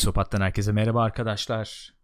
[0.00, 1.94] Pixopat'tan herkese merhaba arkadaşlar.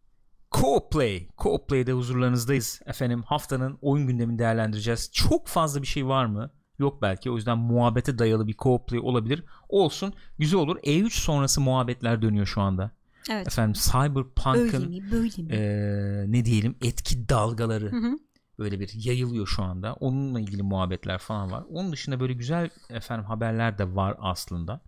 [0.51, 2.81] Co-Play, Co-Play'de huzurlarınızdayız.
[2.87, 5.11] Efendim haftanın oyun gündemini değerlendireceğiz.
[5.13, 6.51] Çok fazla bir şey var mı?
[6.79, 7.31] Yok belki.
[7.31, 9.45] O yüzden muhabbete dayalı bir Co-Play olabilir.
[9.69, 10.15] Olsun.
[10.39, 10.77] Güzel olur.
[10.77, 12.91] E3 sonrası muhabbetler dönüyor şu anda.
[13.31, 13.47] Evet.
[13.47, 15.11] Efendim Cyberpunk'ın Öyle mi?
[15.13, 15.53] Böyle mi?
[15.53, 18.19] eee, ne diyelim etki dalgaları Hı hı.
[18.59, 19.95] böyle bir yayılıyor şu anda.
[19.95, 21.65] Onunla ilgili muhabbetler falan var.
[21.71, 24.81] Onun dışında böyle güzel efendim haberler de var aslında.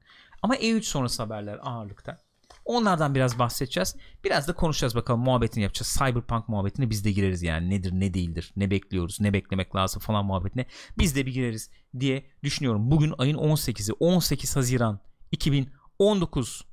[0.43, 2.28] Ama E3 sonrası haberler ağırlıkta.
[2.69, 3.97] Onlardan biraz bahsedeceğiz.
[4.25, 5.97] Biraz da konuşacağız bakalım muhabbetini yapacağız.
[5.99, 7.71] Cyberpunk muhabbetine biz de gireriz yani.
[7.71, 10.67] Nedir ne değildir ne bekliyoruz ne beklemek lazım falan muhabbetine
[10.99, 11.71] biz de bir gireriz
[12.01, 12.91] diye düşünüyorum.
[12.91, 15.01] Bugün ayın 18'i 18 Haziran
[15.33, 16.65] 2019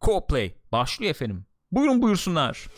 [0.00, 1.46] Co-Play başlıyor efendim.
[1.72, 2.68] Buyurun buyursunlar.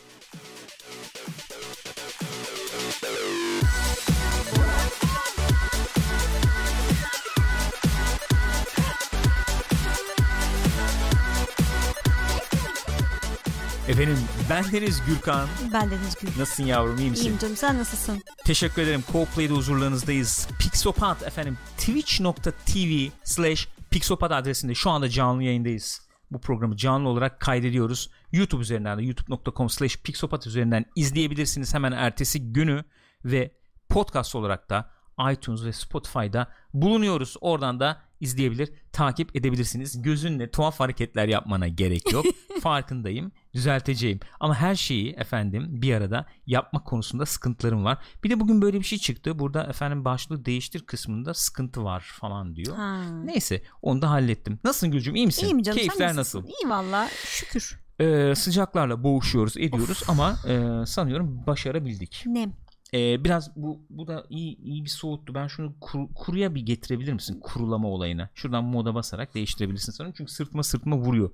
[13.89, 14.19] Efendim
[14.51, 15.49] ben Deniz Gürkan.
[15.73, 16.29] Ben Deniz Gül.
[16.39, 17.25] Nasılsın yavrum iyi misin?
[17.25, 18.23] İyiyim canım sen nasılsın?
[18.45, 19.05] Teşekkür ederim.
[19.13, 20.49] Co-Play'de huzurlarınızdayız.
[20.59, 26.09] Pixopat efendim twitch.tv slash pixopat adresinde şu anda canlı yayındayız.
[26.31, 28.11] Bu programı canlı olarak kaydediyoruz.
[28.33, 32.85] YouTube üzerinden de youtube.com slash pixopat üzerinden izleyebilirsiniz hemen ertesi günü
[33.25, 33.55] ve
[33.89, 34.91] podcast olarak da
[35.33, 37.37] iTunes ve Spotify'da bulunuyoruz.
[37.41, 40.03] Oradan da izleyebilir, takip edebilirsiniz.
[40.03, 42.27] Gözünle tuhaf hareketler yapmana gerek yok.
[42.63, 43.33] Farkındayım.
[43.59, 44.21] Düzelteceğim.
[44.41, 47.99] Ama her şeyi efendim bir arada yapmak konusunda sıkıntılarım var.
[48.25, 49.39] Bir de bugün böyle bir şey çıktı.
[49.39, 52.77] Burada efendim başlığı değiştir kısmında sıkıntı var falan diyor.
[52.77, 53.03] Ha.
[53.25, 54.59] Neyse onu da hallettim.
[54.65, 55.47] Nasılsın Gülcüm iyi misin?
[55.47, 56.45] İyiyim canım Keyifler nasıl?
[56.45, 57.81] İyi valla şükür.
[58.01, 62.23] Ee, sıcaklarla boğuşuyoruz ediyoruz ama e, sanıyorum başarabildik.
[62.27, 62.53] Nem.
[62.95, 65.35] Ee, biraz bu bu da iyi iyi bir soğuttu.
[65.35, 67.41] Ben şunu kuru- kuruya bir getirebilir misin?
[67.43, 68.29] Kurulama olayına.
[68.35, 70.15] Şuradan moda basarak değiştirebilirsin sanırım.
[70.17, 71.31] Çünkü sırtıma sırtıma vuruyor.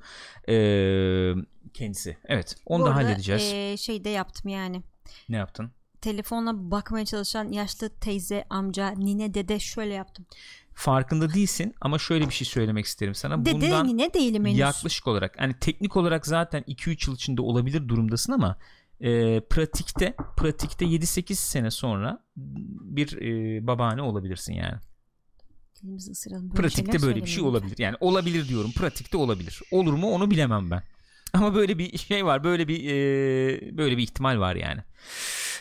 [0.49, 1.35] Ee,
[1.75, 2.17] kendisi.
[2.25, 2.57] Evet.
[2.67, 3.53] Onu Bu da arada, halledeceğiz.
[3.55, 4.83] e, şey de yaptım yani.
[5.29, 5.71] Ne yaptın?
[6.01, 10.27] Telefonla bakmaya çalışan yaşlı teyze, amca, nine, dede şöyle yaptım.
[10.75, 13.45] Farkında değilsin ama şöyle bir şey söylemek isterim sana.
[13.45, 14.59] Dede, Bundan nine değilim henüz.
[14.59, 18.57] yaklaşık olarak hani teknik olarak zaten 2-3 yıl içinde olabilir durumdasın ama
[19.01, 24.79] e, pratikte pratikte 7-8 sene sonra bir e, babaanne olabilirsin yani.
[25.83, 26.51] Dilimizi ısıralım.
[26.51, 27.79] Böyle pratikte böyle bir şey olabilir.
[27.79, 28.73] Yani olabilir diyorum.
[28.73, 29.61] Pratikte olabilir.
[29.71, 30.83] Olur mu onu bilemem ben.
[31.33, 32.45] Ama böyle bir şey var.
[32.45, 34.81] Böyle bir e, böyle bir ihtimal var yani.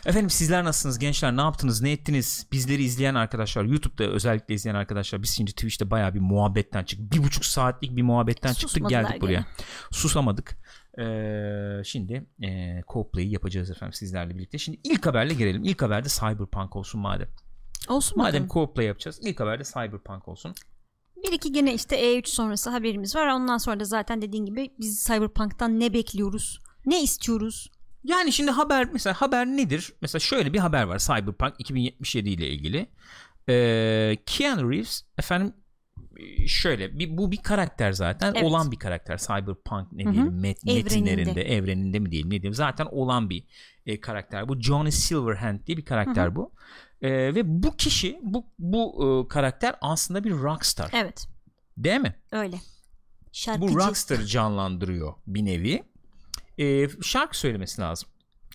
[0.05, 1.37] Efendim sizler nasılsınız gençler?
[1.37, 1.81] Ne yaptınız?
[1.81, 2.47] Ne ettiniz?
[2.51, 7.13] Bizleri izleyen arkadaşlar, YouTube'da özellikle izleyen arkadaşlar biz şimdi Twitch'te bayağı bir muhabbetten çıktık.
[7.13, 9.33] Bir buçuk saatlik bir muhabbetten çıktık Susmadılar geldik buraya.
[9.33, 9.45] gene.
[9.91, 10.57] Susamadık.
[10.99, 12.47] Ee, şimdi e,
[12.87, 14.57] co-play'i yapacağız efendim sizlerle birlikte.
[14.57, 15.63] Şimdi ilk haberle girelim.
[15.63, 17.27] İlk haberde Cyberpunk olsun madem.
[17.89, 18.67] Olsun Madem bakalım.
[18.67, 19.19] co-play yapacağız.
[19.21, 20.53] ilk haberde Cyberpunk olsun.
[21.23, 23.27] Bir iki gene işte E3 sonrası haberimiz var.
[23.27, 26.59] Ondan sonra da zaten dediğin gibi biz Cyberpunk'tan ne bekliyoruz?
[26.85, 27.71] Ne istiyoruz?
[28.03, 29.93] Yani şimdi haber mesela haber nedir?
[30.01, 32.89] Mesela şöyle bir haber var Cyberpunk 2077 ile ilgili.
[33.49, 35.53] Ee, Keanu Reeves efendim
[36.47, 38.43] şöyle bir, bu bir karakter zaten Evet.
[38.43, 40.83] olan bir karakter Cyberpunk ne diyelim met, Evreninde.
[40.83, 43.43] metinlerinde evreninde mi diyelim ne diyelim zaten olan bir
[43.85, 46.53] e, karakter bu Johnny Silverhand diye bir karakter bu
[47.01, 51.27] Ee, ve bu kişi bu bu e, karakter aslında bir rockstar Evet
[51.77, 52.15] değil mi?
[52.31, 52.57] öyle.
[53.31, 53.73] Şarkıcı.
[53.73, 55.83] Bu rockstar'ı canlandırıyor bir nevi.
[56.57, 58.09] Ee, şarkı söylemesi lazım.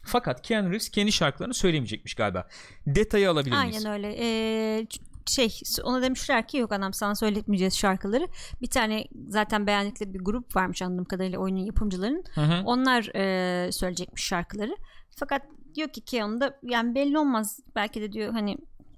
[0.04, 2.48] Fakat Keanu Reeves kendi şarkılarını söylemeyecekmiş galiba.
[2.86, 3.86] Detayı alabilir miyiz?
[3.86, 4.16] Aynen öyle.
[4.20, 4.86] Ee,
[5.28, 8.28] şey ona demişler ki yok anam sana söyletmeyeceğiz şarkıları.
[8.62, 12.25] Bir tane zaten beğendikleri bir grup varmış anladığım kadarıyla oyunun yapımcılarının.
[12.34, 12.62] Hı hı.
[12.65, 14.77] Onlar e, söyleyecekmiş şarkıları.
[15.16, 15.43] Fakat
[15.75, 17.61] diyor ki Keanu da yani belli olmaz.
[17.77, 18.56] Belki de diyor hani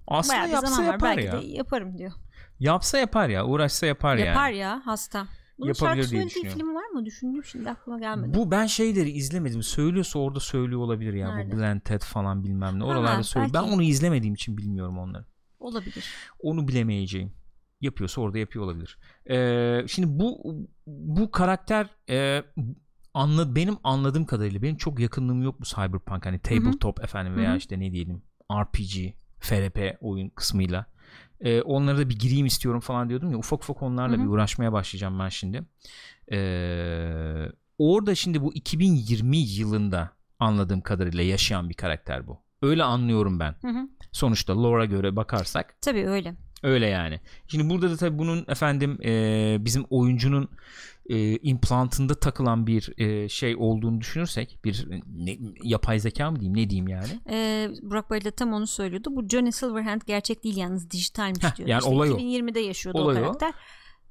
[0.09, 0.93] Aslında bayağı bir yapsa zaman var.
[0.93, 1.43] yapar Belki ya.
[1.43, 2.13] de yaparım diyor.
[2.61, 3.47] Yapsa yapar ya.
[3.47, 4.57] Uğraşsa yapar, Yapar yani.
[4.59, 5.27] ya hasta.
[5.59, 6.59] Bunun Yapabilir şarkı diye düşünüyorum.
[6.59, 7.05] film var mı?
[7.05, 8.35] Düşündüm şimdi aklıma gelmedi.
[8.39, 9.63] Bu ben şeyleri izlemedim.
[9.63, 11.35] Söylüyorsa orada söylüyor olabilir ya.
[11.35, 11.53] Nerede?
[11.53, 12.85] Bu Glenn Ted falan bilmem ne.
[12.85, 13.55] Ha, Oralarda söylüyor.
[13.55, 13.75] Ben belki.
[13.75, 15.25] onu izlemediğim için bilmiyorum onları.
[15.61, 16.05] Olabilir.
[16.41, 17.33] Onu bilemeyeceğim.
[17.81, 18.99] Yapıyorsa orada yapıyor olabilir.
[19.31, 20.57] Ee, şimdi bu
[20.87, 22.43] bu karakter e,
[23.15, 27.55] anla, benim anladığım kadarıyla benim çok yakınlığım yok bu Cyberpunk hani tabletop efendim veya Hı
[27.55, 27.59] hı.
[27.59, 30.87] işte ne diyelim RPG, FRP oyun kısmıyla.
[31.41, 34.25] Ee, onlara da bir gireyim istiyorum falan diyordum ya ufak ufak onlarla Hı hı.
[34.25, 35.63] bir uğraşmaya başlayacağım ben şimdi.
[36.33, 37.47] Ee,
[37.79, 42.43] orada şimdi bu 2020 yılında anladığım kadarıyla yaşayan bir karakter bu.
[42.63, 43.55] Öyle anlıyorum ben.
[43.63, 43.89] Hı hı.
[44.13, 46.35] Sonuçta lore'a göre bakarsak Tabii öyle.
[46.63, 47.21] Öyle yani.
[47.49, 50.49] Şimdi burada da tabii bunun efendim e, bizim oyuncunun
[51.11, 54.87] e, implantında takılan bir e, şey olduğunu düşünürsek bir
[55.17, 57.21] ne, yapay zeka mı diyeyim ne diyeyim yani.
[57.31, 59.09] Ee, Burak de tam onu söylüyordu.
[59.17, 61.69] Bu Johnny Silverhand gerçek değil yalnız dijitalmiş Heh, diyor.
[61.69, 62.17] yani İşte olay o.
[62.17, 63.21] 2020'de yaşıyordu Olay o.
[63.21, 63.53] o karakter.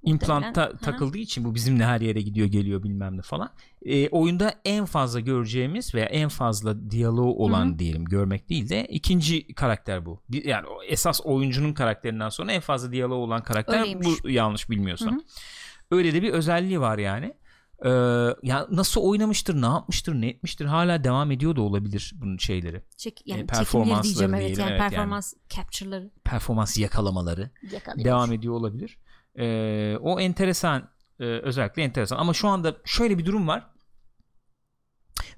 [0.04, 3.50] İmplantta takıldığı için bu bizimle her yere gidiyor geliyor bilmem ne falan.
[3.86, 7.80] E, oyunda en fazla göreceğimiz veya en fazla diyaloğu olan Hı hı.
[7.80, 10.22] diyelim görmek değil de ikinci karakter bu.
[10.30, 14.07] Yani o esas oyuncunun karakterinden sonra en fazla diyaloğu olan karakter Öyleymiş.
[14.24, 15.22] bu yanlış bilmiyorsam.
[15.92, 17.34] Öyle de bir özelliği var yani.
[17.86, 17.90] Ee,
[18.44, 22.81] ya nasıl oynamıştır, ne yapmıştır, ne etmiştir hala devam ediyor da olabilir bunun şeyleri.
[22.98, 24.90] Çek, yani E, performansları diyeceğim evet yani evet, yani.
[24.90, 28.06] performans capture'ları Performans yakalamaları yakalıyor.
[28.06, 28.98] devam ediyor olabilir.
[29.39, 30.89] Ee, o enteresan
[31.19, 33.69] e, özellikle enteresan ama şu anda şöyle bir durum var.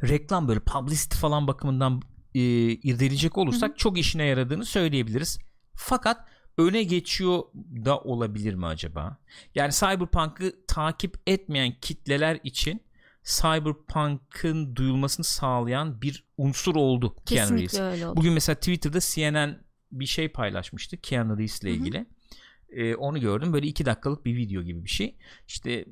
[0.04, 2.02] Reklam böyle publicity falan bakımından
[2.36, 5.40] e, irdeleyecek olursak çok işine yaradığını söyleyebiliriz.
[5.76, 6.28] Fakat
[6.58, 7.44] öne geçiyor
[7.86, 9.18] da olabilir mi acaba?
[9.56, 12.82] Yani Cyberpunk'ı takip etmeyen kitleler için
[13.24, 17.72] Cyberpunk'ın duyulmasını sağlayan bir unsur oldu Keanu Reeves.
[17.72, 18.18] Kesinlikle öyle oldu.
[18.18, 22.06] Bugün mesela Twitter'da CNN bir şey paylaşmıştı Keanu Reeves ile Hı hı.
[22.72, 25.16] Ee, onu gördüm böyle iki dakikalık bir video gibi bir şey.
[25.48, 25.86] İşte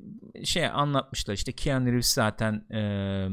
[0.44, 3.28] şey anlatmışlar işte Keanu Reeves zaten eee,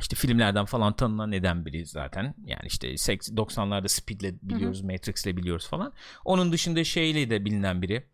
[0.00, 2.34] işte filmlerden falan tanınan neden biri zaten.
[2.46, 5.92] Yani işte 80 90'larda Speed'le biliyoruz, Matrix'le biliyoruz falan.
[6.24, 8.04] Onun dışında şeyle de bilinen biri.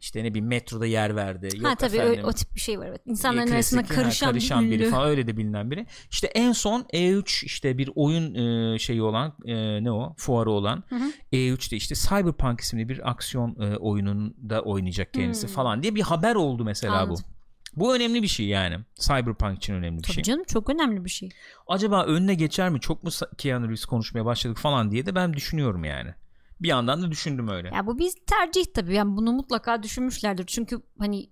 [0.00, 1.48] İşte ne bileyim metroda yer verdi.
[1.62, 3.00] ha Yok tabii efendim, öyle, o tip bir şey var evet.
[3.06, 5.86] İnsanların e, arasında klasik, ha, karışan, karışan bir biri falan öyle de bilinen biri.
[6.10, 8.34] İşte en son E3 işte bir oyun
[8.74, 11.12] e, şeyi olan e, ne o fuarı olan Hı hı.
[11.32, 15.54] E3'te işte Cyberpunk isimli bir aksiyon e, oyununda oynayacak kendisi Hmm.
[15.54, 17.24] falan diye bir haber oldu mesela Anladım.
[17.28, 17.36] bu.
[17.80, 18.78] Bu önemli bir şey yani.
[19.00, 20.22] Cyberpunk için önemli bir Tabii şey.
[20.22, 21.28] canım çok önemli bir şey.
[21.68, 22.80] Acaba önüne geçer mi?
[22.80, 26.14] Çok mu Keanu Reeves konuşmaya başladık falan diye de ben düşünüyorum yani.
[26.62, 27.70] Bir yandan da düşündüm öyle.
[27.74, 28.94] Ya bu bir tercih tabii.
[28.94, 30.44] Yani bunu mutlaka düşünmüşlerdir.
[30.46, 31.30] Çünkü hani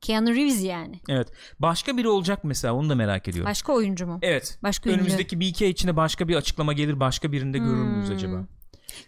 [0.00, 1.00] Keanu Reeves yani.
[1.08, 1.28] Evet.
[1.58, 3.50] Başka biri olacak mesela onu da merak ediyorum.
[3.50, 4.18] Başka oyuncu mu?
[4.22, 4.58] Evet.
[4.62, 4.96] Başka ünlü.
[4.98, 7.00] Önümüzdeki bir iki ay içinde başka bir açıklama gelir.
[7.00, 8.16] Başka birinde görür müyüz Hmm.
[8.16, 8.44] acaba?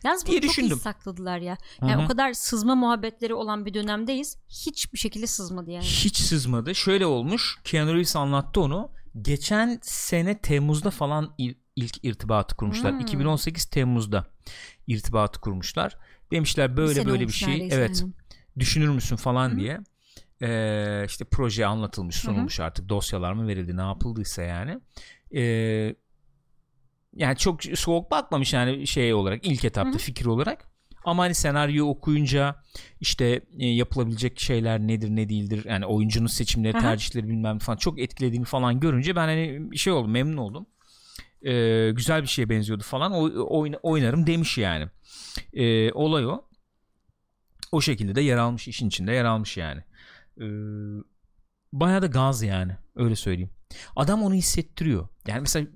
[0.05, 0.76] Yalnız bunu çok düşündüm.
[0.76, 1.56] iyi sakladılar ya.
[1.82, 4.37] Yani o kadar sızma muhabbetleri olan bir dönemdeyiz.
[4.49, 5.85] Hiçbir şekilde sızmadı yani.
[5.85, 6.75] Hiç sızmadı.
[6.75, 7.59] Şöyle olmuş.
[7.64, 8.91] Keanu Reeves anlattı onu.
[9.23, 11.35] Geçen sene Temmuz'da falan
[11.76, 12.92] ilk irtibatı kurmuşlar.
[12.92, 13.00] Hmm.
[13.00, 14.26] 2018 Temmuz'da
[14.86, 15.96] irtibatı kurmuşlar.
[16.30, 17.69] Demişler Bir böyle sene böyle bir şey.
[17.70, 18.00] Evet.
[18.00, 18.12] yani.
[18.58, 19.56] Düşünür müsün falan Hı hı.
[19.56, 19.80] diye.
[20.42, 22.88] Ee, işte proje anlatılmış, sunulmuş artık.
[22.88, 24.80] Dosyalar mı verildi, ne yapıldıysa yani.
[25.34, 25.94] Ee,
[27.16, 29.98] yani çok soğuk bakmamış yani şey olarak ilk etapta Hı hı.
[29.98, 30.72] fikir olarak.
[31.04, 32.56] Ama hani senaryo okuyunca
[33.00, 38.44] işte e, yapılabilecek şeyler nedir ne değildir yani oyuncunun seçimleri tercihleri bilmem falan çok etkilediğini
[38.44, 40.66] falan görünce ben hani şey oldum memnun oldum.
[41.46, 43.30] Ee, güzel bir şeye benziyordu falan o,
[43.60, 44.88] oyna- oynarım demiş yani.
[45.52, 46.44] Ee, olay o.
[47.72, 49.82] O şekilde de yer almış işin içinde yer almış yani.
[50.40, 50.44] Ee,
[51.72, 53.50] bayağı da gaz yani öyle söyleyeyim.
[53.96, 55.08] Adam onu hissettiriyor.
[55.26, 55.66] Yani mesela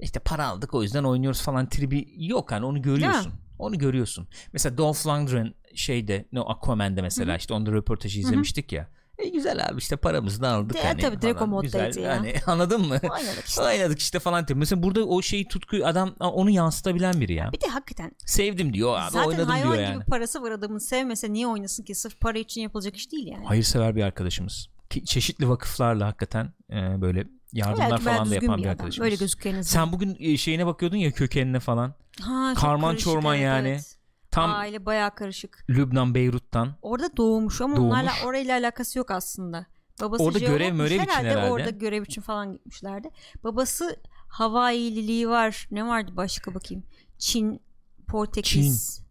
[0.00, 3.32] işte para aldık o yüzden oynuyoruz falan tribi yok yani onu görüyorsun.
[3.58, 4.28] Onu görüyorsun.
[4.52, 8.88] Mesela Dolph Lundgren şeyde ne o Aquaman'da mesela işte onda röportajı izlemiştik ya.
[9.22, 11.00] E güzel abi işte paramızı da aldık De- hani.
[11.00, 11.50] tabii, direkt o falan.
[11.50, 12.16] moddaydı Güzel, ya.
[12.16, 13.00] Hani, anladın mı?
[13.02, 13.62] Oynadık işte.
[13.62, 14.46] Oynadık işte falan.
[14.54, 17.52] Mesela burada o şeyi tutkuyu adam onu yansıtabilen biri ya.
[17.52, 20.04] Bir de hakikaten Sevdim diyor abi zaten oynadım hayvan diyor gibi yani.
[20.04, 23.44] parası var adamın sevmese niye oynasın ki sırf para için yapılacak iş değil yani.
[23.44, 24.68] Hayırsever bir arkadaşımız.
[24.90, 29.04] Ki çeşitli vakıflarla hakikaten e, böyle yardımlar bayağı falan da yapan bir, bir arkadaşımız.
[29.04, 29.84] Öyle gözüküyor en azından.
[29.84, 31.94] Sen bugün e, şeyine bakıyordun ya kökenine falan.
[32.20, 33.68] Ha, Karman karışık, çorman evet, yani.
[33.68, 33.91] evet.
[34.32, 35.64] Tam Aile bayağı karışık.
[35.70, 36.74] Lübnan Beyrut'tan.
[36.82, 37.86] Orada doğmuş ama Doğmuş.
[37.92, 39.66] onlarla orayla alakası yok aslında.
[40.00, 41.50] Babası Orada görev mörev için herhalde.
[41.50, 43.10] orada görev için falan gitmişlerdi.
[43.44, 43.96] Babası
[44.28, 45.68] Havaililiği var.
[45.70, 46.84] Ne vardı başka bakayım?
[47.18, 47.62] Çin,
[48.08, 49.01] Portekiz.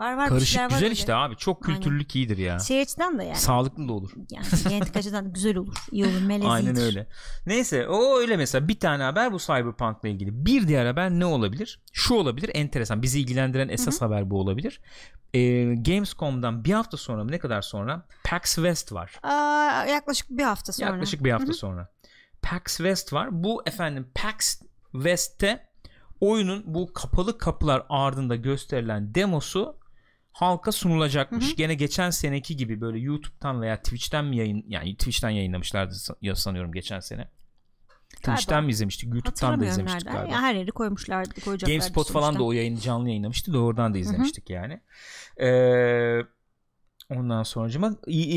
[0.00, 0.92] Var var Karışık var güzel öyle.
[0.92, 1.36] işte abi.
[1.36, 1.80] Çok Aynen.
[1.80, 2.58] kültürlülük iyidir ya.
[2.58, 3.36] Şey açıdan da yani.
[3.36, 4.10] Sağlıklı da olur.
[4.30, 5.76] yani genetik açıdan da güzel olur.
[5.90, 6.20] iyi olur.
[6.20, 6.52] Meleziydir.
[6.54, 7.06] Aynen öyle.
[7.46, 10.46] Neyse o öyle mesela bir tane haber bu Cyberpunk'la ilgili.
[10.46, 11.80] Bir diğer haber ne olabilir?
[11.92, 13.02] Şu olabilir enteresan.
[13.02, 14.80] Bizi ilgilendiren esas haber bu olabilir.
[15.34, 19.18] Ee, Gamescom'dan bir hafta sonra mı ne kadar sonra PAX West var.
[19.22, 20.90] Aa, yaklaşık bir hafta sonra.
[20.90, 21.88] Yaklaşık bir hafta sonra.
[22.42, 23.28] PAX West var.
[23.44, 24.60] Bu efendim PAX
[24.92, 25.66] West'te
[26.20, 29.79] oyunun bu kapalı kapılar ardında gösterilen demosu
[30.32, 31.56] halka sunulacakmış.
[31.56, 36.72] Gene geçen seneki gibi böyle YouTube'dan veya Twitch'ten mi yayın yani Twitch'ten yayınlamışlardı ya sanıyorum
[36.72, 37.28] geçen sene.
[38.16, 39.14] Twitch'ten mi izlemiştik?
[39.14, 40.20] YouTube'dan da izlemiştik nereden.
[40.20, 40.34] galiba.
[40.36, 41.40] Ya her yeri koymuşlardı.
[41.40, 42.40] Koyacaklardı GameSpot falan sonuçta.
[42.40, 43.52] da o yayını canlı yayınlamıştı.
[43.52, 44.80] Doğrudan da izlemiştik yani.
[45.40, 46.20] Ee,
[47.10, 47.92] ondan sonra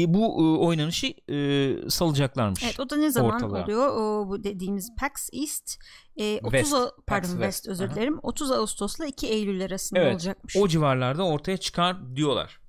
[0.08, 2.64] bu e, oynanışı e, salacaklarmış.
[2.64, 3.64] Evet o da ne zaman ortalığa.
[3.64, 3.88] oluyor?
[3.88, 5.80] O, bu dediğimiz PAX East
[6.18, 7.42] e, 30 West, A- pardon West.
[7.42, 7.96] West, özür Aha.
[7.96, 8.20] dilerim.
[8.24, 10.56] 30 Ağustos'la 2 Eylül arasında Evet, olacakmış.
[10.58, 12.60] O civarlarda ortaya çıkar diyorlar.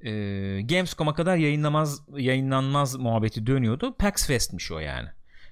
[0.00, 3.96] Ee, Gamescom'a kadar yayınlamaz yayınlanmaz muhabbeti dönüyordu.
[3.98, 5.08] PAX Fest'miş o yani.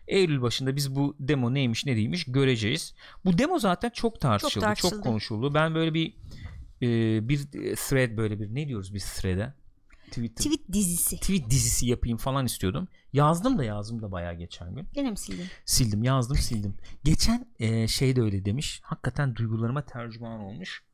[0.07, 2.95] Eylül başında biz bu demo neymiş ne değilmiş göreceğiz.
[3.25, 5.01] Bu demo zaten çok tartışıldı, çok, tartışıldı.
[5.01, 5.55] konuşuldu.
[5.55, 6.15] Ben böyle bir
[6.83, 6.89] e,
[7.29, 7.39] bir
[7.77, 9.55] thread böyle bir ne diyoruz biz thread'e?
[10.09, 11.17] Twitter Tweet dizisi.
[11.17, 12.89] tweet dizisi yapayım falan istiyordum.
[13.13, 14.89] Yazdım da yazdım da bayağı geçen gün.
[14.93, 15.47] Gene mi sildin?
[15.65, 16.77] Sildim yazdım sildim.
[17.05, 18.81] Geçen e, şey de öyle demiş.
[18.85, 20.85] Hakikaten duygularıma tercüman olmuş.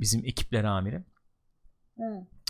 [0.00, 1.04] Bizim ekipler amiri.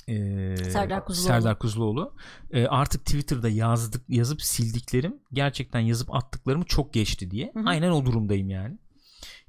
[0.08, 1.28] E, Serdar Kuzuloğlu.
[1.28, 2.16] Serdar Kuzuloğlu.
[2.50, 7.50] E, artık Twitter'da yazdık yazıp sildiklerim gerçekten yazıp attıklarımı çok geçti diye.
[7.54, 7.64] Hı hı.
[7.66, 8.78] Aynen o durumdayım yani.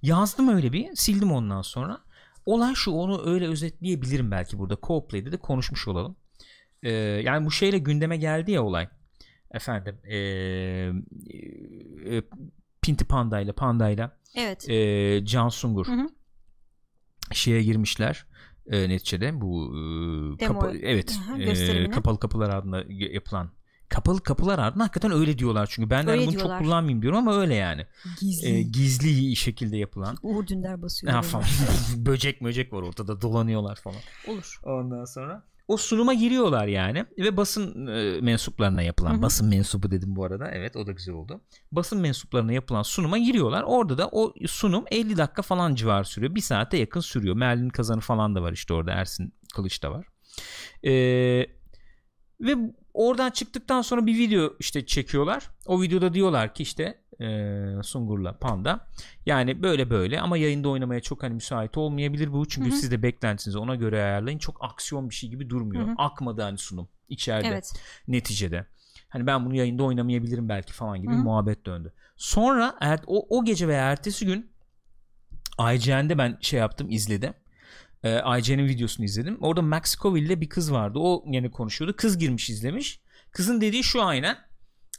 [0.02, 2.02] Yazdım öyle bir sildim ondan sonra.
[2.46, 4.74] Olay şu onu öyle özetleyebilirim belki burada.
[4.74, 6.16] Co-play'de de konuşmuş olalım.
[6.84, 8.88] E, yani bu şeyle gündeme geldi ya olay.
[9.52, 10.18] Efendim e,
[12.06, 12.22] e,
[12.82, 14.70] Pinti Panda ile Panda ile Evet.
[14.70, 16.08] e, Can Sungur Hı hı.
[17.32, 18.26] şeye girmişler
[18.68, 19.78] e, neticede bu e,
[20.44, 21.92] Demo- kapa- evet Aha, e, gösterimine.
[21.92, 23.52] kapalı kapılar ardında yapılan
[23.94, 26.58] kapalı kapılar ardında hakikaten öyle diyorlar çünkü ben de hani bunu diyorlar.
[26.60, 27.86] çok kullanmayayım diyorum ama öyle yani
[28.22, 28.48] Gizli.
[28.50, 31.14] E, gizli şekilde yapılan Uğur Dündar basıyor.
[31.14, 31.46] ha, falan.
[31.96, 33.98] böcek möcek var ortada dolanıyorlar falan
[34.28, 34.60] Olur.
[34.64, 39.22] ondan sonra o sunuma giriyorlar yani ve basın e, mensuplarına yapılan Hı hı.
[39.22, 43.64] basın mensubu dedim bu arada evet o da güzel oldu basın mensuplarına yapılan sunuma giriyorlar
[43.68, 48.00] orada da o sunum 50 dakika falan civar sürüyor bir saate yakın sürüyor Merlin Kazanı
[48.02, 50.06] falan da var işte orada Ersin Kılıç da var
[50.84, 50.92] Ee,
[52.42, 52.56] ve
[52.94, 57.50] oradan çıktıktan sonra bir video işte çekiyorlar o videoda diyorlar ki işte e,
[57.84, 58.88] Sungur'la Panda
[59.26, 62.78] yani böyle böyle ama yayında oynamaya çok hani müsait olmayabilir bu çünkü Hı hı.
[62.78, 65.96] siz de beklentinizi ona göre ayarlayın çok aksiyon bir şey gibi durmuyor Hı hı.
[65.98, 67.74] akmadı hani sunum içeride Evet.
[68.08, 68.66] neticede.
[69.10, 71.18] Hani ben bunu yayında oynamayabilirim belki falan gibi Hı.
[71.18, 71.94] bir muhabbet döndü.
[72.18, 74.52] Sonra er, o, o gece veya ertesi gün
[75.60, 77.34] IGN'de ben şey yaptım izledim.
[78.04, 79.38] IGN'in videosunu izledim.
[79.42, 81.00] Orada Max Scoville'le bir kız vardı.
[81.02, 81.96] O yine konuşuyordu.
[81.96, 83.00] Kız girmiş izlemiş.
[83.32, 84.38] Kızın dediği şu aynen.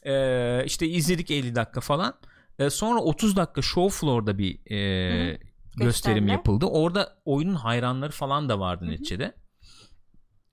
[0.06, 2.14] Ee, işte izledik 50 dakika falan.
[2.58, 5.38] Ee, sonra 30 dakika show floor'da bir e,
[5.76, 6.66] gösterim yapıldı.
[6.66, 9.34] Orada oyunun hayranları falan da vardı neticede.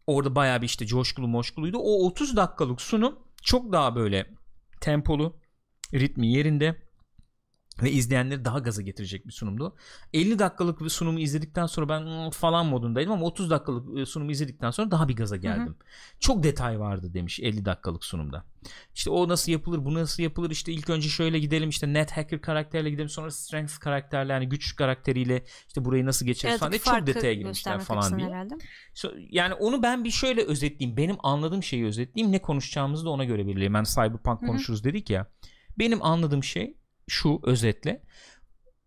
[0.07, 1.77] Orada bayağı bir işte coşkulu moşkuluydu.
[1.77, 4.29] O 30 dakikalık sunum çok daha böyle
[4.81, 5.39] tempolu,
[5.93, 6.75] ritmi yerinde
[7.83, 9.75] ve izleyenleri daha gaza getirecek bir sunumdu.
[10.13, 14.31] 50 dakikalık bir sunumu izledikten sonra ben "Hmm" falan modundaydım ama 30 dakikalık e, sunumu
[14.31, 15.75] izledikten sonra daha bir gaza geldim.
[16.19, 18.45] Çok detay vardı demiş 50 dakikalık sunumda.
[18.95, 20.51] İşte o nasıl yapılır, bu nasıl yapılır?
[20.51, 24.75] İşte ilk önce şöyle gidelim işte net hacker karakterle gidelim sonra strength karakterle yani güç
[24.75, 28.27] karakteriyle işte burayı nasıl geçeriz falan diye çok detaya girmişler falan diye.
[28.27, 28.53] herhalde.
[29.29, 30.97] Yani onu ben bir şöyle özetleyeyim.
[30.97, 32.31] Benim anladığım şeyi özetleyeyim.
[32.33, 33.73] Ne konuşacağımızı da ona göre belirleyeyim.
[33.73, 34.47] Ben Cyberpunk Hı hı.
[34.47, 35.27] konuşuruz dedik ya.
[35.79, 36.77] Benim anladığım şey
[37.11, 38.03] şu özetle.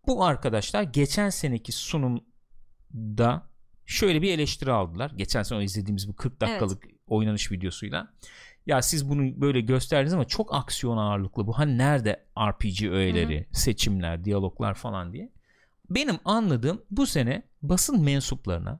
[0.07, 3.49] Bu arkadaşlar geçen seneki sunumda
[3.85, 5.11] şöyle bir eleştiri aldılar.
[5.15, 8.13] Geçen sene izlediğimiz bu 40 dakikalık oynanış videosuyla.
[8.65, 11.57] Ya siz bunu böyle gösterdiniz ama çok aksiyon ağırlıklı bu.
[11.57, 15.31] Hani nerede RPG öğeleri, seçimler, diyaloglar falan diye.
[15.89, 18.79] Benim anladığım bu sene basın mensuplarına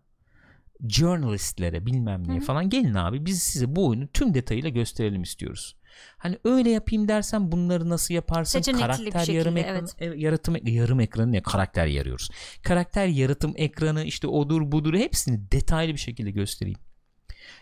[0.88, 5.76] journalistlere bilmem neye falan gelin abi biz size bu oyunu tüm detayıyla gösterelim istiyoruz.
[6.18, 8.60] Hani öyle yapayım dersen bunları nasıl yaparsın?
[8.60, 10.16] Seçenekli karakter şekilde, yarım ekranı, evet.
[10.16, 12.30] e, yaratım yarım ekranı ne karakter yarıyoruz.
[12.64, 16.80] Karakter yaratım ekranı işte odur budur hepsini detaylı bir şekilde göstereyim.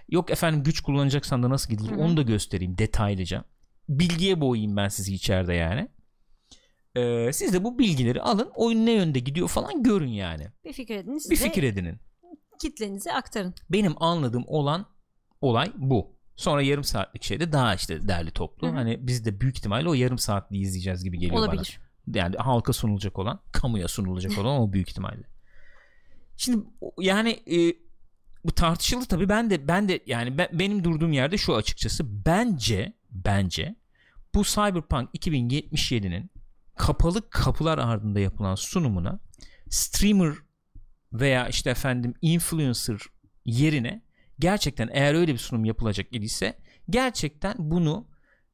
[0.09, 1.99] Yok efendim güç kullanacaksan da nasıl gidilir Hı hı.
[1.99, 3.43] onu da göstereyim detaylıca.
[3.89, 5.87] Bilgiye boğayım ben sizi içeride yani.
[6.95, 10.47] Ee, siz de bu bilgileri alın oyun ne yönde gidiyor falan görün yani.
[10.65, 11.17] Bir fikir edin.
[11.17, 11.99] Siz Bir fikir edinin.
[12.59, 13.53] kitlenize aktarın.
[13.69, 14.85] Benim anladığım olan
[15.41, 16.15] olay bu.
[16.35, 18.67] Sonra yarım saatlik şeyde daha işte derli toplu.
[18.67, 18.75] Hı hı.
[18.75, 21.79] Hani biz de büyük ihtimalle o yarım saatli izleyeceğiz gibi geliyor Olabilir.
[22.07, 22.17] bana.
[22.17, 25.23] Yani halka sunulacak olan, kamuya sunulacak olan o büyük ihtimalle.
[26.37, 26.65] Şimdi
[26.99, 27.75] yani e,
[28.45, 29.29] bu tartışıldı tabii.
[29.29, 33.75] Ben de ben de yani ben, benim durduğum yerde şu açıkçası bence bence
[34.35, 36.31] bu Cyberpunk 2077'nin
[36.75, 39.19] kapalı kapılar ardında yapılan sunumuna
[39.69, 40.33] streamer
[41.13, 42.97] veya işte efendim influencer
[43.45, 44.01] yerine
[44.39, 46.53] gerçekten eğer öyle bir sunum yapılacak idiyse
[46.89, 48.07] gerçekten bunu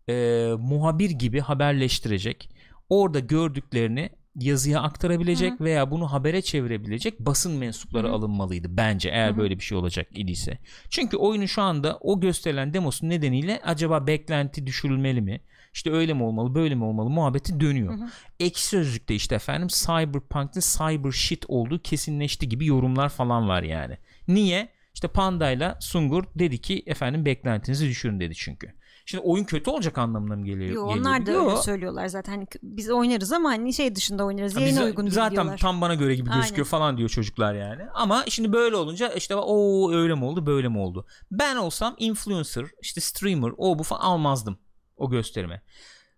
[0.10, 0.14] e,
[0.60, 2.50] muhabir gibi haberleştirecek
[2.90, 8.16] orada gördüklerini yazıya aktarabilecek Hı veya bunu habere çevirebilecek basın mensupları Hı hı.
[8.16, 9.38] alınmalıydı bence eğer Hı hı.
[9.38, 10.58] böyle bir şey olacak idiyse.
[10.90, 15.42] Çünkü oyunun şu anda o gösterilen demosu nedeniyle acaba beklenti düşürülmeli mi?
[15.74, 17.94] İşte öyle mi olmalı böyle mi olmalı muhabbeti dönüyor.
[17.98, 18.10] Hı hı.
[18.40, 23.98] Ekşi Sözlük'te işte efendim Cyberpunk'ın cyber shit olduğu kesinleşti gibi yorumlar falan var yani.
[24.28, 24.70] Niye?
[25.00, 28.68] İşte Panda'yla Sungur dedi ki efendim beklentinizi düşürün dedi çünkü.
[29.06, 30.70] Şimdi oyun kötü olacak anlamına mı geliyor?
[30.76, 31.06] Yo, geliyor?
[31.06, 31.46] onlar da Yo.
[31.50, 32.32] öyle söylüyorlar zaten.
[32.34, 34.56] Hani biz oynarız ama hani şey dışında oynarız.
[34.56, 35.58] Yayına biz- uygun zaten diyorlar.
[35.58, 36.64] tam bana göre gibi gözüküyor Aynen.
[36.70, 37.82] falan diyor çocuklar yani.
[37.94, 41.06] Ama şimdi böyle olunca işte o öyle mi oldu böyle mi oldu?
[41.32, 44.60] Ben olsam influencer işte streamer o bu falan almazdım
[44.98, 45.62] o gösterime.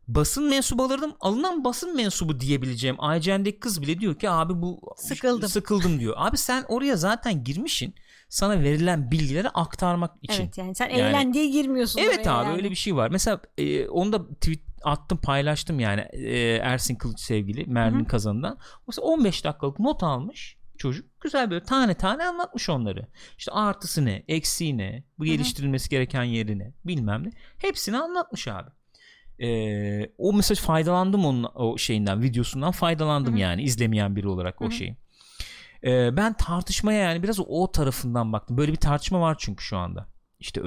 [0.08, 1.14] Basın mensubu alırdım.
[1.20, 5.50] Alınan basın mensubu diyebileceğim IGN'deki kız bile diyor ki abi bu Sıkıldım.
[5.50, 6.14] sıkıldım diyor.
[6.18, 7.96] Abi sen oraya zaten girmişsin.
[8.32, 10.44] Sana verilen bilgileri aktarmak için.
[10.44, 12.58] Evet yani sen Yani- eğlen diye girmiyorsun Evet abi yani.
[12.58, 13.10] öyle bir şey var.
[13.10, 17.66] Mesela e, onu da tweet attım paylaştım yani e, Ersin Kılıç sevgili
[18.00, 18.06] hı.
[18.06, 18.58] Kazan'dan.
[18.88, 21.22] Mesela 15 dakikalık not almış çocuk.
[21.22, 23.08] Güzel böyle tane tane anlatmış onları.
[23.38, 27.32] İşte artısı ne, eksiği ne, bu geliştirilmesi gereken yeri ne, bilmem ne.
[27.58, 28.70] Hepsini anlatmış abi.
[29.44, 33.42] E, o mesaj faydalandım onun o şeyinden videosundan faydalandım Hı hı.
[33.42, 34.98] yani izlemeyen biri olarak Hı o şeyi.
[35.84, 38.58] E, ben tartışmaya yani biraz o tarafından baktım.
[38.58, 40.08] Böyle bir tartışma var çünkü şu anda.
[40.40, 40.62] İşte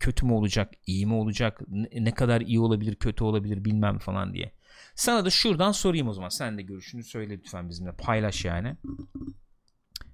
[0.00, 1.60] kötü mü olacak, iyi mi olacak,
[1.92, 4.52] ne kadar iyi olabilir, kötü olabilir bilmem falan diye.
[4.94, 6.28] Sana da şuradan sorayım o zaman.
[6.28, 7.92] Sen de görüşünü söyle lütfen bizimle.
[7.92, 8.76] Paylaş yani.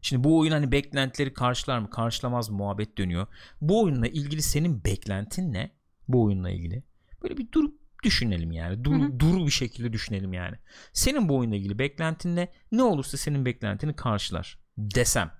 [0.02, 3.26] Şimdi bu oyun hani beklentileri karşılar mı, karşılamaz mı muhabbet dönüyor.
[3.60, 5.70] Bu oyunla ilgili senin beklentin ne?
[6.08, 6.82] Bu oyunla ilgili.
[7.22, 8.84] Böyle bir durup düşünelim yani.
[8.84, 9.20] Dur, Hı hı.
[9.20, 10.56] duru bir şekilde düşünelim yani.
[10.92, 12.48] Senin bu oyunla ilgili beklentin ne?
[12.72, 15.30] Ne olursa senin beklentini karşılar desem.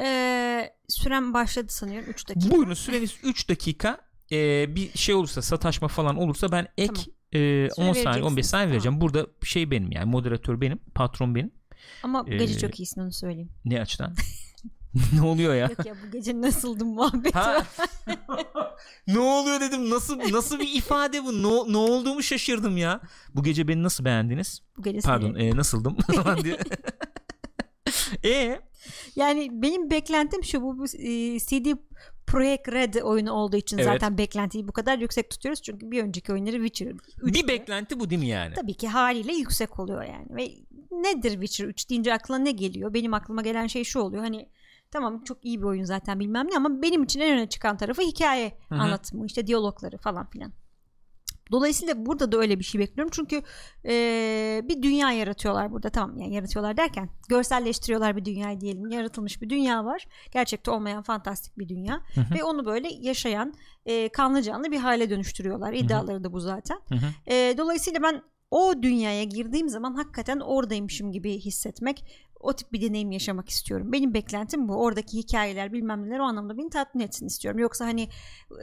[0.00, 2.50] Ee, süren başladı sanıyorum 3 dakika.
[2.56, 3.98] Buyurun süreniz 3 dakika.
[4.32, 7.04] Ee, bir şey olursa sataşma falan olursa ben ek Tamam.
[7.32, 8.72] e, 10 saniye 15 vereceksiniz, saniye tamam.
[8.72, 9.00] vereceğim.
[9.00, 11.50] Burada şey benim yani moderatör benim, patron benim.
[12.02, 13.50] Ama bu gece Ee, çok iyisin onu söyleyeyim.
[13.64, 14.14] Ne açıdan?
[15.14, 15.68] ne oluyor ya?
[15.68, 17.38] Yok ya bu gece nasıldım muhabbeti
[19.06, 19.90] ne oluyor dedim.
[19.90, 21.42] Nasıl nasıl bir ifade bu?
[21.42, 23.00] Ne, ne olduğumu şaşırdım ya.
[23.34, 24.60] Bu gece beni nasıl beğendiniz?
[24.76, 25.96] Bu gece Pardon, e, nasıldım?
[26.14, 26.58] Falan diye.
[28.24, 28.60] e
[29.16, 31.76] Yani benim beklentim şu bu, bu e, CD
[32.26, 33.86] Projekt Red oyunu olduğu için Evet.
[33.86, 35.62] zaten beklentiyi bu kadar yüksek tutuyoruz.
[35.62, 37.34] Çünkü bir önceki oyunları Witcher 3.
[37.34, 38.54] bir beklenti bu değil mi yani?
[38.54, 40.26] Tabii ki haliyle yüksek oluyor yani.
[40.30, 40.50] Ve
[40.90, 42.94] nedir Witcher 3 deyince aklına ne geliyor?
[42.94, 44.22] Benim aklıma gelen şey şu oluyor.
[44.22, 44.48] Hani
[44.94, 48.02] tamam çok iyi bir oyun zaten bilmem ne ama benim için en öne çıkan tarafı
[48.02, 48.78] hikaye Hı hı.
[48.78, 50.52] anlatımı işte diyalogları falan filan.
[51.52, 53.10] Dolayısıyla burada da öyle bir şey bekliyorum.
[53.14, 53.42] Çünkü
[53.84, 55.90] eee, bir dünya yaratıyorlar burada.
[55.90, 58.90] Tamam yani yaratıyorlar derken görselleştiriyorlar bir dünyayı diyelim.
[58.90, 60.06] Yaratılmış bir dünya var.
[60.32, 62.00] Gerçekte olmayan fantastik bir dünya.
[62.14, 62.34] Hı hı.
[62.34, 63.54] Ve onu böyle yaşayan
[63.86, 65.72] eee, kanlı canlı bir hale dönüştürüyorlar.
[65.72, 66.78] İddiaları da bu zaten.
[66.88, 67.06] Hı hı.
[67.30, 73.12] Eee, dolayısıyla ben o dünyaya girdiğim zaman hakikaten oradaymışım gibi hissetmek o tip bir deneyim
[73.12, 73.92] yaşamak istiyorum.
[73.92, 74.74] Benim beklentim bu.
[74.74, 77.58] Oradaki hikayeler bilmem neler o anlamda beni tatmin etsin istiyorum.
[77.60, 78.08] Yoksa hani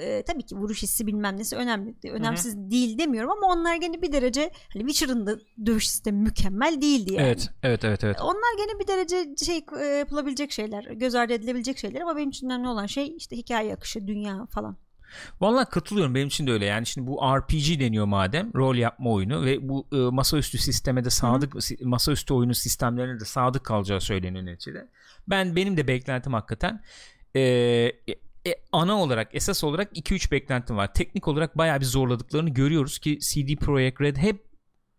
[0.02, 1.96] e, tabii ki vuruş hissi bilmem nesi önemli.
[2.12, 7.14] Önemsiz değil demiyorum ama onlar gene bir derece hani Witcher'ın da dövüş sistemi mükemmel değildi
[7.14, 7.26] yani.
[7.26, 8.22] Evet, evet, evet, evet.
[8.22, 12.48] Onlar gene bir derece şey e, yapılabilecek şeyler, göz ardı edilebilecek şeyler ama benim için
[12.48, 14.78] önemli olan şey işte hikaye akışı, dünya falan.
[15.42, 19.46] Vallahi katılıyorum benim için de öyle yani şimdi bu RPG deniyor madem rol yapma oyunu
[19.46, 24.46] ve bu e, masaüstü sisteme de sadık si- masaüstü oyunu sistemlerine de sadık kalacağı söyleniyor
[24.46, 24.88] neticede.
[25.28, 26.84] Ben benim de beklentim hakikaten
[27.36, 27.92] e, e,
[28.48, 30.94] e, ana olarak esas olarak 2-3 beklentim var.
[30.94, 34.51] Teknik olarak bayağı bir zorladıklarını görüyoruz ki CD Projekt Red hep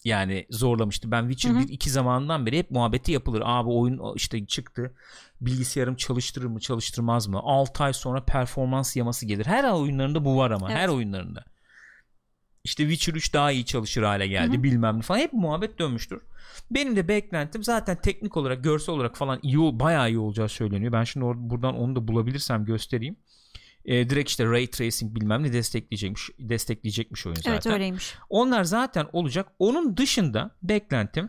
[0.05, 1.11] yani zorlamıştı.
[1.11, 1.63] Ben Witcher Hı hı.
[1.63, 3.43] 1-2 zamanından beri hep muhabbeti yapılır.
[3.45, 4.95] Abi oyun işte çıktı.
[5.41, 7.41] Bilgisayarım çalıştırır mı çalıştırmaz mı?
[7.43, 9.47] 6 ay sonra performans yaması gelir.
[9.47, 10.69] Her oyunlarında bu var ama.
[10.71, 10.81] Evet.
[10.81, 11.45] Her oyunlarında.
[12.65, 14.63] İşte Witcher 3 daha iyi çalışır hale geldi Hı hı.
[14.63, 15.19] bilmem ne falan.
[15.21, 16.23] Hep muhabbet dönmüştür.
[16.71, 20.93] Benim de beklentim zaten teknik olarak görsel olarak falan iyi ol- bayağı iyi olacağı söyleniyor.
[20.93, 23.17] Ben şimdi or- buradan onu da bulabilirsem göstereyim.
[23.85, 27.53] Ee, direkt işte ray tracing bilmem ne destekleyecekmiş destekleyecekmiş oyun zaten.
[27.53, 28.15] Evet öyleymiş.
[28.29, 29.49] Onlar zaten olacak.
[29.59, 31.29] Onun dışında beklentim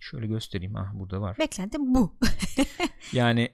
[0.00, 0.76] şöyle göstereyim.
[0.76, 1.38] Ah burada var.
[1.38, 2.18] Beklentim bu.
[3.12, 3.50] Yani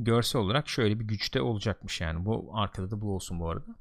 [0.00, 2.24] görsel olarak şöyle bir güçte olacakmış yani.
[2.24, 3.76] Bu arkada da bu olsun bu arada.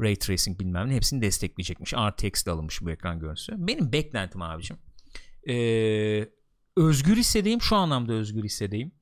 [0.00, 1.94] Ray tracing bilmem ne hepsini destekleyecekmiş.
[1.94, 3.52] RTX de alınmış bu ekran görüntüsü.
[3.56, 4.76] Benim beklentim abicim.
[5.48, 6.28] Ee,
[6.76, 7.62] özgür hissedeyim.
[7.62, 8.92] Şu anlamda özgür hissedeyim.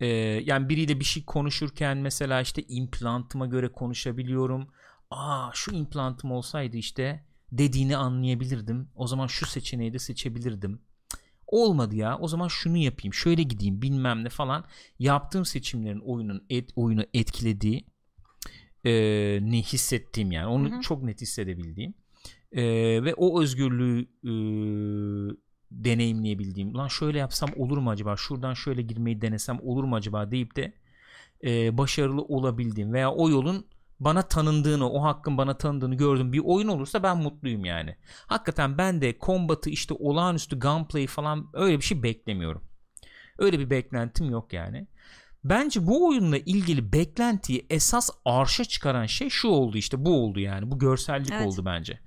[0.00, 0.06] Ee,
[0.44, 4.68] yani biriyle bir şey konuşurken mesela işte implantıma göre konuşabiliyorum.
[5.10, 8.88] Aa şu implantım olsaydı işte dediğini anlayabilirdim.
[8.94, 10.80] O zaman şu seçeneği de seçebilirdim.
[11.46, 12.18] Olmadı ya.
[12.18, 13.14] O zaman şunu yapayım.
[13.14, 14.64] Şöyle gideyim bilmem ne falan.
[14.98, 17.86] Yaptığım seçimlerin oyunun et, oyunu etkilediği
[18.84, 18.92] e,
[19.42, 20.46] ne hissettiğim yani.
[20.46, 20.80] Onu Hı hı.
[20.80, 21.94] çok net hissedebildiğim.
[22.52, 22.64] E,
[23.04, 24.32] ve o özgürlüğü e,
[25.70, 26.74] deneyimleyebildiğim.
[26.74, 28.16] Lan şöyle yapsam olur mu acaba?
[28.16, 30.74] Şuradan şöyle girmeyi denesem olur mu acaba deyip de
[31.44, 33.66] e, başarılı olabildiğim veya o yolun
[34.00, 37.96] bana tanındığını, o hakkın bana tanındığını gördüğüm bir oyun olursa ben mutluyum yani.
[38.26, 42.62] Hakikaten ben de kombatı işte olağanüstü gunplay falan öyle bir şey beklemiyorum.
[43.38, 44.86] Öyle bir beklentim yok yani.
[45.44, 50.70] Bence bu oyunla ilgili beklentiyi esas arşa çıkaran şey şu oldu işte bu oldu yani.
[50.70, 51.46] Bu görsellik Evet.
[51.46, 51.98] oldu bence.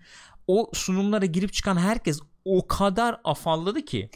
[0.48, 4.10] O sunumlara girip çıkan herkes o kadar afalladı ki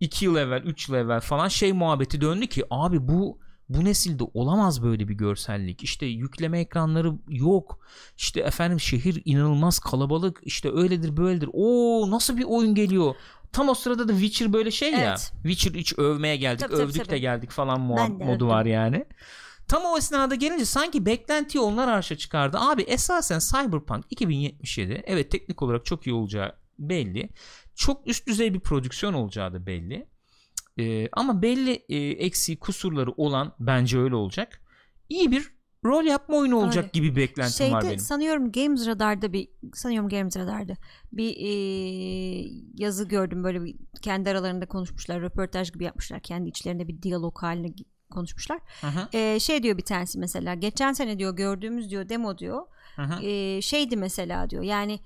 [0.00, 4.24] 2 yıl evvel 3 yıl evvel falan şey muhabbeti döndü ki abi bu bu nesilde
[4.34, 5.82] olamaz böyle bir görsellik.
[5.82, 7.78] İşte yükleme ekranları yok.
[8.16, 10.40] İşte efendim şehir inanılmaz kalabalık.
[10.42, 11.50] İşte öyledir böyledir.
[11.52, 13.14] Oo nasıl bir oyun geliyor.
[13.52, 14.98] Tam o sırada da Witcher böyle şey ya.
[14.98, 15.32] Evet.
[15.42, 16.60] Witcher 3 övmeye geldik.
[16.60, 17.20] Tabii, tabii, övdük de tabii.
[17.20, 18.48] geldik falan de modu övdüm.
[18.48, 19.04] var yani.
[19.68, 22.58] Tam o esnada gelince sanki beklentiyi onlar arşa çıkardı.
[22.60, 27.28] Abi esasen Cyberpunk 2077 evet teknik olarak çok iyi olacağı belli.
[27.76, 30.06] Çok üst düzey bir prodüksiyon olacağı da belli.
[30.78, 34.60] Ee, ama belli e, eksiği kusurları olan bence öyle olacak.
[35.08, 36.90] İyi bir rol yapma oyunu olacak Öyle.
[36.92, 37.98] gibi beklentim Şeyde var benim.
[37.98, 40.74] sanıyorum Games Radar'da bir sanıyorum Games Radar'da
[41.12, 41.50] bir e,
[42.74, 47.68] yazı gördüm böyle bir kendi aralarında konuşmuşlar röportaj gibi yapmışlar kendi içlerinde bir diyalog haline
[48.10, 48.60] konuşmuşlar.
[49.12, 52.62] E, şey diyor bir tanesi mesela geçen sene diyor gördüğümüz diyor demo diyor
[53.22, 55.00] e, şeydi mesela diyor yani "Abi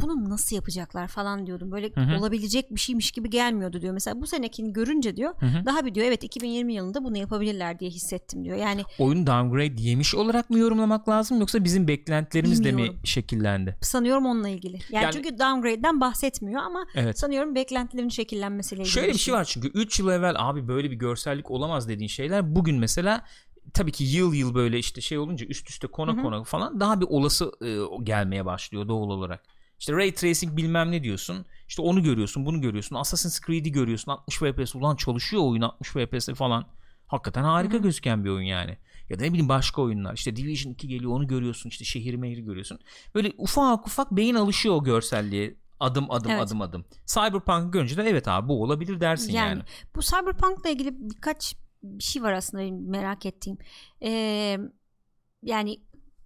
[0.00, 2.18] bunu nasıl yapacaklar falan diyordum böyle Hı hı.
[2.18, 5.66] olabilecek bir şeymiş gibi gelmiyordu diyor mesela bu senekini görünce diyor Hı hı.
[5.66, 10.14] daha bir diyor evet 2020 yılında bunu yapabilirler diye hissettim diyor yani Oyun downgrade yemiş
[10.14, 13.00] olarak mı yorumlamak lazım yoksa bizim beklentilerimiz de mi Bilmiyorum.
[13.04, 13.76] şekillendi?
[13.80, 17.18] sanıyorum onunla ilgili yani, Yani- çünkü downgrade'den bahsetmiyor ama Evet.
[17.18, 20.96] sanıyorum beklentilerin şekillenmesiyle ilgili Şöyle bir şey var çünkü 3 yıl evvel abi böyle bir
[20.96, 23.24] görsellik olamaz dediğin şeyler bugün mesela
[23.74, 26.22] tabii ki yıl yıl böyle işte şey olunca üst üste kona Hı hı.
[26.22, 29.42] kona falan daha bir olası e, gelmeye başlıyor doğal olarak.
[29.82, 31.46] İşte ray tracing bilmem ne diyorsun.
[31.68, 32.96] İşte onu görüyorsun, bunu görüyorsun.
[32.96, 34.12] Assassin's Creed'i görüyorsun.
[34.12, 36.66] 60 FPS ulan çalışıyor oyun 60 FPS falan.
[37.06, 37.82] Hakikaten harika Hı hı.
[37.82, 38.78] gözüken bir oyun yani.
[39.08, 40.14] Ya da ne bileyim başka oyunlar.
[40.14, 41.68] İşte Division 2 geliyor onu görüyorsun.
[41.68, 42.78] İşte şehir mehri görüyorsun.
[43.14, 45.54] Böyle ufak ufak beyin alışıyor o görselliğe.
[45.80, 46.42] Adım adım Evet.
[46.42, 46.84] adım adım.
[47.06, 49.48] Cyberpunk görünce de evet abi bu olabilir dersin yani.
[49.48, 49.62] Yani
[49.96, 53.58] bu Cyberpunk'la ilgili birkaç bir şey var aslında merak ettiğim.
[54.02, 54.58] Ee,
[55.42, 55.80] yani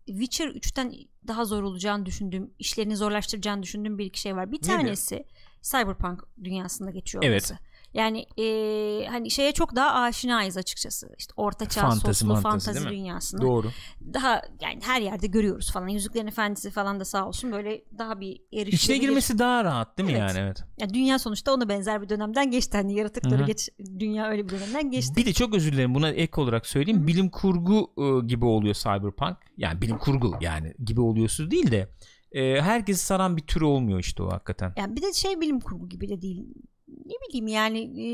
[0.07, 0.95] Witcher 3'ten
[1.29, 4.53] daha zor olacağını düşündüğüm, işlerini zorlaştıracağını düşündüğüm bir iki şey var.
[4.53, 4.67] Bir Nedir?
[4.67, 5.25] tanesi
[5.63, 7.53] Cyberpunk dünyasında geçiyor Evet.
[7.97, 11.09] Yani ee, hani şeye çok daha aşinayız açıkçası.
[11.19, 12.91] İşte orta çağ Fantezi, soslu mi?
[12.91, 13.41] dünyasını.
[13.41, 13.71] Doğru.
[14.15, 15.89] Daha yani her yerde görüyoruz falan.
[15.89, 18.73] Yüzüklerin Efendisi falan da sağ olsun böyle daha bir erişilebilir.
[18.73, 20.29] İçine girmesi daha rahat değil mi Evet.
[20.29, 20.65] yani evet.
[20.79, 22.77] Ya dünya sonuçta ona benzer bir dönemden geçti.
[22.77, 23.47] Hani yaratıkları Hı hı.
[23.47, 25.17] geç dünya öyle bir dönemden geçti.
[25.17, 26.99] Bir de çok özür dilerim buna ek olarak söyleyeyim.
[26.99, 27.07] Hı hı.
[27.07, 29.37] Bilim kurgu e, gibi oluyor Cyberpunk.
[29.57, 31.89] Yani bilim kurgu yani gibi oluyorsun değil de
[32.33, 34.73] e, herkesi saran bir tür olmuyor işte o hakikaten.
[34.77, 36.45] Yani bir de şey bilim kurgu gibi de değil.
[36.89, 38.07] Ne bileyim yani e,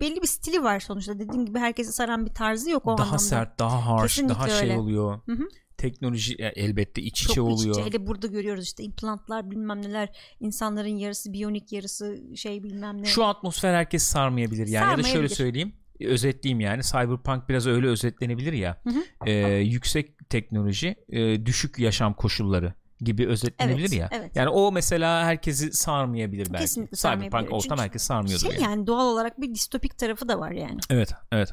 [0.00, 1.18] belli bir stili var sonuçta.
[1.18, 3.18] Dediğim gibi herkesi saran bir tarzı yok o daha anlamda.
[3.18, 4.78] sert, daha harsh, Kesinlikle daha şey öyle.
[4.80, 5.20] oluyor.
[5.26, 5.48] Hı hı.
[5.78, 7.74] Teknoloji e, elbette iç Çok içe iç oluyor.
[7.76, 7.84] içe.
[7.86, 10.16] Hele burada görüyoruz işte implantlar bilmem neler.
[10.40, 13.04] insanların yarısı biyonik yarısı şey bilmem ne.
[13.06, 14.84] Şu atmosfer herkes sarmayabilir yani.
[14.84, 15.34] Ya da şöyle Sarmayabilir.
[15.36, 15.74] söyleyeyim.
[16.00, 16.82] e, Özetleyeyim yani.
[16.82, 18.80] Cyberpunk biraz öyle özetlenebilir ya.
[18.84, 19.30] Hı hı.
[19.30, 24.08] E, yüksek teknoloji, e, düşük yaşam koşulları gibi özetlenebilir Evet, ya.
[24.12, 24.36] evet.
[24.36, 26.64] Yani o mesela herkesi sarmayabilir belki.
[26.64, 27.52] Kesinlikle Cyberpunk sarmayabilir.
[27.52, 28.62] ortam Çünkü herkes sarmıyordur şey yani.
[28.62, 30.78] yani doğal olarak bir distopik tarafı da var yani.
[30.90, 31.48] Evet, evet.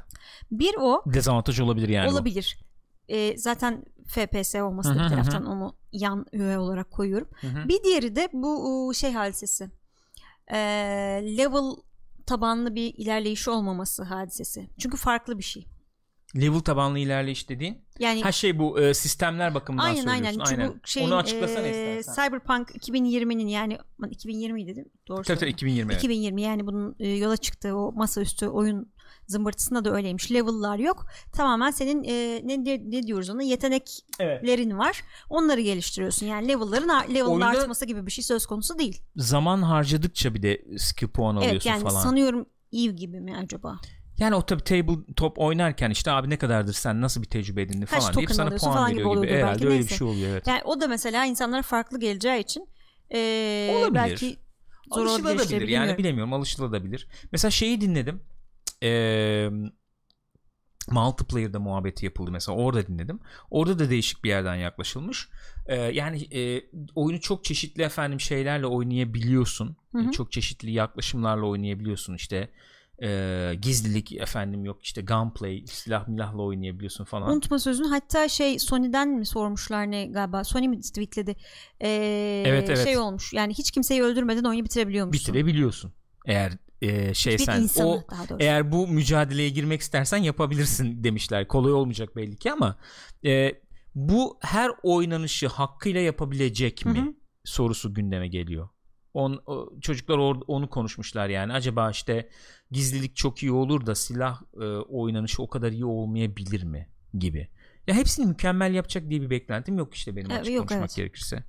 [0.52, 2.08] Bir o Dezavantaj olabilir yani.
[2.10, 2.14] bu.
[2.14, 2.60] olabilir.
[3.08, 7.30] E, zaten FPS olması da bir taraftan onu yan öğe olarak koyuyorum.
[7.44, 9.70] Bir diğeri de bu şey hadisesi.
[10.52, 10.58] Ee,
[11.38, 11.72] level
[12.26, 14.70] tabanlı bir ilerleyiş olmaması hadisesi.
[14.80, 15.68] Çünkü farklı bir şey.
[16.36, 17.78] Level tabanlı ilerleyiş dediğin.
[18.00, 20.32] Yani Her şey bu e, sistemler bakımından aynen aynen.
[20.32, 20.56] söylüyorsun.
[20.56, 22.24] Çünkü bu şeyin, Onu açıklasana e, istersen.
[22.26, 24.86] Cyberpunk 2020'nin yani aman 2020 dedim.
[25.08, 25.54] Doğru Tabii tabii söyledim.
[25.56, 25.92] 2020.
[25.94, 26.04] evet.
[26.04, 28.92] 2020 yani bunun e, yola çıktığı o masaüstü oyun
[29.28, 30.32] zımbırtısında da öyleymiş.
[30.32, 31.06] Level'lar yok.
[31.34, 34.78] Tamamen senin e, ne, ne, diyoruz ona yeteneklerin Evet.
[34.80, 35.04] var.
[35.30, 36.26] Onları geliştiriyorsun.
[36.26, 39.02] Yani level'ların ar- level'ın Oyunda- artması gibi bir şey söz konusu değil.
[39.16, 42.02] Zaman harcadıkça bir de skill puan alıyorsun Evet yani falan.
[42.04, 43.80] sanıyorum Eve gibi mi acaba?
[44.22, 47.86] Yani o tabii table top oynarken işte abi ne kadardır sen nasıl bir tecrübe edindin
[47.86, 49.18] Kaç falan deyip sana puan falan gibi veriyor gibi.
[49.20, 49.96] oluyordur Herhalde belki, öyle bir neyse.
[49.98, 50.48] şey oluyor evet.
[50.48, 52.68] Yani o da mesela insanlara farklı geleceği için
[53.10, 53.94] eee, Olabilir.
[53.94, 54.40] belki
[54.94, 57.08] zor Alışılabilir yani bilemiyorum alışılabilir.
[57.32, 58.22] Mesela şeyi dinledim.
[58.82, 59.52] Eee
[60.92, 63.20] multiplayer'da muhabbeti yapıldı mesela orada dinledim.
[63.52, 65.30] Orada da değişik bir yerden yaklaşılmış.
[65.70, 69.76] Eee, yani eee, oyunu çok çeşitli efendim şeylerle oynayabiliyorsun.
[69.92, 70.08] Hı hı.
[70.08, 72.50] E, Çok çeşitli yaklaşımlarla oynayabiliyorsun işte.
[73.02, 77.32] Eee, gizlilik efendim yok işte gunplay silah milahla oynayabiliyorsun falan.
[77.32, 81.36] Unutma sözünü hatta şey Sony'den mi sormuşlar ne galiba Sony mi tweetledi
[81.82, 82.84] Eee, Evet, evet.
[82.84, 85.34] şey olmuş yani hiç kimseyi öldürmeden oyunu bitirebiliyormuşsun.
[85.34, 85.94] Bitirebiliyorsun.
[86.26, 88.02] Eğer eee, şey Bir sen insanı o
[88.40, 91.48] eğer bu mücadeleye girmek istersen yapabilirsin demişler.
[91.48, 92.78] Kolay olmayacak belli ki ama
[93.26, 93.52] e,
[93.96, 97.14] bu her oynanışı hakkıyla yapabilecek mi Hı hı.
[97.46, 98.70] sorusu gündeme geliyor.
[99.14, 101.54] On, o, çocuklar or, onu konuşmuşlar yani.
[101.54, 102.30] Acaba işte
[102.72, 107.48] gizlilik çok iyi olur da silah e, oynanışı o kadar iyi olmayabilir mi gibi.
[107.88, 110.96] Ya hepsini mükemmel yapacak diye bir beklentim yok işte benim Evet, açık yok, konuşmak evet.
[110.96, 111.44] gerekirse.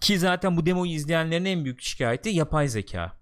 [0.00, 3.16] Ki zaten bu demoyu izleyenlerin en büyük şikayeti yapay zeka.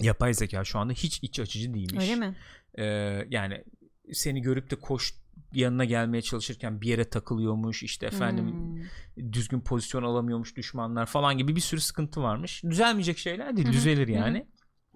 [0.00, 2.04] Yapay zeka şu anda hiç iç açıcı değilmiş.
[2.04, 2.36] Öyle mi?
[2.78, 2.84] Ee,
[3.30, 3.64] yani
[4.12, 5.14] seni görüp de koş
[5.52, 9.32] yanına gelmeye çalışırken bir yere takılıyormuş işte efendim Hmm.
[9.32, 12.64] düzgün pozisyon alamıyormuş düşmanlar falan gibi bir sürü sıkıntı varmış.
[12.64, 14.12] Düzelmeyecek şeyler değil düzelir hı.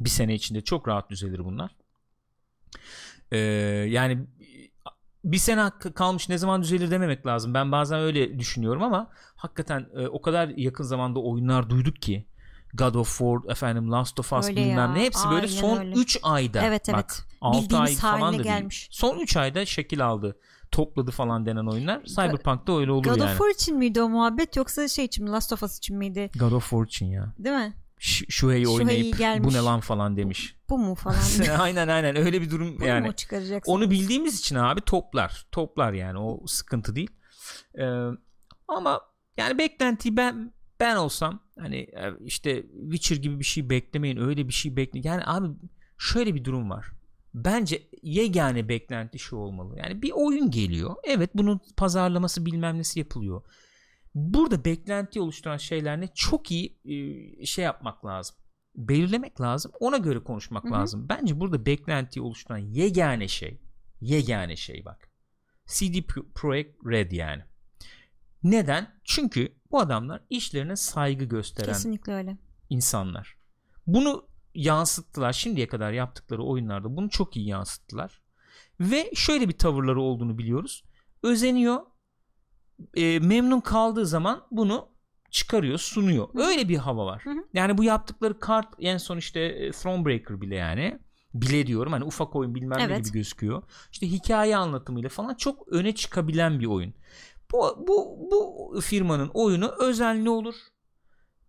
[0.05, 1.71] Bir sene içinde çok rahat düzelir bunlar.
[3.33, 3.39] Ee,
[3.89, 4.27] yani
[5.25, 7.55] bir sene kalmış ne zaman düzelir dememek lazım.
[7.55, 12.27] Ben bazen öyle düşünüyorum ama hakikaten e, o kadar yakın zamanda oyunlar duyduk ki
[12.75, 15.79] God of War, efendim Last of Us Öyle bilmem ya, ne hepsi böyle aynen son
[15.79, 15.95] öyle.
[15.95, 16.63] 3 ayda.
[16.63, 17.23] Evet, Bak, evet.
[17.41, 18.45] 6 ay falan da değil.
[18.45, 18.89] gelmiş.
[18.91, 20.37] Son 3 ayda şekil aldı.
[20.71, 22.05] Topladı falan denen oyunlar.
[22.05, 23.31] Cyberpunk'ta öyle olur God yani.
[23.31, 26.31] of War için miydi o muhabbet yoksa şey için mi Last of Us için miydi?
[26.39, 27.35] God of War için ya.
[27.39, 27.73] Değil mi?
[28.03, 29.49] Ş- Shuhei Shuhei oynayıp gelmiş.
[29.49, 30.57] bu ne lan falan demiş.
[30.69, 31.17] Bu mu falan?
[31.59, 33.13] aynen aynen öyle bir durum Bu yani.
[33.67, 35.47] Onu bildiğimiz için abi toplar.
[35.53, 37.11] Toplar yani o sıkıntı değil.
[37.79, 37.85] Ee,
[38.69, 39.01] ama
[39.37, 44.53] yani beklentiyi ben ben olsam hani e, işte Witcher gibi bir şey beklemeyin öyle bir
[44.53, 45.07] şey bekleyin.
[45.07, 45.49] Yani abi
[45.99, 46.87] şöyle bir durum var.
[47.35, 49.79] Bence yegane beklenti şu olmalı.
[49.79, 50.97] Yani bir oyun geliyor.
[51.05, 53.43] Evet bunun pazarlaması bilmem nesi yapılıyor.
[54.15, 56.09] Burada beklenti oluşturan şeyler ne?
[56.15, 58.37] Çok iyi e, şey yapmak lazım.
[58.77, 59.73] Belirlemek lazım.
[59.81, 60.73] Ona göre konuşmak Hı hı.
[60.73, 61.09] lazım.
[61.09, 63.61] Bence burada beklentiyi oluşturan yegane şey
[64.01, 65.11] yegane şey bak.
[65.67, 67.43] CD Pro- Projekt Red yani.
[68.43, 69.01] Neden?
[69.05, 72.37] Çünkü bu adamlar işlerine saygı gösteren Kesinlikle öyle.
[72.71, 73.37] insanlar.
[73.87, 75.33] Bunu yansıttılar.
[75.33, 78.23] Şimdiye kadar yaptıkları oyunlarda bunu çok iyi yansıttılar.
[78.81, 80.85] Ve şöyle bir tavırları olduğunu biliyoruz.
[81.23, 81.81] Özeniyor.
[82.95, 84.89] E, memnun kaldığı zaman bunu
[85.31, 86.29] çıkarıyor, sunuyor.
[86.35, 87.23] Öyle bir hava var.
[87.25, 87.45] Hı hı.
[87.55, 90.99] Yani bu yaptıkları kart en son işte e, Thronebreaker bile yani
[91.35, 93.05] bile diyorum hani ufak oyun bilmem ne Evet.
[93.05, 93.63] gibi gözüküyor.
[93.93, 96.95] İşte hikaye anlatımıyla falan çok öne çıkabilen bir oyun.
[97.53, 100.55] Bu bu bu firmanın oyunu özel ne olur?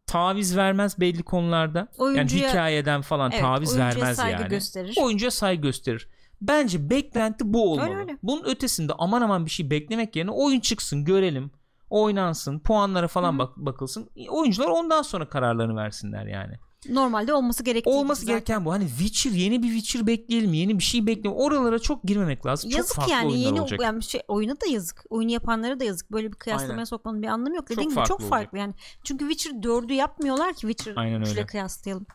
[0.08, 1.88] Taviz vermez belli konularda.
[1.98, 4.50] Oyuncuya- yani hikayeden falan Evet, taviz vermez saygı yani.
[4.50, 4.96] gösterir.
[5.02, 6.08] Oyuncuya saygı gösterir.
[6.48, 7.90] Bence beklenti bu olmalı.
[7.90, 8.18] Öyle, öyle.
[8.24, 11.52] Bunun ötesinde aman aman bir şey beklemek yerine oyun çıksın, görelim,
[11.90, 14.10] oynansın, puanlara falan Hı bak bakılsın.
[14.30, 16.54] Oyuncular ondan sonra kararlarını versinler yani.
[16.90, 18.36] Normalde olması gerektiği Olması zaten.
[18.36, 18.72] gereken bu.
[18.72, 21.42] Hani Witcher yeni bir Witcher bekleyelim, yeni bir şey bekleyelim.
[21.42, 22.70] Oralara çok girmemek lazım.
[22.70, 23.80] çok Yazık farklı yani yeni olacak.
[23.82, 25.04] yani şey, oyuna da yazık.
[25.10, 26.12] Oyunu yapanlara da yazık.
[26.12, 26.84] Böyle bir kıyaslamaya Aynen.
[26.84, 27.70] sokmanın bir anlamı yok.
[27.70, 28.30] Dediğim Çok gibi farklı çok olacak.
[28.40, 28.74] farklı yani.
[29.04, 31.40] Çünkü Witcher 4'ü yapmıyorlar ki Witcher Aynen 3 öyle.
[31.40, 32.06] ile kıyaslayalım.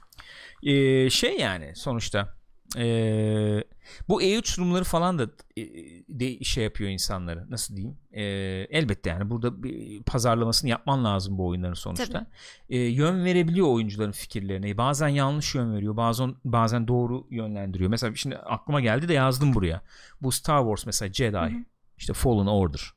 [0.62, 2.37] Ee, şey yani sonuçta
[2.76, 3.64] ee,
[4.08, 5.22] bu E3 sunumları falan da
[5.56, 5.62] e,
[6.08, 7.50] de şey yapıyor insanları.
[7.50, 7.96] Nasıl diyeyim?
[8.12, 8.22] Ee,
[8.70, 12.26] elbette yani burada bir pazarlamasını yapman lazım bu oyunların sonuçta.
[12.70, 14.78] Ee, yön verebiliyor oyuncuların fikirlerine.
[14.78, 17.90] Bazen yanlış yön veriyor bazen bazen doğru yönlendiriyor.
[17.90, 19.82] Mesela şimdi aklıma geldi de yazdım buraya.
[20.22, 21.64] Bu Star Wars mesela Jedi Hı hı.
[21.96, 22.92] işte Fallen Order.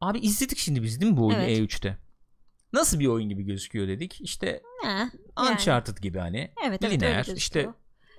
[0.00, 1.58] Abi izledik şimdi biz değil mi bu oyunu Evet.
[1.58, 1.98] E3'te
[2.72, 4.20] nasıl bir oyun gibi gözüküyor dedik.
[4.20, 4.88] İşte Ha,
[5.38, 5.50] yani.
[5.52, 6.52] Uncharted gibi hani.
[6.66, 7.36] Evet, evet lineer gözüküyor.
[7.36, 7.68] işte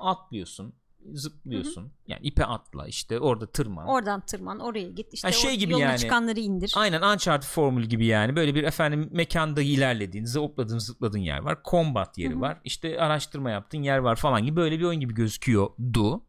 [0.03, 0.73] atlıyorsun
[1.13, 5.71] zıplıyorsun yani ipe atla işte orada tırman Oradan tırman oraya git işte Ha, şey gibi
[5.71, 5.99] yoluna yani.
[5.99, 6.73] çıkanları indir.
[6.75, 12.17] aynen Uncharted formül gibi yani böyle bir efendim mekanda ilerlediğin zıpladığın zıpladığın yer var combat
[12.17, 12.41] yeri Hı hı.
[12.41, 16.23] var işte araştırma yaptığın yer var falan gibi böyle bir oyun gibi gözüküyordu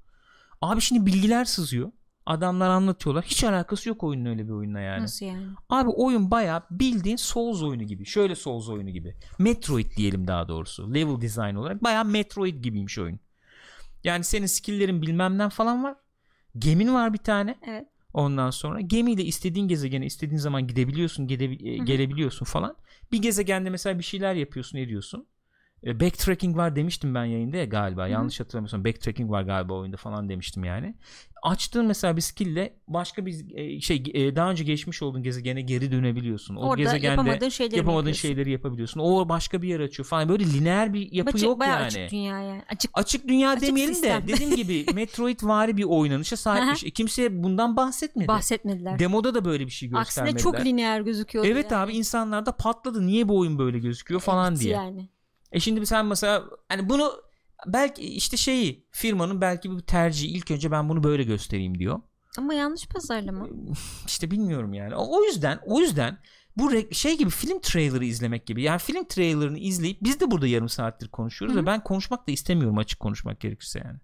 [0.62, 1.92] abi şimdi bilgiler sızıyor
[2.26, 5.46] adamlar anlatıyorlar hiç alakası yok oyunun öyle bir oyunla yani Nasıl yani?
[5.68, 8.04] Abi oyun bayağı bildiğin Souls oyunu gibi.
[8.06, 9.16] Şöyle Souls oyunu gibi.
[9.38, 10.94] Metroid diyelim daha doğrusu.
[10.94, 13.20] Level design olarak bayağı Metroid gibiymiş oyun.
[14.04, 15.96] Yani senin skill'lerin bilmemden falan var.
[16.58, 17.58] Gemin var bir tane.
[17.66, 17.86] Evet.
[18.12, 22.76] Ondan sonra gemiyle istediğin gezegene istediğin zaman gidebiliyorsun, gide- e, gelebiliyorsun falan.
[23.12, 25.26] Bir gezegende mesela bir şeyler yapıyorsun, ediyorsun.
[25.86, 28.06] E, Backtracking var demiştim ben yayında ya galiba.
[28.06, 28.10] hı.
[28.10, 30.94] Yanlış hatırlamıyorsam backtracking var galiba oyunda falan demiştim yani.
[31.42, 35.92] Açtığın mesela bir skill'le başka bir e, şey e, daha önce geçmiş olduğun gezegene geri
[35.92, 36.56] dönebiliyorsun.
[36.56, 39.00] O Orada gezegende yapamadığın şeyleri yapamadığın şeyleri yapabiliyorsun.
[39.04, 40.28] O başka bir yer açıyor falan.
[40.28, 41.86] Böyle lineer bir yapı Açık, yok bayağı yani.
[41.86, 42.62] açık dünya yani.
[42.68, 44.22] Açık Açık dünya Açık demeyelim sistem.
[44.22, 46.84] de dediğim gibi Metroid vari bir oynanışa sahipmiş.
[46.84, 48.28] E, Kimse bundan bahsetmedi.
[48.28, 48.98] bahsetmediler.
[48.98, 50.42] Demoda da böyle bir şey Aksine göstermediler.
[50.42, 51.44] çok lineer gözüküyor.
[51.44, 53.06] Evet abi insanlar da patladı.
[53.06, 54.72] Niye bu oyun böyle gözüküyor falan diye.
[54.74, 55.08] Yani.
[55.54, 57.12] E şimdi sen mesela hani bunu
[57.66, 62.00] belki işte şeyi firmanın belki bir tercihi ilk önce ben bunu böyle göstereyim diyor.
[62.38, 63.48] Ama yanlış pazarlama.
[64.06, 64.94] İşte bilmiyorum yani.
[64.96, 66.18] O, yüzden o yüzden
[66.56, 68.62] bu re- şey gibi film trailer'ı izlemek gibi.
[68.62, 71.62] Yani film trailer'ını izleyip biz de burada yarım saattir konuşuyoruz Hı hı.
[71.62, 73.98] ve ben konuşmak da istemiyorum açık konuşmak gerekirse yani.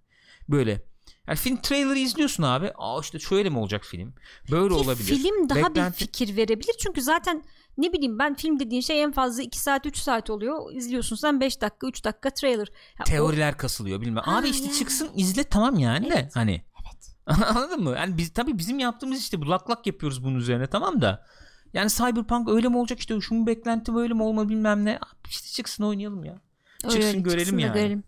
[0.49, 0.83] Böyle.
[1.29, 2.73] Yani film trailer'ı izliyorsun abi.
[2.79, 4.15] Aa işte şöyle mi olacak film?
[4.51, 5.05] Böyle Ki olabilir.
[5.17, 6.75] Film daha Beklenti- bir fikir verebilir.
[6.79, 7.43] Çünkü zaten
[7.83, 10.73] ne bileyim ben film dediğin şey en fazla 2 saat 3 saat oluyor.
[10.73, 12.69] İzliyorsun sen 5 dakika 3 dakika trailer.
[12.99, 14.23] Ya o- Teoriler kasılıyor bilmem.
[14.27, 14.79] Abi işte yani.
[14.79, 16.37] çıksın izle tamam yani de Evet.
[16.37, 16.51] hani.
[16.53, 17.17] Evet.
[17.49, 17.95] Anladın mı?
[17.97, 21.27] Yani biz tabii bizim yaptığımız işte bu lak lak yapıyoruz bunun üzerine tamam da.
[21.73, 24.97] Yani Cyberpunk öyle mi olacak işte şu mu beklenti böyle mi olma bilmem ne.
[24.97, 26.41] Abi işte çıksın oynayalım ya.
[26.85, 27.75] Öyle Çıksın öyle, görelim da yani.
[27.75, 28.05] görelim.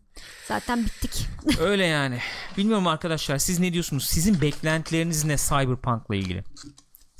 [0.48, 1.26] Zaten bittik.
[1.60, 2.18] Öyle yani.
[2.56, 4.06] Bilmiyorum arkadaşlar siz ne diyorsunuz?
[4.06, 6.44] Sizin beklentileriniz ne Cyberpunk'la ilgili?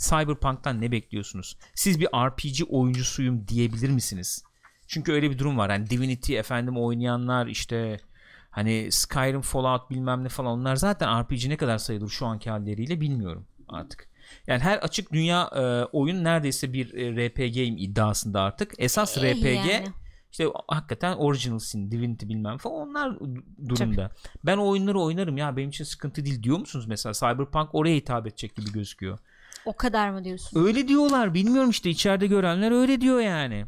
[0.02, 1.56] Cyberpunk'tan ne bekliyorsunuz?
[1.74, 4.44] Siz bir RPG oyuncusuyum diyebilir misiniz?
[4.86, 5.70] Çünkü öyle bir durum var.
[5.70, 8.00] Hani Divinity efendim oynayanlar işte
[8.50, 13.00] hani Skyrim, Fallout bilmem ne falan onlar zaten RPG ne kadar sayılır şu anki halleriyle
[13.00, 13.46] bilmiyorum.
[13.68, 14.08] artık.
[14.46, 18.72] Yani her açık dünya e, oyun neredeyse bir e, RPG iddiasında artık.
[18.78, 19.84] Esas Eh RPG yani.
[20.32, 23.18] işte hakikaten Original Sin, Divinity bilmem falan onlar
[23.68, 24.10] durumda.
[24.44, 27.12] Ben o oyunları oynarım ya benim için sıkıntı değil diyor musunuz mesela?
[27.12, 29.18] Cyberpunk oraya hitap edecek gibi gözüküyor.
[29.66, 30.64] O kadar mı diyorsun?
[30.64, 33.66] Öyle diyorlar bilmiyorum işte içeride görenler öyle diyor yani.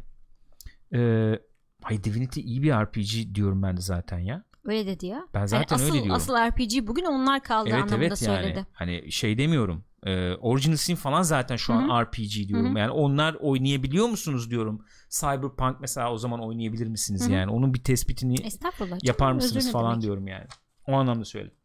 [0.93, 1.39] Ee,
[1.83, 4.43] Ay Divinity iyi bir RPG diyorum ben de zaten ya.
[4.65, 5.27] Öyle dedi ya.
[5.33, 6.11] Ben zaten Hani öyle asıl, diyorum.
[6.11, 8.41] Asıl RPG bugün onlar kaldı evet anlamında evet yani.
[8.41, 8.65] söyledi.
[8.73, 9.85] Hani şey demiyorum.
[10.03, 12.69] Ee, Original Sin falan zaten şu an RPG diyorum.
[12.69, 12.79] Hı hı.
[12.79, 14.85] Yani onlar oynayabiliyor musunuz diyorum.
[15.09, 17.31] Cyberpunk mesela o zaman oynayabilir misiniz Hı hı.
[17.31, 17.51] yani?
[17.51, 18.35] Onun bir tespitini
[18.79, 20.03] canım, yapar mısınız falan demek.
[20.03, 20.45] diyorum yani.
[20.87, 21.57] O anlamda söyledim.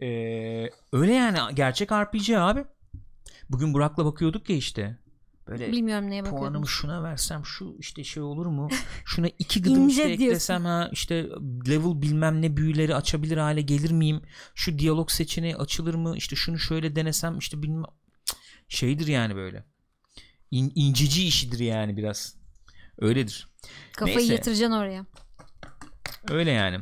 [0.00, 2.64] Ee, öyle yani gerçek RPG abi.
[3.50, 4.98] Bugün Burak'la bakıyorduk ya işte.
[5.46, 6.40] Böyle Bilmiyorum neye bakıyordum.
[6.46, 8.68] puanımı şuna versem şu işte şey olur mu?
[9.04, 10.24] Şuna iki gıdım işte diyorsun.
[10.24, 11.14] eklesem ha işte
[11.68, 14.22] level bilmem ne büyüleri açabilir hale gelir miyim?
[14.54, 16.16] Şu diyalog seçeneği açılır mı?
[16.16, 17.84] İşte şunu şöyle denesem işte bilmem
[18.68, 19.64] şeydir yani böyle.
[20.50, 22.36] İn, incici işidir yani biraz.
[22.98, 23.48] Öyledir.
[23.92, 24.32] Kafayı Neyse.
[24.34, 25.06] yatıracaksın oraya.
[26.30, 26.78] Öyle yani.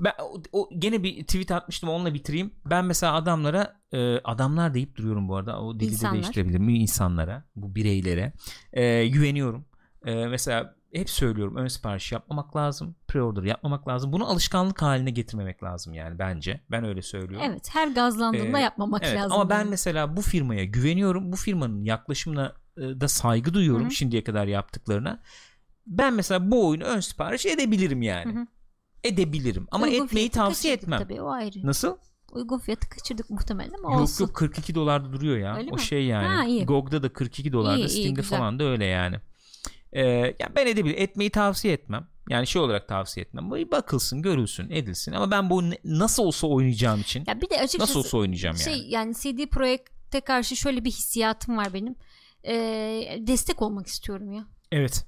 [0.00, 2.50] Ben o, o- gene bir tweet atmıştım onunla bitireyim.
[2.66, 5.60] Ben mesela adamlara e, adamlar deyip duruyorum bu arada.
[5.62, 6.14] O dili de İnsanlar.
[6.14, 8.32] değiştirebilir mi insanlara, bu bireylere
[8.72, 9.64] e, güveniyorum.
[10.04, 14.12] E, mesela hep söylüyorum ön sipariş yapmamak lazım, pre-order yapmamak lazım.
[14.12, 16.60] Bunu alışkanlık haline getirmemek lazım yani bence.
[16.70, 17.46] Ben öyle söylüyorum.
[17.50, 19.32] Evet her gazlandığında Ee, yapmamak Evet, lazım.
[19.32, 21.32] ama ben mesela bu firmaya güveniyorum.
[21.32, 23.92] Bu firmanın yaklaşımına e, da saygı duyuyorum Hı hı.
[23.94, 25.20] şimdiye kadar yaptıklarına.
[25.86, 28.34] Ben mesela bu oyunu ön sipariş edebilirim yani.
[28.34, 28.46] Hı hı.
[29.06, 30.98] Edebilirim ama Uygun etmeyi tavsiye etmem.
[30.98, 31.66] Tabii o ayrı.
[31.66, 31.96] Nasıl?
[32.32, 34.24] Uygun fiyatı kaçırdık muhtemelen ama Yok olsun.
[34.24, 35.56] yok 42 dolarda duruyor ya.
[35.56, 35.80] Öyle o mi?
[35.80, 36.26] şey yani.
[36.26, 36.66] Ha, iyi.
[36.66, 38.38] GOG'da da 42 dolarda, İyi, iyi, Steam'de güzel.
[38.38, 39.16] falan da öyle yani.
[39.92, 40.02] Ee,
[40.38, 41.02] ya ben edebilirim.
[41.02, 42.06] Etmeyi tavsiye etmem.
[42.30, 43.50] Yani şey olarak tavsiye etmem.
[43.50, 45.12] Bakılsın, görülsün, edilsin.
[45.12, 48.72] Ama ben bu nasıl olsa oynayacağım için Ya bir de açıkçası nasıl olsa oynayacağım şey
[48.78, 48.90] yani.
[48.90, 51.94] yani CD Projekt'e karşı şöyle bir hissiyatım var benim.
[52.44, 54.44] Ee, destek olmak istiyorum ya.
[54.72, 55.06] Evet.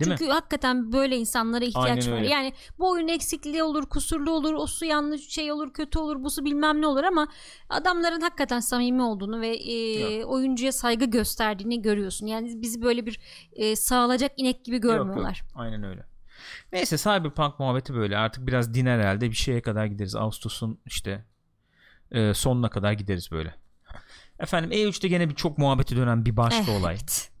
[0.00, 0.16] Değil mi?
[0.18, 2.18] Çünkü hakikaten böyle insanlara ihtiyaç Aynen var.
[2.18, 2.28] öyle.
[2.28, 6.44] Yani bu oyun eksikliği olur, kusurlu olur, o su yanlış şey olur, kötü olur, busu
[6.44, 7.28] bilmem ne olur ama
[7.68, 12.26] adamların hakikaten samimi olduğunu ve e, oyuncuya saygı gösterdiğini görüyorsun.
[12.26, 13.20] Yani bizi böyle bir
[13.52, 15.42] e, sağlayacak inek gibi görmüyorlar.
[15.42, 15.60] Yok, yok.
[15.60, 16.06] Aynen öyle.
[16.72, 18.18] Neyse Cyberpunk muhabbeti böyle.
[18.18, 19.30] Artık biraz diner herhalde.
[19.30, 20.16] Bir şeye kadar gideriz.
[20.16, 21.24] Ağustos'un işte
[22.10, 23.54] e, sonuna kadar gideriz böyle.
[24.38, 26.96] Efendim E3'te gene bir çok muhabbeti dönen bir başka olay.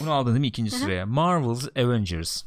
[0.00, 1.06] Bunu aldın değil mi ikinci sıraya?
[1.06, 2.44] Marvel's Avengers.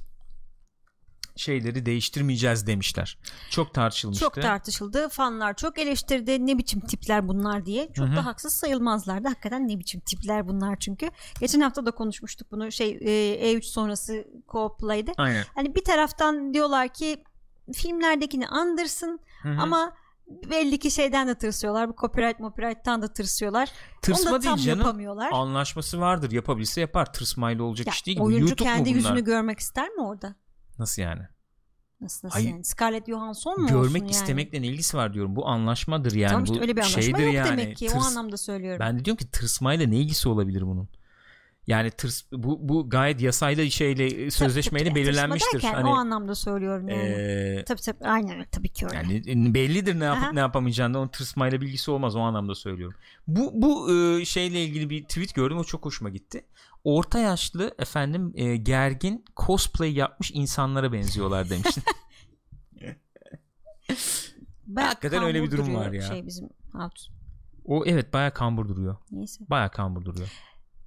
[1.35, 3.17] Şeyleri değiştirmeyeceğiz demişler.
[3.49, 4.25] Çok tartışılmıştı.
[4.25, 5.09] Çok tartışıldı.
[5.09, 6.47] Fanlar çok eleştirdi.
[6.47, 7.93] Ne biçim tipler bunlar diye.
[7.93, 8.15] Çok Hı hı.
[8.15, 9.27] da haksız sayılmazlardı.
[9.27, 11.09] Hakikaten ne biçim tipler bunlar çünkü.
[11.39, 12.71] Geçen hafta da konuşmuştuk bunu.
[12.71, 15.13] Şey e, E3 sonrası co-play'de.
[15.17, 15.43] Aynen.
[15.55, 17.23] Hani bir taraftan diyorlar ki
[17.73, 19.61] filmlerdekini andırsın Hı hı.
[19.61, 19.93] ama
[20.29, 21.89] belli ki şeyden de tırsıyorlar.
[21.89, 23.69] Bu copyright copyright'tan da tırsıyorlar.
[24.01, 24.79] Tırsma Onu da değil tam canım.
[24.79, 25.31] yapamıyorlar.
[25.31, 26.31] Anlaşması vardır.
[26.31, 27.13] Yapabilse yapar.
[27.13, 28.19] Tırsmayla olacak Ya, iş değil.
[28.19, 30.35] Bu oyuncu YouTube kendi yüzünü görmek ister mi orada?
[30.79, 31.21] Nasıl yani?
[32.01, 32.63] Nasıl nasıl Ay, yani?
[32.65, 34.11] Scarlett Johansson mu Görmek yani?
[34.11, 35.35] istemekle ne ilgisi var diyorum.
[35.35, 36.29] Bu anlaşmadır yani.
[36.31, 37.47] Tamam işte bu öyle bir anlaşma şeydir yok yani.
[37.49, 37.89] demek ki.
[37.89, 38.79] O Tırs- anlamda söylüyorum.
[38.79, 40.89] Ben de diyorum ki tırsmayla ne ilgisi olabilir bunun?
[41.69, 45.08] Yani tırs bu bu gayet yasayla şeyle sözleşmeyle Tabii, tabii.
[45.08, 45.53] belirlenmiştir.
[45.53, 47.01] Derken Hani o anlamda söylüyorum yani.
[47.01, 48.95] eee, tabii tabii aynen tabii ki öyle.
[48.95, 50.32] yani bellidir ne yapıp Aha.
[50.32, 52.97] ne yapamayacağından onun tırsmayla bilgisi olmaz o anlamda söylüyorum.
[53.27, 56.45] Bu bu e, şeyle ilgili bir tweet gördüm o çok hoşuma gitti.
[56.84, 61.75] Orta yaşlı efendim e, gergin cosplay yapmış insanlara benziyorlar demiş.
[64.67, 66.01] Bayağı hakikaten öyle bir durum var ya.
[66.01, 67.13] Şey bizim Hatun.
[67.65, 68.95] o evet baya kambur duruyor.
[69.12, 69.43] Neyse.
[69.49, 70.32] Baya kambur duruyor.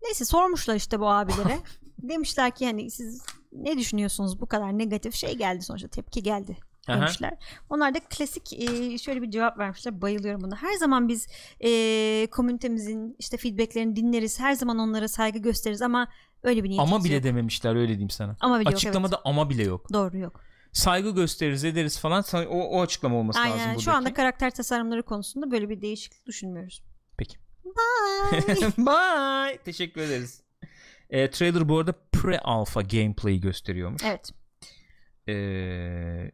[0.04, 1.58] Neyse sormuşlar işte bu abilere.
[2.02, 6.56] Demişler ki hani siz ne düşünüyorsunuz bu kadar negatif şey geldi sonuçta tepki geldi
[6.88, 6.96] Aha.
[6.96, 7.32] demişler.
[7.70, 10.02] Onlar da klasik e, şöyle bir cevap vermişler.
[10.02, 10.56] Bayılıyorum buna.
[10.56, 11.26] Her zaman biz
[11.60, 14.40] e, komünitemizin işte feedbacklerini dinleriz.
[14.40, 16.08] Her zaman onlara saygı gösteririz ama
[16.42, 17.24] öyle bir niyetimiz Ama bile yok.
[17.24, 18.36] dememişler öyle diyeyim sana.
[18.40, 19.80] Ama bile yok, Açıklamada ama bile yok.
[19.80, 19.92] evet.
[19.92, 20.40] Doğru yok.
[20.72, 23.66] Saygı gösteririz ederiz falan o, o açıklama olması lazım Aynen.
[23.66, 23.84] buradaki.
[23.84, 26.82] Şu anda karakter tasarımları konusunda böyle bir değişiklik düşünmüyoruz.
[27.16, 27.36] Peki.
[27.64, 28.56] Bye.
[28.86, 29.58] Bye.
[29.64, 30.42] Teşekkür ederiz.
[31.10, 34.02] E, trailer bu arada pre-alpha gameplay gösteriyormuş.
[34.04, 34.30] evet.
[35.28, 35.32] E,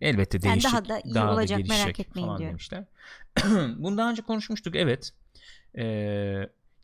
[0.01, 0.73] elbette Yani değişik.
[0.73, 2.47] daha da iyi olacak, merak gelişecek etmeyin diyorum.
[2.47, 2.85] demişler.
[3.79, 5.11] Bunu daha önce konuşmuştuk evet.
[5.75, 5.85] E,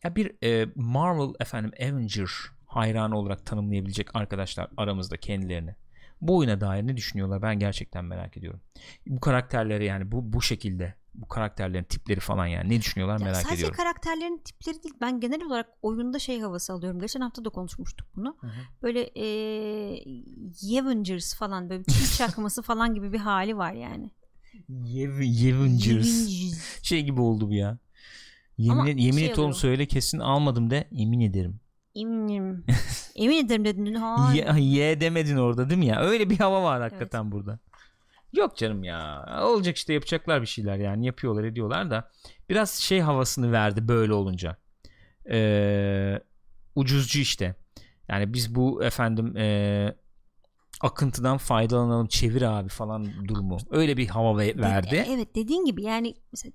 [0.05, 2.31] ya bir e, Marvel efendim Avenger
[2.67, 5.75] hayranı olarak tanımlayabilecek arkadaşlar aramızda kendilerini.
[6.21, 8.61] Bu oyuna dair ne düşünüyorlar ben gerçekten merak ediyorum.
[9.07, 13.37] Bu karakterleri yani bu bu şekilde bu karakterlerin tipleri falan yani ne düşünüyorlar Ya merak
[13.37, 13.77] sadece ediyorum.
[13.77, 14.95] karakterlerin tipleri değil.
[15.01, 17.01] Ben genel olarak oyunda şey havası alıyorum.
[17.01, 18.37] Geçen hafta da konuşmuştuk bunu.
[18.41, 18.51] Hı hı.
[18.83, 24.11] Böyle e, Avengers falan böyle çiğ çakması falan gibi bir hali var yani.
[24.71, 26.09] Yev- Yevengers.
[26.27, 26.83] Avengers.
[26.83, 27.79] Şey gibi oldu bu ya.
[28.59, 31.61] Yemin, Ama et- yemin şey et oğlum söyle kesin almadım de yemin ederim.
[31.95, 32.65] Eminim.
[33.15, 33.95] Emin ederim dedin.
[33.95, 34.55] Hayır.
[34.57, 36.01] Ye, ye demedin orada değil mi ya?
[36.01, 37.59] Öyle bir hava var hakikaten burada.
[38.37, 39.27] Yok canım ya.
[39.43, 41.07] Olacak işte yapacaklar bir şeyler yani.
[41.07, 42.11] Yapıyorlar ediyorlar da.
[42.49, 44.57] Biraz şey havasını verdi böyle olunca.
[45.31, 46.21] Ee,
[46.75, 47.55] ucuzcu işte.
[48.09, 49.95] Yani biz bu efendim ee,
[50.81, 53.59] akıntıdan faydalanalım çevir abi falan durumu.
[53.71, 54.91] Öyle bir hava ve- verdi.
[54.91, 56.53] De- evet dediğin gibi yani mesela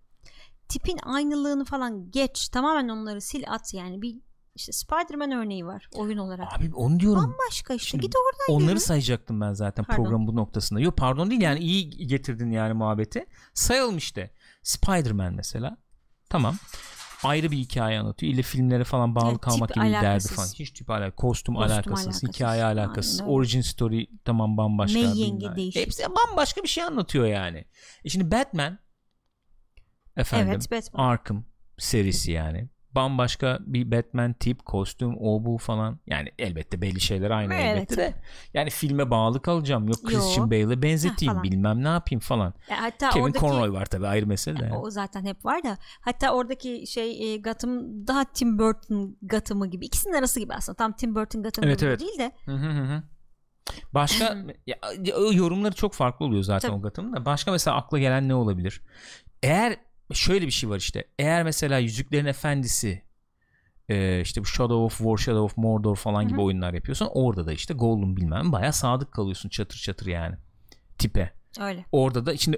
[0.70, 2.50] tipin aynılığını falan geç.
[2.50, 4.02] Tamamen onları sil at yani.
[4.02, 4.16] Bir
[4.60, 6.48] işte Spider-Man örneği var oyun olarak.
[6.60, 7.24] Abi onu diyorum.
[7.24, 7.90] Bambaşka işte.
[7.90, 8.80] Şimdi Git oradan Onları yürü.
[8.80, 10.04] sayacaktım ben zaten Pardon.
[10.04, 10.80] programın bu noktasında.
[10.80, 13.26] Yok pardon değil yani iyi getirdin yani muhabbeti.
[13.54, 14.32] Sayalım işte.
[14.64, 15.78] Spider-Man mesela.
[16.30, 16.56] Tamam.
[17.24, 18.34] Ayrı bir hikaye anlatıyor.
[18.34, 20.48] İlle filmlere falan bağlı Evet, kalmak gibi derdi falan.
[20.48, 21.16] Hiç tip alakası.
[21.16, 22.30] Kostüm, Kostüm alakasız, alakasız.
[22.30, 23.22] hikaye alakasız.
[23.22, 23.32] Aynen.
[23.32, 25.00] Origin story tamam bambaşka.
[25.00, 25.82] May yenge değişik.
[25.82, 27.66] Hepsi bambaşka bir şey anlatıyor yani.
[28.06, 28.80] E şimdi Batman
[30.18, 31.04] efendim Evet Batman.
[31.04, 31.46] Arkham
[31.78, 32.70] serisi yani.
[32.96, 36.00] Bambaşka bir Batman tip, kostüm, o bu falan.
[36.08, 37.66] Yani elbette belli şeyler aynı Evet.
[37.76, 38.14] elbette de.
[38.54, 39.88] Yani filme bağlı kalacağım.
[39.88, 40.10] Yok Yo.
[40.10, 41.44] Christian Bale'e benzeteyim falan.
[41.44, 42.54] bilmem ne yapayım falan.
[42.70, 44.74] E, hatta Kevin oradaki Conroy var tabii ayrı mesele de.
[44.74, 49.86] o zaten hep var da hatta oradaki şey e, Gotham daha Tim Burton Gotham'ı gibi
[49.86, 52.00] ikisinin arası gibi aslında tam Tim Burton Gotham Evet, gibi evet.
[52.00, 53.04] değil de Hı hı hı hı.
[53.94, 54.26] Başka
[54.68, 56.80] ya, ya, yorumları çok farklı oluyor zaten Tabii.
[56.80, 57.26] o Gotham'ın da.
[57.26, 58.82] Başka mesela akla gelen ne olabilir?
[59.44, 59.78] Eğer
[60.14, 61.04] şöyle bir şey var işte.
[61.20, 63.02] Eğer mesela Yüzüklerin Efendisi
[63.90, 66.46] e, işte bu Shadow of War, Shadow of Mordor falan gibi Hı hı.
[66.46, 70.36] oyunlar yapıyorsan orada da işte Gollum bilmem baya sadık kalıyorsun çatır çatır yani
[70.98, 71.34] tipe.
[71.60, 71.86] öyle.
[71.92, 72.58] Orada da şimdi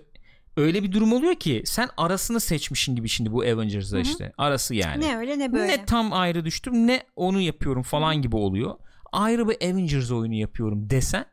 [0.58, 4.04] öyle bir durum oluyor ki sen arasını seçmişin gibi şimdi bu Avengers'da Hı hı.
[4.04, 4.32] işte.
[4.38, 5.06] Arası yani.
[5.06, 5.68] Ne öyle ne böyle.
[5.68, 8.76] Ne tam ayrı düştüm ne onu yapıyorum falan gibi oluyor.
[9.12, 11.26] Ayrı bir Avengers oyunu yapıyorum desen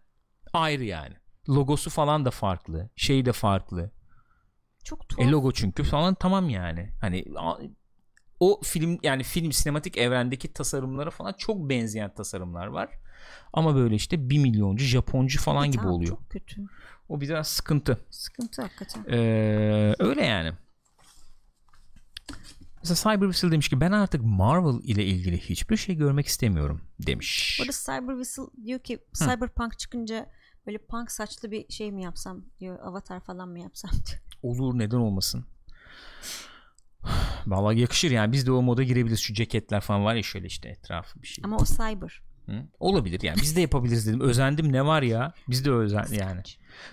[0.52, 1.14] ayrı yani.
[1.48, 2.90] Logosu falan da farklı.
[2.96, 3.90] Şeyi de farklı.
[4.88, 5.28] Çok tuhaf.
[5.28, 6.90] E logo çünkü falan tamam yani.
[7.00, 7.24] Hani
[8.40, 12.90] o film yani film sinematik evrendeki tasarımlara falan çok benzeyen tasarımlar var.
[13.52, 16.10] Ama böyle işte bir milyoncu Japoncu falan gibi Tamam, oluyor.
[16.10, 16.66] Çok kötü.
[17.08, 17.98] O biraz sıkıntı.
[18.10, 19.04] Sıkıntı hakikaten.
[19.10, 20.52] Ee, öyle yani.
[22.82, 27.58] Mesela Cyber Whistle demiş ki ben artık Marvel ile ilgili hiçbir şey görmek istemiyorum demiş.
[27.60, 30.30] Burada Cyber Whistle diyor ki Cyberpunk çıkınca
[30.66, 32.78] böyle punk saçlı bir şey mi yapsam diyor.
[32.80, 34.27] Avatar falan mı yapsam diyor.
[34.42, 35.44] Olur neden olmasın.
[37.46, 40.68] Vallahi yakışır yani biz de o moda girebiliriz şu ceketler falan var ya şöyle işte
[40.68, 41.42] etrafı bir şey.
[41.44, 42.22] Ama o cyber.
[42.46, 42.52] Hı?
[42.80, 44.20] Olabilir yani biz de yapabiliriz dedim.
[44.20, 46.42] Özendim ne var ya biz de özen yani.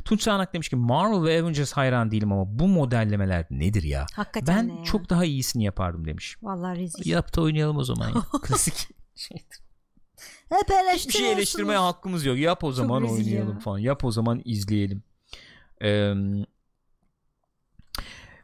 [0.06, 4.06] Tunç Sağanak demiş ki Marvel ve Avengers hayran değilim ama bu modellemeler nedir ya?
[4.14, 4.84] Hakikaten Ben ne ya?
[4.86, 6.38] çok daha iyisini yapardım demiş.
[6.42, 7.10] Vallahi rezil.
[7.12, 8.14] Yap da oynayalım o zaman ya.
[8.42, 9.60] Klasik şeydir.
[10.50, 10.70] Hep
[11.08, 12.38] Bir şey eleştirmeye hakkımız yok.
[12.38, 13.60] Yap o zaman oynayalım ya.
[13.60, 13.78] falan.
[13.78, 15.04] Yap o zaman izleyelim.
[15.84, 16.14] Ee,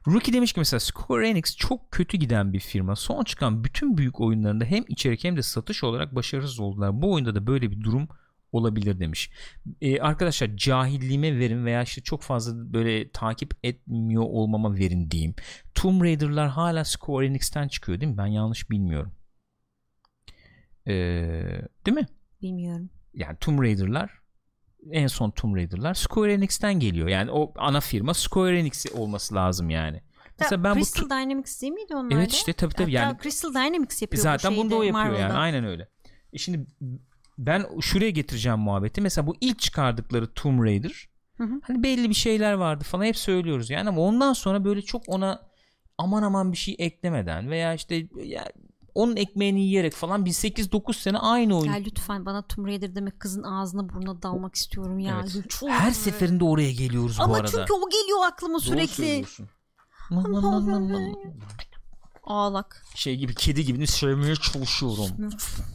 [0.08, 2.96] Rookie demiş ki mesela Square Enix çok kötü giden bir firma.
[2.96, 7.02] Son çıkan bütün büyük oyunlarında hem içerik hem de satış olarak başarısız oldular.
[7.02, 8.08] Bu oyunda da böyle bir durum
[8.52, 9.32] olabilir demiş.
[9.82, 15.36] Ee, arkadaşlar cahilliğime verin veya işte çok fazla böyle takip etmiyor olmama verin diyeyim.
[15.76, 18.18] Tomb Raider'lar hala Square Enix'ten çıkıyor değil mi?
[18.18, 19.12] Ben yanlış bilmiyorum.
[20.88, 20.92] Ee,
[21.86, 22.08] değil mi?
[22.42, 22.90] Bilmiyorum.
[23.14, 24.21] yani Tomb Raider'lar
[24.92, 27.08] en son Tomb Raider'lar Square Enix'ten geliyor.
[27.08, 30.02] Yani o ana firma Square Enix olması lazım yani.
[30.40, 33.18] Mesela ben bu Crystal tu- Dynamics değil miydi onlar Evet işte tabii tabii Hatta yani
[33.24, 35.38] Crystal Dynamics yapıyor zaten bu bunu da o yapıyor yani Marvel'da.
[35.40, 35.88] aynen öyle.
[36.34, 36.66] E şimdi
[37.38, 39.02] ben şuraya getireceğim muhabbeti.
[39.02, 41.60] Mesela bu ilk çıkardıkları Tomb Raider Hı hı.
[41.64, 45.42] hani belli bir şeyler vardı falan hep söylüyoruz yani ama ondan sonra böyle çok ona
[45.98, 48.52] aman aman bir şey eklemeden veya işte ya
[48.96, 53.20] onun ekmeğini yiyerek falan bir 8-9 sene aynı oyun Ya lütfen bana Tomb Raider demek
[53.20, 55.20] kızın ağzına burnuna dalmak istiyorum ya.
[55.22, 55.36] Evet.
[55.36, 55.68] Lütfen.
[55.70, 57.48] Her seferinde oraya geliyoruz bu Ama arada.
[57.48, 59.26] çünkü o geliyor aklıma sürekli.
[62.24, 62.86] Ağlak.
[62.96, 65.30] Şey gibi kedi gibi sevmeye çalışıyorum.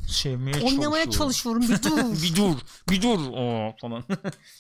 [0.08, 1.62] Sevmeye Oynamaya çalışıyorum.
[1.62, 2.22] çalışıyorum bir dur.
[2.22, 2.60] bir dur.
[2.90, 3.18] Bir dur.
[3.32, 4.04] Oo, falan.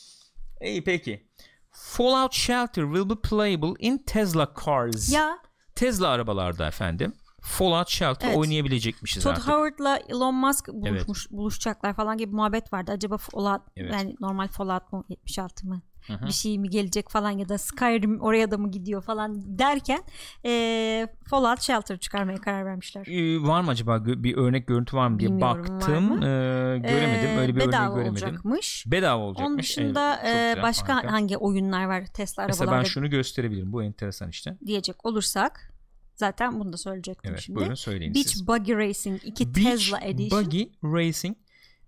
[0.62, 1.26] İyi peki.
[1.70, 5.12] Fallout Shelter will be playable in Tesla cars.
[5.12, 5.38] ya
[5.74, 7.12] Tesla arabalarda efendim.
[7.46, 8.36] Fallout Shelter Evet.
[8.38, 9.48] oynayabilecekmişiz Todd artık.
[9.48, 12.92] Howard'la Elon Musk buluşmuş, buluşacaklar falan gibi muhabbet vardı.
[12.92, 13.92] Acaba Fallout Evet.
[13.92, 15.82] yani normal Fallout mu 76 mı?
[16.06, 16.26] Hı hı.
[16.26, 20.02] Bir şey mi gelecek falan ya da Skyrim oraya da mı gidiyor falan derken
[20.44, 23.06] eee Fallout Shelter çıkarmaya karar vermişler.
[23.06, 26.12] Ee, var mı acaba bir örnek görüntü var mı diye Bilmiyorum, baktım.
[26.22, 27.38] Ee, göremedim.
[27.38, 28.26] Öyle bir örnek bedava göremedim.
[28.28, 28.84] olacakmış.
[28.86, 29.48] Bedava olacakmış.
[29.48, 31.12] Onun dışında Evet, güzel, başka harika.
[31.12, 33.72] hangi oyunlar var Tesla Mesela ben arabalarda şunu gösterebilirim.
[33.72, 34.56] Bu enteresan işte.
[34.66, 35.72] diyecek olursak
[36.16, 37.56] zaten bunu da söyleyecektim Evet şimdi.
[37.58, 38.46] buyurun söyleyin Beach siz.
[38.48, 40.44] Buggy Racing 2 Beach Tesla Edition.
[40.44, 41.36] Buggy Racing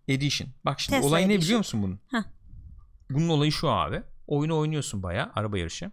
[0.08, 0.50] Edition.
[0.64, 1.42] Bak şimdi Tesla olay ne Edition.
[1.42, 2.00] biliyor musun bunun?
[2.10, 2.22] Heh.
[3.10, 4.02] Bunun olayı şu abi.
[4.26, 5.90] Oyunu oynuyorsun baya araba yarışı.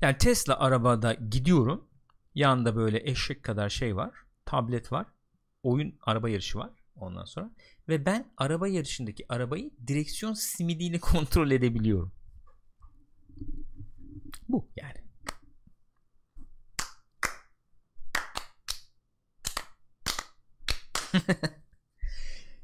[0.00, 1.88] Yani Tesla arabada gidiyorum.
[2.34, 4.10] Yanında böyle eşek kadar şey var.
[4.44, 5.06] Tablet var.
[5.62, 7.50] Oyun araba yarışı var ondan sonra.
[7.88, 12.12] Ve ben araba yarışındaki arabayı direksiyon simidiyle kontrol edebiliyorum.
[14.48, 15.01] Bu yani.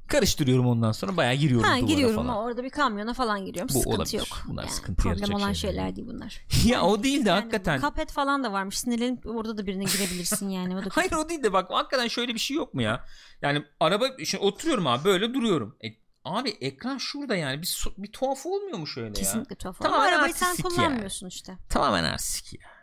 [0.08, 2.36] Karıştırıyorum ondan sonra bayağı giriyorum Ha duvara giriyorum falan.
[2.36, 3.68] orada bir kamyona falan giriyorum.
[3.74, 4.18] Bu sıkıntı olabilir.
[4.18, 4.28] yok.
[4.48, 6.44] Bunlar Yani sıkıntı problem olan şeyler şeyler değil bunlar.
[6.64, 7.80] ya o değil de Yani hakikaten.
[7.80, 8.78] Cuphead falan da varmış.
[8.78, 10.76] Sinirlenip orada da birine girebilirsin yani.
[10.76, 13.04] O da Hayır o değil de bak hakikaten şöyle bir şey yok mu ya?
[13.42, 15.76] Yani araba şimdi oturuyorum abi böyle duruyorum.
[15.84, 15.88] E,
[16.24, 19.12] abi ekran şurada yani bir, bir tuhaf olmuyor mu şöyle ya?
[19.12, 19.78] Kesinlikle tuhaf.
[19.80, 21.58] Tamam, Ama arabayı sen kullanmıyorsun işte.
[21.68, 22.77] Tamamen arsik ya.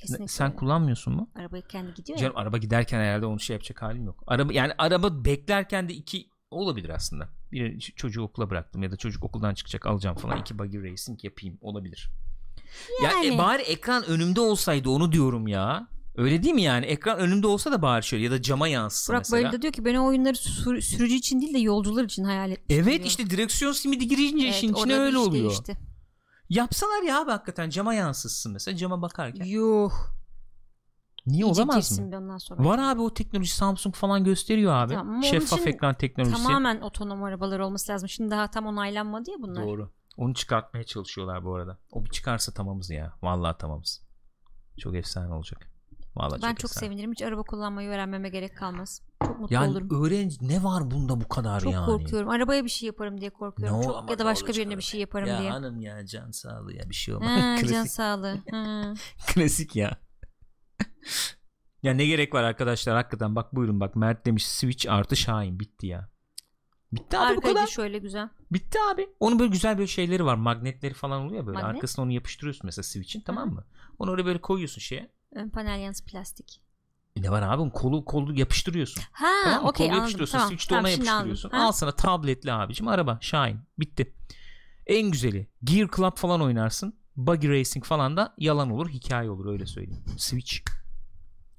[0.00, 0.28] Kesinlikle.
[0.28, 1.30] Sen kullanmıyorsun mu?
[1.34, 2.42] Arabayı kendi gidiyor Canım ya.
[2.42, 4.24] araba giderken herhalde onu şey yapacak halim yok.
[4.26, 7.28] Araba yani araba beklerken de iki olabilir aslında.
[7.52, 11.58] Bir çocuğu okula bıraktım ya da çocuk okuldan çıkacak alacağım falan iki buggy racing yapayım
[11.60, 12.10] olabilir.
[13.02, 13.34] Ya Yani.
[13.34, 15.88] e, bari ekran önümde olsaydı onu diyorum ya.
[16.16, 16.86] Öyle değil mi yani?
[16.86, 19.52] Ekran önümde olsa da bari şöyle ya da cama yansısa Burak mesela.
[19.52, 22.76] de diyor ki ben o oyunları sür- sürücü için değil de yolcular için hayal etmiştim
[22.84, 23.06] Evet diyor.
[23.06, 25.44] işte direksiyon simidi girince Evet, işin içine öyle iş oluyor.
[25.44, 25.76] değişti.
[26.50, 29.44] Yapsalar ya abi hakikaten cama yansıtsın mesela cama bakarken.
[29.44, 29.92] Yuh.
[31.26, 32.06] Niye İyice olamaz mı?
[32.16, 32.64] ondan sonra.
[32.64, 34.94] Var abi o teknoloji Samsung falan gösteriyor abi.
[34.94, 36.42] Tamam, Şeffaf ekran teknolojisi.
[36.42, 38.08] Tamamen otonom arabalar olması lazım.
[38.08, 39.62] Şimdi daha tam onaylanmadı ya bunlar.
[39.66, 39.92] Doğru.
[40.16, 41.78] Onu çıkartmaya çalışıyorlar bu arada.
[41.92, 43.12] O bir çıkarsa tamamız ya.
[43.22, 44.02] Vallahi tamamız.
[44.78, 45.70] Çok efsane olacak.
[46.16, 46.86] Vallahi Ben çok, çok efsane.
[46.86, 47.12] sevinirim.
[47.12, 49.02] Hiç araba kullanmayı öğrenmeme gerek kalmaz.
[49.26, 50.04] Çok mutlu Yani olurum.
[50.04, 51.86] öğren ne var bunda bu kadar Çok yani?
[51.86, 52.28] korkuyorum.
[52.28, 53.78] Arabaya bir şey yaparım diye korkuyorum.
[53.80, 55.50] Ne çok, ya da başka birine bir şey yaparım ya diye.
[55.50, 57.30] hanım ya can sağlığı ya bir şey olmaz.
[57.42, 58.38] Ha, can sağlığı.
[58.50, 58.94] Ha.
[59.34, 59.96] klasik ya.
[61.82, 65.86] ya ne gerek var arkadaşlar hakikaten bak buyurun bak Mert demiş Switch artı Şahin bitti
[65.86, 66.08] ya.
[66.92, 67.66] Bitti abi bu Arkayı kadar.
[67.66, 68.28] da şöyle güzel.
[68.52, 69.08] Bitti abi.
[69.20, 70.34] Onun böyle güzel böyle şeyleri var.
[70.34, 71.58] Magnetleri falan oluyor böyle.
[71.58, 71.74] Magnet?
[71.74, 73.64] Arkasına onu yapıştırıyorsun mesela Switch'in tamam mı?
[73.98, 75.10] Onu oraya böyle koyuyorsun şeye.
[75.32, 76.62] Ön panel yansı plastik.
[77.16, 77.70] Ne var abi?
[77.70, 79.02] Kolu kolu yapıştırıyorsun.
[79.12, 79.98] Ha tamam okey Kolu anladım.
[79.98, 80.38] yapıştırıyorsun.
[80.38, 81.50] Tamam, Switch'te tamam, ona yapıştırıyorsun.
[81.50, 83.18] Al sana tabletli abicim araba.
[83.20, 83.56] Shine.
[83.78, 84.14] Bitti.
[84.86, 85.50] En güzeli.
[85.64, 87.00] Gear Club falan oynarsın.
[87.16, 88.88] Buggy Racing falan da yalan olur.
[88.88, 90.04] Hikaye olur öyle söyleyeyim.
[90.18, 90.54] Switch.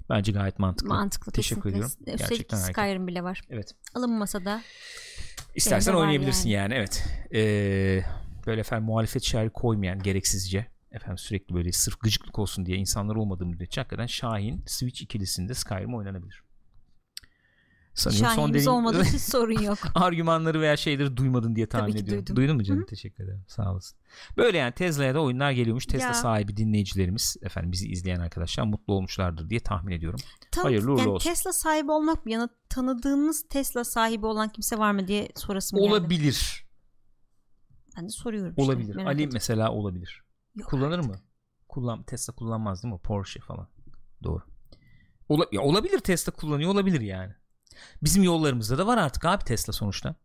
[0.10, 0.90] Bence gayet mantıklı.
[0.90, 1.80] Mantıklı Teşekkür kesinlikle.
[1.80, 1.96] ediyorum.
[2.06, 2.82] Üstelik Gerçekten harika.
[2.82, 3.42] Skyrim bile var.
[3.50, 3.76] Evet.
[3.96, 4.62] Alın masada.
[5.56, 7.06] İstersen oynayabilirsin yani, evet.
[7.34, 8.04] Ee,
[8.48, 13.46] böyle efendim muhalefet şairi koymayan gereksizce efendim sürekli böyle sırf gıcıklık olsun diye insanlar olmadığı
[13.46, 16.44] müddetçe hakikaten Şahin Switch ikilisinde Skyrim oynanabilir.
[17.94, 19.78] Sanıyorum son Şahinimiz deneyim- olmadığı için sorun yok.
[19.96, 22.26] argümanları veya şeyleri duymadın diye tahmin Tabii ediyorum.
[22.26, 22.36] duydum.
[22.36, 22.82] Duydun mu canım?
[22.82, 22.86] Hı.
[22.86, 23.44] Teşekkür ederim.
[23.48, 23.98] Sağ olasın.
[24.38, 25.86] Böyle yani Tesla'ya da oyunlar geliyormuş.
[25.86, 26.14] Tesla Ya.
[26.14, 30.20] sahibi dinleyicilerimiz efendim bizi izleyen arkadaşlar mutlu olmuşlardır diye tahmin ediyorum.
[30.52, 31.30] Tan- Hayırlı uğurlu yani olsun.
[31.30, 32.32] Tesla sahibi olmak mı?
[32.32, 35.90] Yani tanıdığınız Tesla sahibi olan kimse var mı diye sorasım geldi.
[35.90, 36.66] Olabilir.
[37.98, 38.96] Ben de soruyorum işte, Olabilir.
[38.96, 39.32] merak Ali ettim.
[39.34, 40.22] mesela olabilir.
[40.56, 41.12] Yok Kullanır artık.
[41.12, 41.22] mı?
[41.68, 43.00] Kullan Tesla kullanmaz değil mi?
[43.00, 43.68] Porsche falan.
[44.24, 44.42] Doğru.
[45.30, 47.34] Ola, ya olabilir Tesla kullanıyor olabilir yani.
[48.04, 50.16] Bizim yollarımızda da var artık abi Tesla sonuçta.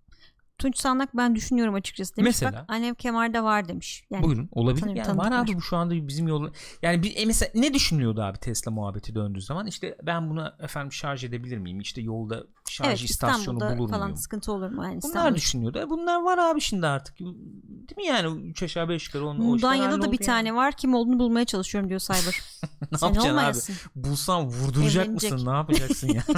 [0.58, 2.26] Tunç Sandak ben düşünüyorum açıkçası demiş.
[2.28, 2.52] Mesela?
[2.52, 4.04] Bak annem kemarda var demiş.
[4.10, 4.80] Yani Buyurun olabilir.
[4.80, 6.50] tanıyorum, Yani var abi bu şu anda bizim yol
[6.82, 10.92] yani bir, e mesela ne düşünülüyordu abi Tesla muhabbeti döndüğü zaman işte ben bunu efendim
[10.92, 11.80] şarj edebilir miyim?
[11.80, 14.16] İşte yolda şarj evet istasyonu bulur falan muyum?
[14.16, 14.84] sıkıntı olur mu?
[14.84, 15.78] Yani Bunlar düşünüyordu.
[15.78, 17.18] E bunlar var abi şimdi artık.
[17.18, 20.26] Değil mi yani 3 aşağı 5 yukarı onun Mudanya'da da bir yani.
[20.26, 20.72] tane var.
[20.72, 22.40] Kim olduğunu bulmaya çalışıyorum diyor Cyber.
[22.92, 23.72] ne Sen yapacaksın olmayasın.
[23.72, 24.04] abi?
[24.04, 25.32] Bulsan vurduracak Evlenecek.
[25.32, 25.46] mısın?
[25.46, 26.22] Ne yapacaksın ya?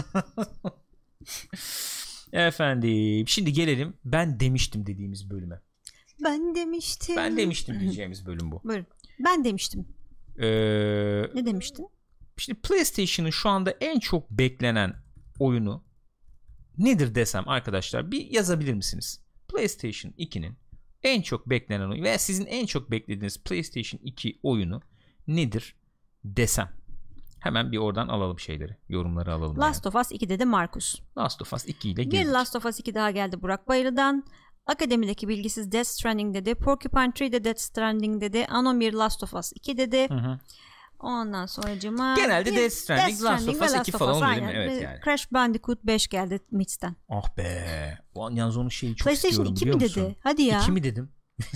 [2.32, 5.60] Efendim şimdi gelelim ben demiştim dediğimiz bölüme.
[6.24, 7.16] Ben demiştim.
[7.16, 8.60] Ben demiştim diyeceğimiz bölüm bu.
[8.64, 8.86] Buyurun.
[9.24, 9.88] Ben demiştim.
[10.38, 10.46] Ee,
[11.34, 11.88] Ne demiştin?
[12.36, 14.94] şimdi PlayStation'ın şu anda en çok beklenen
[15.38, 15.84] oyunu
[16.78, 19.20] nedir desem arkadaşlar bir yazabilir misiniz?
[19.48, 20.56] PlayStation 2'nin
[21.02, 24.82] en çok beklenen oyunu veya sizin en çok beklediğiniz PlayStation 2 oyunu
[25.26, 25.76] nedir
[26.24, 26.68] desem.
[27.40, 28.76] Hemen bir oradan alalım şeyleri.
[28.88, 29.58] Yorumları alalım.
[29.58, 30.94] Last of Us 2'de de Markus.
[30.94, 31.24] yani.
[31.24, 32.26] Last of Us 2 ile Bir girdik.
[32.32, 34.24] Last of Us 2 daha geldi Burak Bayır'dan.
[34.66, 36.54] Akademideki bilgisiz Death Stranding dedi.
[36.54, 38.46] Porcupine Tree de Death Stranding dedi.
[38.50, 40.08] Anon bir Last of Us 2 dedi.
[40.08, 40.38] Hı hı.
[41.00, 44.52] Ondan sonracıma Genelde bir Death Stranding, Last of Us 2 falan oluyor değil mi?
[44.54, 45.00] Evet Ve yani.
[45.04, 46.96] Crash Bandicoot 5 geldi Mitz'ten.
[47.08, 47.98] Ah be.
[48.30, 50.04] Yalnız onun şeyi çok PlayStation istiyorum 2 biliyor mi musun?
[50.04, 50.16] dedi?
[50.22, 50.60] Hadi ya.
[50.62, 51.12] 2 mi dedim?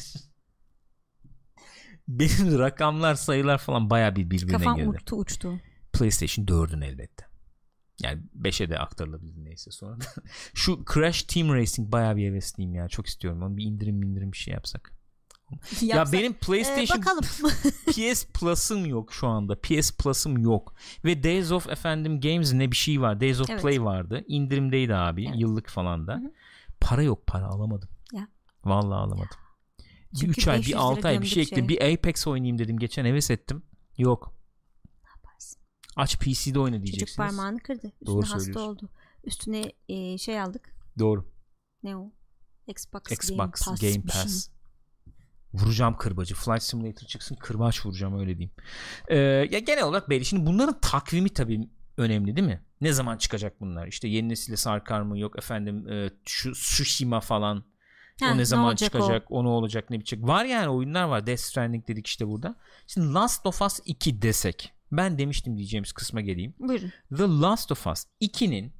[2.09, 4.89] Benim rakamlar sayılar falan baya bir birbirine Kafam girdi.
[4.89, 5.61] uçtu uçtu.
[5.93, 7.26] PlayStation 4'ün elbette.
[8.03, 9.99] Yani 5'e de aktarılabilir neyse sonra.
[10.55, 12.88] Şu Crash Team Racing baya bir hevesliyim ya.
[12.88, 13.43] Çok istiyorum.
[13.43, 14.93] Onu bir indirim indirim bir şey yapsak.
[15.80, 17.22] Ya Yapsak- benim Ee, PlayStation bakalım.
[17.86, 19.61] PS Plus'ım yok şu anda.
[19.61, 20.74] PS Plus'ım yok.
[21.05, 23.20] Ve Days of efendim Games ne bir şey var.
[23.20, 23.62] Days of Evet.
[23.62, 24.24] Play vardı.
[24.28, 25.26] İndirimdeydi abi.
[25.26, 25.34] Evet.
[25.38, 26.14] Yıllık falan da.
[26.14, 26.32] Hı hı.
[26.80, 27.88] Para yok para alamadım.
[28.12, 28.28] Ya.
[28.64, 29.36] Vallahi alamadım.
[30.14, 31.68] Bir Çünkü 3 ay 500 bir lira 6 ay bir şey gömdük ekle.
[31.68, 32.78] Bir Apex oynayayım dedim.
[32.78, 33.62] Geçen heves ettim.
[33.99, 34.34] Yok.
[35.97, 37.16] Aç PC'de oyna Çocuk diyeceksiniz.
[37.16, 37.86] parmağını kırdı.
[37.86, 38.88] Üstüne Doğru hasta oldu.
[39.24, 40.74] Üstüne e, şey aldık.
[40.99, 41.32] Doğru.
[41.82, 42.12] Ne o?
[42.66, 43.80] Xbox, Xbox Game Pass.
[43.80, 44.03] Game.
[44.03, 44.49] Pass.
[45.55, 46.34] Vuracağım kırbacı.
[46.34, 48.55] Flight Simulator çıksın kırbaç vuracağım öyle diyeyim.
[49.09, 49.16] Ee,
[49.51, 50.24] ya genel olarak belli.
[50.24, 52.62] Şimdi bunların takvimi tabii önemli değil mi?
[52.80, 53.86] Ne zaman çıkacak bunlar?
[53.86, 55.18] İşte yeni nesile sarkar mı?
[55.18, 57.64] Yok efendim e, şu Tsushima falan.
[58.20, 59.30] Ha, o ne zaman olacak çıkacak?
[59.30, 59.45] O?
[59.45, 59.90] ne olacak?
[59.90, 60.22] Ne bitecek?
[60.22, 61.26] Var yani oyunlar var.
[61.26, 62.57] Death Stranding dedik işte burada.
[62.86, 64.72] Şimdi Last of Us 2 desek.
[64.93, 66.55] Ben demiştim diyeceğimiz kısma geleyim.
[66.59, 66.93] Buyurun.
[67.16, 68.72] The Last of Us 2'nin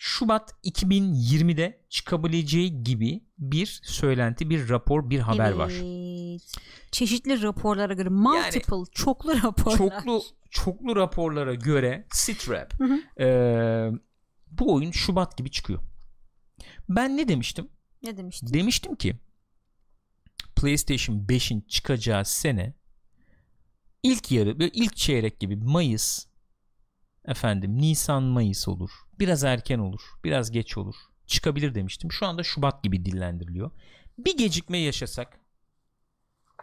[0.00, 5.72] Şubat 2020'de çıkabileceği gibi bir söylenti, bir rapor, bir haber var.
[5.74, 6.54] Evet.
[6.92, 9.76] Çeşitli raporlara göre multiple çoklu raporlar.
[9.78, 12.06] Çoklu çoklu raporlara göre
[12.84, 13.00] hı.
[13.20, 13.92] eee,
[14.50, 15.80] bu oyun Şubat gibi çıkıyor.
[16.88, 17.68] Ben ne demiştim?
[18.02, 18.54] Ne demiştin?
[18.54, 19.16] Demiştim ki
[20.56, 22.74] PlayStation 5'in çıkacağı sene
[24.02, 26.26] ilk yarı böyle ilk çeyrek gibi Mayıs
[27.24, 28.90] efendim Nisan Mayıs olur.
[29.18, 30.00] Biraz erken olur.
[30.24, 30.94] Biraz geç olur.
[31.26, 32.12] Çıkabilir demiştim.
[32.12, 33.70] Şu anda Şubat gibi dillendiriliyor.
[34.18, 35.40] Bir gecikme yaşasak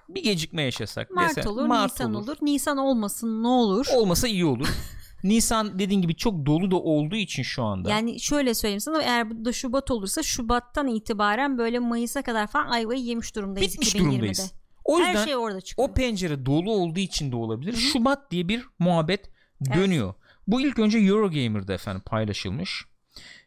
[0.10, 2.38] bir gecikme yaşasak Mart mesela olur, Mart Nisan olur.
[2.42, 3.86] Nisan olmasın ne olur?
[3.96, 4.68] olmasa iyi olur.
[5.24, 7.90] Nisan dediğin gibi çok dolu da olduğu için şu anda.
[7.90, 12.68] Yani şöyle söyleyeyim sana eğer bu da Şubat olursa Şubat'tan itibaren böyle Mayıs'a kadar falan
[12.68, 14.12] ayvayı yemiş durumdayız Bitmiş 2020'de.
[14.12, 14.54] durumdayız.
[14.86, 15.90] O yüzden Her şey orada çıkıyor.
[15.90, 17.74] o pencere dolu olduğu için de olabilir.
[17.74, 19.30] Şubat diye bir muhabbet
[19.76, 20.14] dönüyor.
[20.48, 22.86] Bu ilk önce Eurogamer'da efendim paylaşılmış.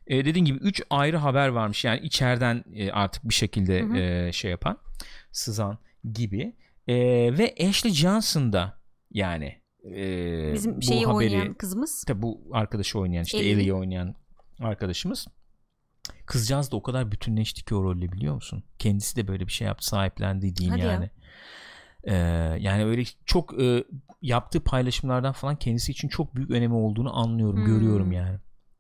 [0.07, 1.84] Ee, dediğim gibi 3 ayrı haber varmış.
[1.84, 3.97] Yani içeriden e, artık bir şekilde Hı hı.
[3.97, 4.78] e, şey yapan,
[5.32, 5.78] sızan
[6.12, 6.57] gibi.
[6.86, 6.95] E,
[7.39, 8.80] ve Ashley Johnson da
[9.11, 12.05] yani e, Bizim bu şeyi haberi oynayan kızımız.
[12.05, 13.51] Tabi bu arkadaşı oynayan işte Ellie.
[13.51, 14.14] Ellie'yi oynayan
[14.61, 15.26] arkadaşımız.
[16.26, 18.64] Kızcağız da o kadar bütünleşti ki o rolle biliyor musun?
[18.78, 21.11] Kendisi de böyle bir şey yaptı sahiplendi diyeyim Hadi ya.
[22.09, 22.18] Yani.
[22.18, 23.84] Ee, yani öyle çok e,
[24.22, 27.66] yaptığı paylaşımlardan falan kendisi için çok büyük önemi olduğunu anlıyorum, Hmm.
[27.66, 28.38] görüyorum yani.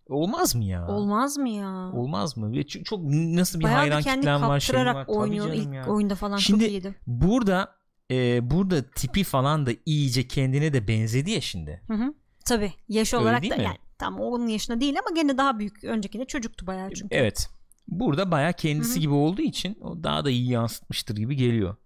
[0.08, 0.88] Olmaz mı ya?
[0.88, 1.90] Olmaz mı ya?
[1.92, 2.52] Olmaz mı?
[2.52, 5.04] Ve çok, çok nasıl bir Bayağı hayran kitlen var, şeyin var.
[5.08, 5.86] oynuyor ilk ya.
[5.86, 6.94] oyunda falan Şimdi- çok iyiydi.
[7.06, 7.74] Burada
[8.10, 11.82] e, burada tipi falan da iyice kendine de benzedi ya şimdi.
[11.88, 12.14] Hı hı.
[12.44, 13.62] Tabii yaş olarak da mi?
[13.62, 15.84] yani tam onun yaşında değil ama gene daha büyük.
[15.84, 17.14] Öncekinde çocuktu bayağı çünkü.
[17.16, 17.48] Evet.
[17.88, 19.00] Burada bayağı kendisi Hı hı.
[19.00, 21.76] gibi olduğu için o daha da iyi yansıtmıştır gibi geliyor.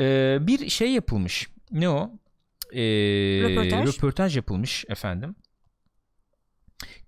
[0.00, 1.48] Ee, bir şey yapılmış.
[1.72, 2.10] Ne o?
[2.72, 2.80] Ee,
[3.42, 3.96] Röportaj.
[3.96, 5.34] röportaj yapılmış efendim.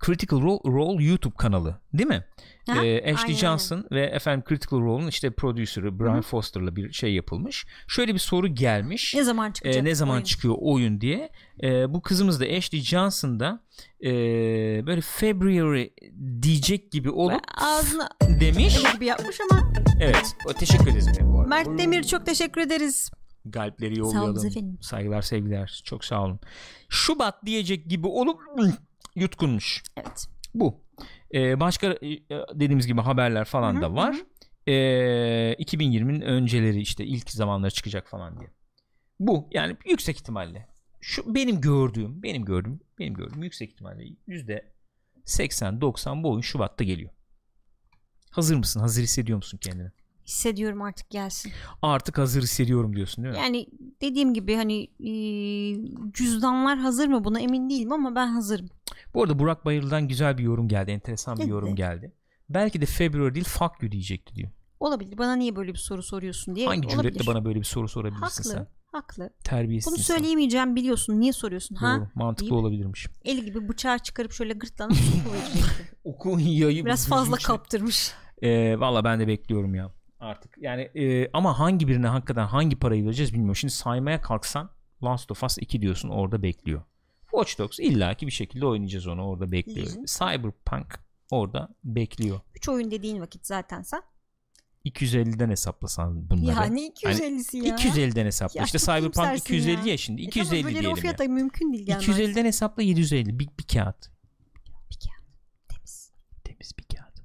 [0.06, 2.24] Critical Role, Role YouTube kanalı değil mi?
[2.70, 6.20] Aha, Ee, Ashley aynen, Johnson ve efendim Critical Role'un işte prodüsörü Brian.
[6.20, 7.66] Foster'la bir şey yapılmış.
[7.88, 9.14] Şöyle bir soru gelmiş.
[9.14, 9.82] Ne zaman çıkacak?
[9.82, 10.24] ne zaman oyun?
[10.24, 11.30] çıkıyor oyun diye.
[11.62, 13.64] Ee, bu kızımız da Ashley Johnson da
[14.04, 14.06] ee,
[14.86, 15.86] böyle February
[16.42, 18.08] diyecek gibi olup Ağzına
[18.40, 18.92] demiş.
[18.94, 20.36] gibi yapmış ama Evet.
[20.46, 21.48] O, teşekkür ederiz bu arada.
[21.48, 23.10] Mert Demir çok teşekkür ederiz.
[23.44, 24.78] Galpleri yollayalım.
[24.80, 25.82] Saygılar sevgiler.
[25.84, 26.40] Çok sağ olun.
[26.88, 28.40] Şubat diyecek gibi olup
[29.20, 29.82] yutkunmuş.
[29.96, 30.26] Evet.
[30.54, 30.80] Bu.
[31.34, 32.08] Ee, başka e,
[32.54, 34.16] dediğimiz gibi haberler falan Hı hı, da var.
[34.66, 34.72] Ee,
[35.58, 38.50] 2020'nin önceleri işte ilk zamanları çıkacak falan diye.
[39.20, 40.68] Bu yani yüksek ihtimalle.
[41.00, 44.72] Şu benim gördüğüm, benim gördüğüm, benim gördüğüm yüksek ihtimalle yüzde
[45.26, 47.10] 80-90 bu oyun Şubat'ta geliyor.
[48.30, 48.80] Hazır mısın?
[48.80, 49.90] Hazır hissediyor musun kendini?
[50.26, 51.52] Hissediyorum artık gelsin.
[51.82, 53.40] Artık hazır hissediyorum diyorsun değil mi?
[53.40, 53.66] Yani
[54.00, 55.12] dediğim gibi hani e,
[56.12, 58.68] cüzdanlar hazır mı buna emin değilim ama ben hazırım.
[59.14, 60.90] Bu arada Burak Bayırlı'dan güzel bir yorum geldi.
[60.90, 62.12] Enteresan bir yorum geldi.
[62.48, 64.50] Belki de February değil fuck you diyecekti diyor.
[64.80, 65.18] Olabilir.
[65.18, 66.66] Bana niye böyle bir soru soruyorsun diye.
[66.66, 67.02] Hangi olabilir.
[67.12, 68.44] cüretle bana böyle bir soru sorabilirsin Haklı.
[68.50, 68.66] sen?
[68.92, 69.30] Haklı.
[69.44, 70.14] Terbiyesizsin Bunu sen.
[70.14, 71.20] söyleyemeyeceğim biliyorsun.
[71.20, 71.74] Niye soruyorsun?
[71.74, 71.96] Ha?
[71.96, 73.06] Doğru, mantıklı deyip- olabilirmiş.
[73.24, 74.52] El gibi bıçağı çıkarıp şöyle
[74.94, 75.96] sokuverecekti.
[76.04, 78.12] Okun yayı Biraz fazla kaptırmış.
[78.42, 80.54] Ee, Valla ben de bekliyorum ya artık.
[80.58, 83.56] Yani e, ama hangi birine hakikaten hangi parayı vereceğiz bilmiyorum.
[83.56, 84.70] Şimdi saymaya kalksan
[85.04, 86.82] Last of Us 2 diyorsun orada bekliyor.
[87.30, 89.86] Watch Dogs illaki bir şekilde oynayacağız onu orada bekliyor.
[89.86, 90.04] Hı hı.
[90.04, 91.00] Cyberpunk
[91.30, 92.40] orada bekliyor.
[92.54, 94.02] 3 oyun dediğin vakit zaten sen.
[94.84, 96.56] 250'den hesaplasan bunları.
[96.56, 97.76] Ya ne 250'si ya?
[97.76, 98.60] 250'den hesapla.
[98.60, 99.98] Ya işte Cyberpunk iyimsersin 250 ya, ya.
[99.98, 100.22] şimdi.
[100.22, 101.00] E 250 tamam, böyle diyelim o ya.
[101.00, 102.08] fiyata mümkün değil gelmez.
[102.08, 104.10] 250'den hesapla 750 bir, bir kağıt.
[104.90, 105.24] Bir kağıt.
[105.68, 106.12] Temiz.
[106.44, 107.20] Temiz bir kağıt.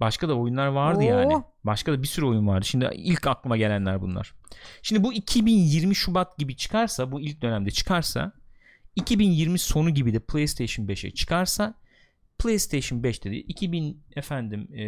[0.00, 1.02] Başka da oyunlar vardı Oo.
[1.02, 1.42] yani.
[1.64, 2.64] Başka da bir sürü oyun vardı.
[2.64, 4.34] Şimdi ilk aklıma gelenler bunlar.
[4.82, 8.32] Şimdi bu 2020 Şubat gibi çıkarsa, bu ilk dönemde çıkarsa,
[8.96, 11.74] 2020 sonu gibi de PlayStation 5'e çıkarsa,
[12.38, 14.84] PlayStation 5'te de 2000 efendim eee,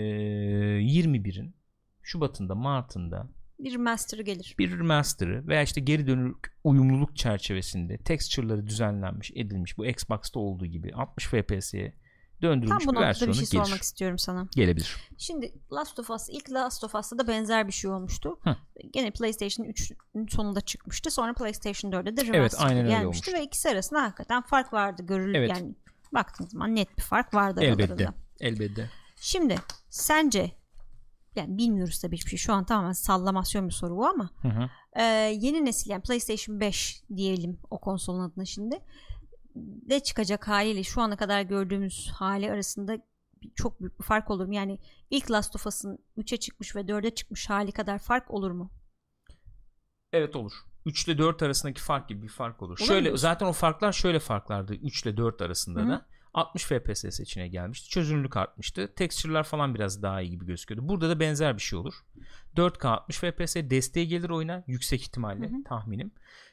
[0.81, 1.55] 21'in
[2.03, 3.29] Şubat'ında, Mart'ında
[3.59, 4.55] Bir master gelir.
[4.59, 10.95] bir remaster'ı veya işte geri dönük uyumluluk çerçevesinde texture'ları düzenlenmiş, edilmiş bu Xbox'ta olduğu gibi
[10.95, 11.95] 60 FPS'ye
[12.43, 13.64] döndürülmüş bu bir noktada versiyonu bir şey gelir.
[13.64, 14.49] sormak istiyorum sana.
[14.55, 14.97] Gelebilir.
[15.18, 18.39] Şimdi Last of Us ilk Last of Us'ta da benzer bir şey olmuştu.
[18.45, 18.57] Hı.
[18.93, 21.11] Gene PlayStation 3'ün sonunda çıkmıştı.
[21.11, 23.32] Sonra PlayStation 4'e de Evet, remaster aynen öyle gelmişti olmuştu.
[23.32, 25.51] ve ikisi arasında hakikaten fark vardı görülür Evet.
[25.51, 25.74] yani
[26.14, 27.93] baktığınız zaman net bir fark vardı Elbette.
[27.93, 28.14] aralarında.
[28.41, 28.91] Elbette.
[29.20, 29.57] Şimdi
[29.91, 30.53] sence
[31.37, 32.39] yani bilmiyoruz tabii hiçbir şey.
[32.39, 34.68] Şu an tamamen sallamasyon bir soru bu ama Hı hı.
[34.97, 35.03] e,
[35.41, 38.78] yeni nesil yani PlayStation 5 diyelim o konsolun adına şimdi
[39.57, 42.99] de çıkacak haliyle şu ana kadar gördüğümüz hali arasında
[43.55, 44.55] çok büyük bir fark olur mu?
[44.55, 44.79] Yani
[45.11, 48.71] ilk Last of Us'ın 3'e çıkmış ve 4'e çıkmış hali kadar fark olur mu?
[50.13, 50.53] Evet olur.
[50.87, 52.79] 3 ile 4 arasındaki fark gibi bir fark olur.
[52.79, 53.17] Olur şöyle mu?
[53.17, 55.89] zaten o farklar şöyle farklardı 3 ile 4 arasında Hı hı.
[55.89, 56.07] da.
[56.35, 57.89] 60 FPS seçeneği gelmişti.
[57.89, 58.95] Çözünürlük artmıştı.
[58.95, 60.89] Texture'lar falan biraz daha iyi gibi gözüküyordu.
[60.89, 61.95] Burada da benzer bir şey olur.
[62.57, 65.65] 4K 60 FPS desteği gelir oyuna yüksek ihtimalle Hı hı.
[65.65, 66.13] tahminim.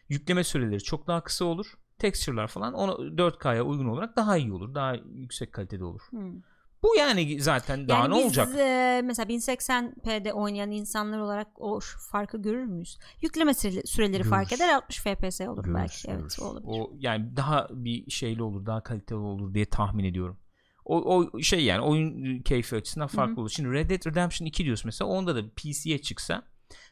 [0.09, 1.65] Yükleme süreleri çok daha kısa olur.
[2.01, 4.75] Texture'lar falan ona 4K'ya uygun olarak daha iyi olur.
[4.75, 6.01] Daha yüksek kalitede olur.
[6.09, 6.41] Hmm.
[6.83, 8.49] Bu yani zaten daha yani ne biz olacak?
[8.57, 11.79] e, mesela 1080p'de oynayan insanlar olarak o
[12.11, 12.97] farkı görür müyüz?
[13.21, 14.61] Yükleme süre- süreleri fark Görürüz.
[14.61, 16.07] eder 60 FPS olur Görürüz, belki.
[16.07, 16.39] Evet görürüz.
[16.41, 16.79] o olabilir.
[16.79, 20.37] O yani daha bir şeyli olur, daha kaliteli olur diye tahmin ediyorum.
[20.85, 23.49] O, o şey yani oyun keyfi açısından farklı olur.
[23.49, 26.43] Şimdi Red Dead Redemption 2 diyorsun mesela onda da PC'ye çıksa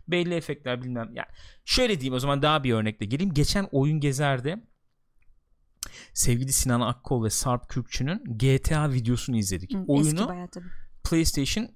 [0.07, 1.27] belli efektler bilmem yani
[1.65, 3.33] şöyle diyeyim o zaman daha bir örnekle geleyim.
[3.33, 4.63] Geçen oyun gezerde
[6.13, 9.73] sevgili Sinan Akkol ve Sarp Kürkçü'nün GTA videosunu izledik.
[9.73, 10.47] Hı, Oyunu.
[11.03, 11.69] PlayStation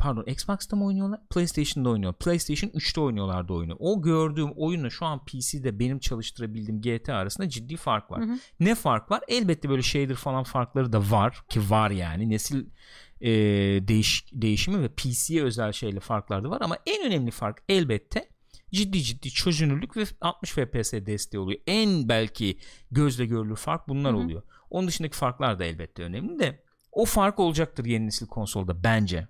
[0.00, 1.20] pardon Xbox'ta mı oynuyorlar?
[1.30, 2.12] PlayStation'da oynuyor.
[2.12, 3.76] PlayStation 3'te oynuyorlardı oyunu.
[3.78, 8.20] O gördüğüm oyunla şu an PC'de benim çalıştırabildiğim GTA arasında ciddi fark var.
[8.20, 8.38] Hı hı.
[8.60, 9.20] Ne fark var?
[9.28, 12.30] Elbette böyle shader falan farkları da var ki var yani.
[12.30, 12.66] Nesil
[13.20, 13.30] e,
[13.88, 18.28] değiş, değişimi ve PC'ye özel şeyle farklar da var ama en önemli fark elbette
[18.72, 21.60] ciddi ciddi çözünürlük ve 60 FPS desteği oluyor.
[21.66, 22.58] En belki
[22.90, 24.20] gözle görülür fark bunlar Hı hı.
[24.22, 24.42] oluyor.
[24.70, 26.62] Onun dışındaki farklar da elbette önemli de
[26.92, 29.28] o fark olacaktır yeni nesil konsolda bence.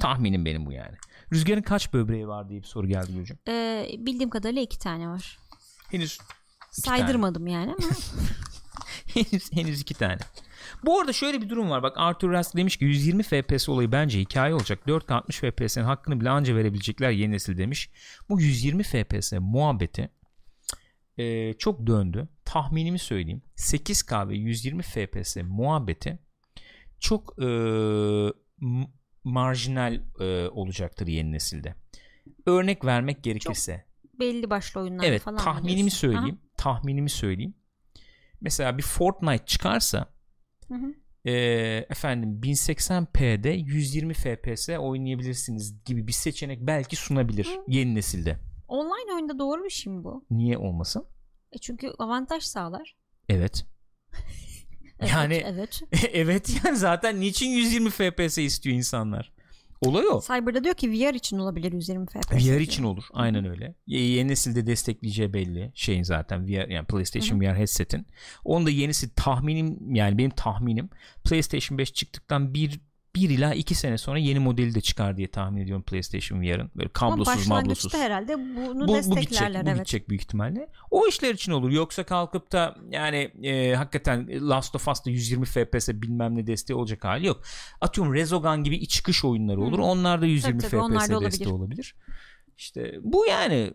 [0.00, 0.96] Tahminim benim bu yani.
[1.32, 3.38] Rüzgar'ın kaç böbreği var diye bir soru geldi Gülcüm.
[3.48, 5.38] Ee, bildiğim kadarıyla iki tane var.
[5.90, 6.18] Henüz
[6.70, 7.88] Saydırmadım yani ama
[9.14, 10.18] henüz, henüz iki tane.
[10.84, 11.82] Bu arada şöyle bir durum var.
[11.82, 14.78] Bak Arthur Rask demiş ki 120 FPS olayı bence hikaye olacak.
[14.86, 17.90] 4K 60 FPS'nin hakkını bile anca verebilecekler yeni nesil demiş.
[18.28, 20.10] Bu 120 FPS muhabbeti
[21.18, 22.28] e, çok döndü.
[22.44, 23.42] Tahminimi söyleyeyim.
[23.56, 26.18] 8K ve 120 FPS muhabbeti
[27.00, 27.46] çok e,
[29.24, 31.74] marjinal e, olacaktır yeni nesilde.
[32.46, 33.84] Örnek vermek gerekirse.
[34.20, 35.38] belli başlı oyunlar Evet falan.
[35.38, 35.98] tahminimi diyorsun.
[35.98, 36.38] söyleyeyim.
[36.56, 37.54] Tahminimi söyleyeyim.
[38.40, 40.08] Mesela bir Fortnite çıkarsa Aha.
[40.68, 40.94] Hı hı.
[41.24, 41.32] e,
[41.90, 47.64] efendim 1080p'de 120 FPS oynayabilirsiniz gibi bir seçenek belki sunabilir Hı.
[47.68, 48.38] yeni nesilde.
[48.68, 50.24] Online oyunda doğru bir şey mi bu?
[50.30, 51.06] Niye olmasın?
[51.52, 52.96] E çünkü avantaj sağlar.
[53.28, 53.66] Evet.
[55.02, 55.80] Evet, Yani- evet.
[56.12, 59.32] evet yani zaten niçin 120 FPS istiyor insanlar?
[59.80, 60.20] Olay o.
[60.20, 62.32] Cyber'da diyor ki VR için olabilir 120 FPS.
[62.32, 62.60] VR diyor.
[62.60, 63.04] için olur.
[63.12, 63.74] Aynen öyle.
[63.86, 65.72] Y- Yeni nesilde destekleyeceği belli.
[65.74, 68.06] Şeyin zaten VR yani PlayStation VR headset'in.
[68.44, 70.90] Onun da yenisi tahminim yani benim tahminim
[71.24, 72.80] PlayStation 5 çıktıktan bir
[73.14, 76.70] bir ila iki sene sonra yeni modeli de çıkar diye tahmin ediyorum PlayStation VR'ın.
[76.76, 77.94] Böyle kablosuz mablosuz.
[77.94, 79.76] herhalde bunu Bu, bu gidecek, desteklerler bu evet.
[79.78, 80.68] gidecek büyük ihtimalle.
[80.90, 81.70] O işler için olur.
[81.70, 87.04] Yoksa kalkıp da yani e, hakikaten Last of Us'ta 120 FPS bilmem ne desteği olacak
[87.04, 87.42] hali yok.
[87.80, 89.78] Atıyorum Rezogan gibi iç çıkış oyunları olur.
[89.78, 89.82] Hı.
[89.82, 91.60] Onlar da 120 Tabii tabii, onlar FPS da desteği olabilir.
[91.60, 91.94] olabilir.
[92.58, 93.72] İşte bu yani e,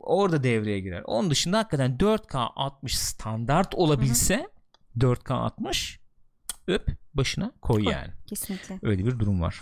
[0.00, 1.02] orada devreye girer.
[1.04, 4.48] Onun dışında hakikaten 4K 60 standart olabilse
[4.98, 6.05] 4K 60
[6.68, 7.92] öp başına koy, Koy.
[7.92, 8.12] yani.
[8.26, 8.78] Kesinlikle.
[8.82, 9.60] Öyle bir durum var.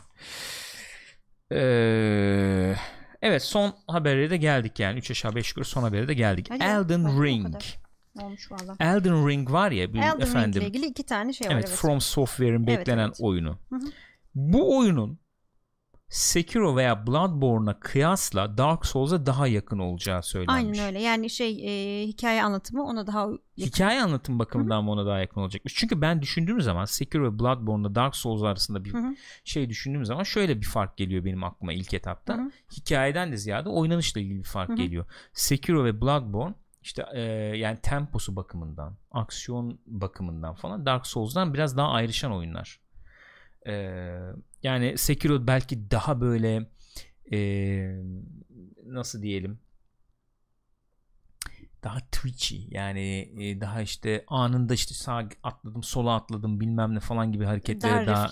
[1.52, 2.74] Ee,
[3.22, 6.46] evet son habere de geldik yani 3 aşağı 5 yukarı son habere de geldik.
[6.50, 7.57] Hadi Elden bak, Ring.
[8.22, 8.76] Olmuş valla.
[8.80, 10.62] Elden Ring var ya bir Elden Ring efendim.
[10.62, 11.55] ile ilgili iki tane şey var.
[11.55, 13.16] evet, Evet, From Software'in Evet, beklenen evet.
[13.20, 13.59] oyunu.
[13.70, 13.80] Hı hı.
[14.34, 15.18] Bu oyunun
[16.15, 20.79] Sekiro veya Bloodborne'a kıyasla Dark Souls'a daha yakın olacağı söylenmiş.
[20.79, 21.03] Aynen öyle.
[21.03, 23.41] Yani şey e, hikaye anlatımı ona daha yakın.
[23.59, 25.75] Hikaye anlatım bakımından mı ona daha yakın olacakmış?
[25.75, 29.15] Çünkü ben düşündüğüm zaman Sekiro ve Bloodborne'la Dark Souls arasında bir Hı hı.
[29.45, 32.35] şey düşündüğüm zaman şöyle bir fark geliyor benim aklıma ilk etapta.
[32.35, 32.51] Hı hı.
[32.77, 34.77] Hikayeden de ziyade oynanışla ilgili bir fark Hı hı.
[34.77, 35.05] geliyor.
[35.33, 37.21] Sekiro ve Bloodborne işte e,
[37.57, 42.81] yani temposu bakımından, aksiyon bakımından falan Dark Souls'dan biraz daha ayrışan oyunlar.
[43.67, 43.73] E,
[44.65, 46.71] yani Sekiro belki daha böyle
[47.33, 47.39] e,
[48.87, 49.59] nasıl diyelim
[51.85, 57.33] daha twitchy yani e, daha işte anında işte sağ atladım sola atladım bilmem ne falan
[57.33, 58.31] gibi hareketlere daha, Daha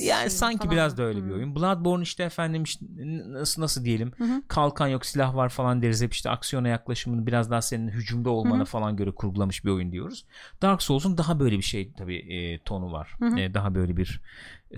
[0.00, 0.70] yani sanki falan.
[0.70, 1.34] biraz da öyle bir Hı.
[1.34, 1.56] oyun.
[1.56, 2.86] Bloodborne işte efendim işte
[3.28, 4.42] nasıl nasıl diyelim Hı hı.
[4.48, 8.58] kalkan yok silah var falan deriz hep işte aksiyona yaklaşımını biraz daha senin hücumda olmana
[8.58, 8.64] Hı hı.
[8.64, 10.26] falan göre kurgulamış bir oyun diyoruz.
[10.62, 13.14] Dark Souls'un daha böyle bir şey tabii e, tonu var.
[13.18, 13.38] Hı hı.
[13.38, 14.20] E, daha böyle bir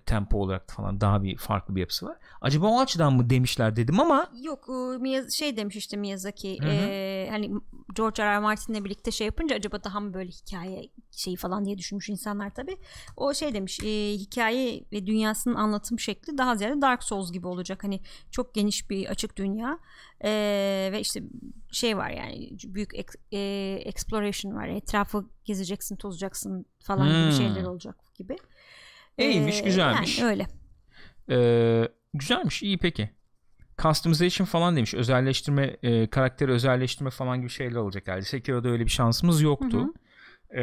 [0.01, 2.17] tempo olarak falan daha bir farklı bir yapısı var.
[2.41, 7.51] Acaba o açıdan mı demişler dedim ama Yok Miya- şey demiş işte Miyazaki e, hani
[7.95, 8.27] George R.
[8.35, 8.39] R.
[8.39, 12.77] Martin'le birlikte şey yapınca acaba daha mı böyle hikaye şeyi falan diye düşünmüş insanlar tabi.
[13.17, 17.85] O şey demiş e, hikaye ve dünyasının anlatım şekli daha ziyade Dark Souls gibi olacak.
[17.85, 19.79] Hani çok geniş bir açık dünya
[20.25, 20.31] e,
[20.93, 21.23] ve işte
[21.73, 23.39] şey var yani büyük ek- e,
[23.85, 24.69] exploration var.
[24.69, 27.21] Etrafı gezeceksin tozacaksın falan Hmm.
[27.23, 28.37] gibi şeyler olacak gibi.
[29.19, 30.19] İyiymiş, E, güzelmiş.
[30.19, 30.47] Yani öyle.
[31.31, 33.11] e, güzelmiş iyi peki.
[33.83, 34.95] Customization falan demiş.
[34.95, 38.25] Özelleştirme, e, karakteri özelleştirme falan gibi şeyler olacak herhalde.
[38.25, 39.81] Sekiro'da öyle bir şansımız yoktu.
[39.81, 39.93] Hı
[40.61, 40.63] E,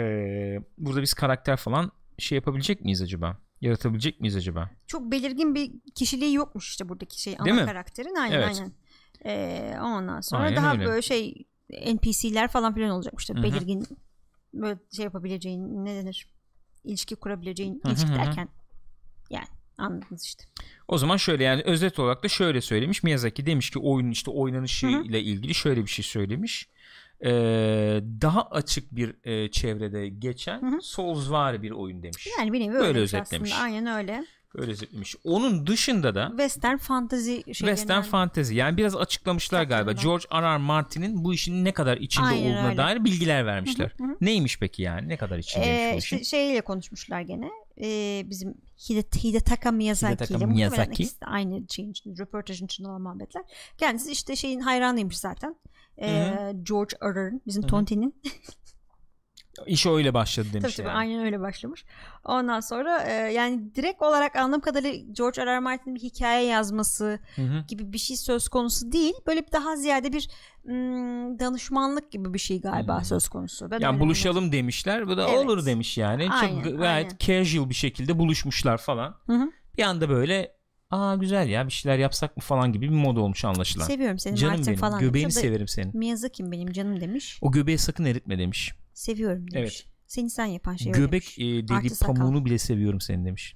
[0.77, 3.37] burada biz karakter falan şey yapabilecek miyiz acaba?
[3.61, 4.69] Yaratabilecek miyiz acaba?
[4.87, 7.65] çok belirgin bir kişiliği yokmuş işte buradaki şey ana Değil mi?
[7.65, 8.45] karakterin aynen Evet.
[8.59, 8.71] aynen.
[9.25, 10.85] Ee, ondan sonra Aynen daha öyle.
[10.85, 11.45] böyle şey
[11.93, 13.85] NPC'ler falan filan olacakmış işte belirgin
[14.53, 16.30] böyle şey yapabileceğin ne denir
[16.83, 18.49] ilişki kurabileceğin ilişki derken
[19.29, 20.43] yani anladınız işte.
[20.87, 23.03] O zaman şöyle yani özet olarak da şöyle söylemiş.
[23.03, 26.69] Miyazaki demiş ki oyunun işte oynanışı ile ilgili şöyle bir şey söylemiş.
[27.25, 27.29] Ee,
[28.21, 30.81] daha açık bir e, çevrede geçen Hı hı.
[30.81, 32.27] Soulsvari bir oyun demiş.
[32.39, 33.51] Yani bir nevi öyle özetlemiş.
[33.51, 34.25] aslında aynen öyle.
[34.55, 35.15] Öyle özetlemiş.
[35.23, 37.53] Onun dışında da Western fantasy şeylerinden.
[37.53, 39.91] Western fantasy yani biraz açıklamışlar galiba.
[39.93, 40.19] Kitaplarından.
[40.31, 40.53] George R.
[40.53, 40.57] R.
[40.57, 42.77] Martin'in bu işin ne kadar içinde Aynen olduğuna öyle.
[42.77, 43.93] dair bilgiler vermişler.
[43.97, 44.17] Hı hı hı.
[44.21, 45.07] Neymiş peki yani?
[45.07, 46.23] Ne kadar içindeymiş Ee, bu işte işin?
[46.37, 47.49] şeyle konuşmuşlar gene.
[47.81, 48.53] Ee, bizim
[48.89, 51.07] Hide, Hidetaka Miyazaki Hidetaka ile Miyazaki.
[51.25, 53.43] aynı şeyin içinde, röportajın içinde olan muhabbetler.
[53.77, 55.55] Kendisi işte şeyin hayranıymış zaten.
[56.01, 57.63] Ee, George Orwell'ın bizim.
[57.63, 58.15] Tonti'nin.
[59.65, 60.97] İş öyle başladı tabii demiş tabii yani.
[60.97, 61.85] aynen öyle başlamış.
[62.25, 65.45] Ondan sonra e, yani direkt olarak anladığım kadarıyla George R.
[65.45, 65.59] R.
[65.59, 67.65] Martin'in bir hikaye yazması Hı hı.
[67.67, 69.13] gibi bir şey söz konusu değil.
[69.27, 70.29] Böyle bir daha ziyade bir
[70.63, 73.05] mm, danışmanlık gibi bir şey galiba Hmm.
[73.05, 73.71] söz konusu.
[73.71, 75.07] Ben Yani buluşalım demişler.
[75.07, 75.37] Bu da Evet.
[75.45, 76.29] olur demiş yani.
[76.31, 77.43] Aynen, Çok gayet aynen.
[77.45, 79.15] casual bir şekilde buluşmuşlar falan.
[79.25, 79.51] Hı hı.
[79.77, 80.55] Bir anda böyle
[80.89, 83.85] aa güzel ya bir şeyler yapsak mı falan gibi bir mod olmuş anlaşılan.
[83.85, 84.79] Seviyorum seni Canım Martin benim.
[84.79, 84.99] falan.
[84.99, 85.35] Göbeğini demiş.
[85.35, 85.97] Severim senin.
[85.97, 87.39] Miyazaki'm benim canım demiş.
[87.41, 88.73] O göbeği sakın eritme demiş.
[89.01, 89.85] Seviyorum demiş.
[90.07, 91.85] Seni sen yapan şey Göbek demiş.
[91.85, 92.15] e, sakal.
[92.15, 93.55] pamuğunu bile seviyorum senin demiş.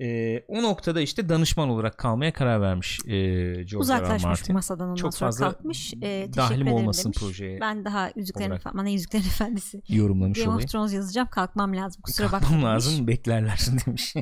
[0.00, 3.10] E, o noktada işte danışman olarak kalmaya karar vermiş e,
[3.54, 3.76] George.
[3.76, 4.54] Uzaklaşmış Martin.
[4.54, 5.94] masadan ondan Çok sonra fazla kalkmış.
[5.94, 7.18] E, teşekkür Dahil olmasın demiş.
[7.18, 8.60] projeye Ben daha Yüzüklerin, olarak.
[8.60, 9.82] Efendisi, bana Yüzüklerin Efendisi.
[9.88, 10.66] yorumlamış Game of olayı.
[10.66, 12.02] Thrones yazacağım kalkmam lazım.
[12.02, 12.86] Kusura bakma Kalkmam demiş.
[12.86, 14.14] lazım beklerler demiş.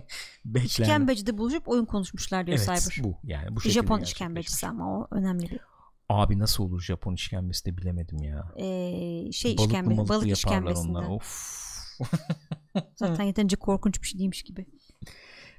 [0.45, 0.65] Beklerler.
[0.65, 3.05] İşkembecide buluşup oyun konuşmuşlar diyor Evet Cyber.
[3.05, 5.59] bu yani bu şekilde Japon işkembecisi ama o önemli bir
[6.15, 8.53] Abi nasıl olur Japon işkembesi de bilemedim ya.
[8.57, 8.67] e,
[9.33, 10.99] şey Balıklı işkembe, malıklı balık işkembesinde.
[10.99, 11.09] onlar.
[11.09, 11.65] Of.
[12.97, 14.67] Zaten yeterince korkunç bir şey değilmiş gibi.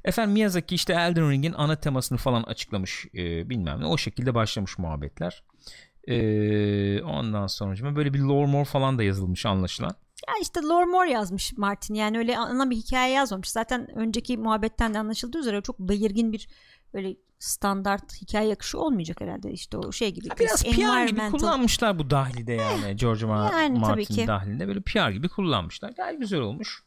[0.06, 3.86] Efendim Miyazaki işte Elden Ring'in ana temasını falan açıklamış e, bilmem ne.
[3.86, 5.44] O şekilde başlamış muhabbetler.
[6.08, 9.96] E, ondan sonra böyle bir lore more falan da yazılmış anlaşılan.
[10.28, 11.94] Ya işte Lore Moore yazmış Martin.
[11.94, 13.50] Yani öyle ana bir hikaye yazmamış.
[13.50, 16.48] Zaten önceki muhabbetten de anlaşıldığı üzere çok belirgin bir
[16.96, 19.52] böyle standart hikaye akışı olmayacak herhalde.
[19.52, 20.30] İşte o şey gibi.
[20.30, 22.96] Ha, biraz PR gibi kullanmışlar bu dahlide yani.
[22.96, 24.28] George Ma- Yani Martin ki.
[24.28, 25.90] dahlinde böyle PR gibi kullanmışlar.
[25.90, 26.84] Gayet güzel olmuş.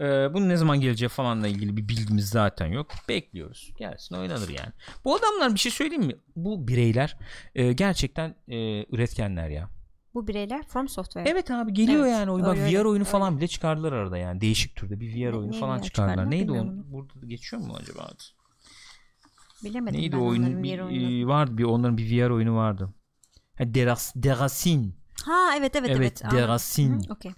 [0.00, 2.92] E, bunun ne zaman geleceği falanla ilgili bir bilgimiz zaten yok.
[3.08, 3.72] Bekliyoruz.
[3.78, 4.72] Gelsin oynanır yani.
[5.04, 6.16] Bu adamlar bir şey söyleyeyim mi?
[6.36, 7.16] Bu bireyler
[7.54, 9.68] e, gerçekten e, üretkenler ya.
[10.14, 11.28] Bu bireyler From Software.
[11.28, 12.46] Evet abi geliyor Evet, yani oyun.
[12.46, 13.04] Bak VR öyle, oyunu öyle.
[13.04, 14.40] falan bile çıkardılar arada yani.
[14.40, 16.30] Değişik türde bir VR Ne- oyunu ne falan çıkardılar.
[16.30, 16.64] Neydi o?
[16.66, 18.02] Burada da geçiyor mu acaba?
[18.02, 18.22] adı?
[19.64, 20.62] Bilemedim Neydi ben o oyun?
[20.62, 22.94] Bir, e, vardı bir onların bir VR oyunu vardı.
[23.58, 24.96] Ha, Deras, Derasin.
[25.24, 26.32] Ha evet evet Evet, evet.
[26.34, 27.06] Derasin.
[27.10, 27.32] Okey.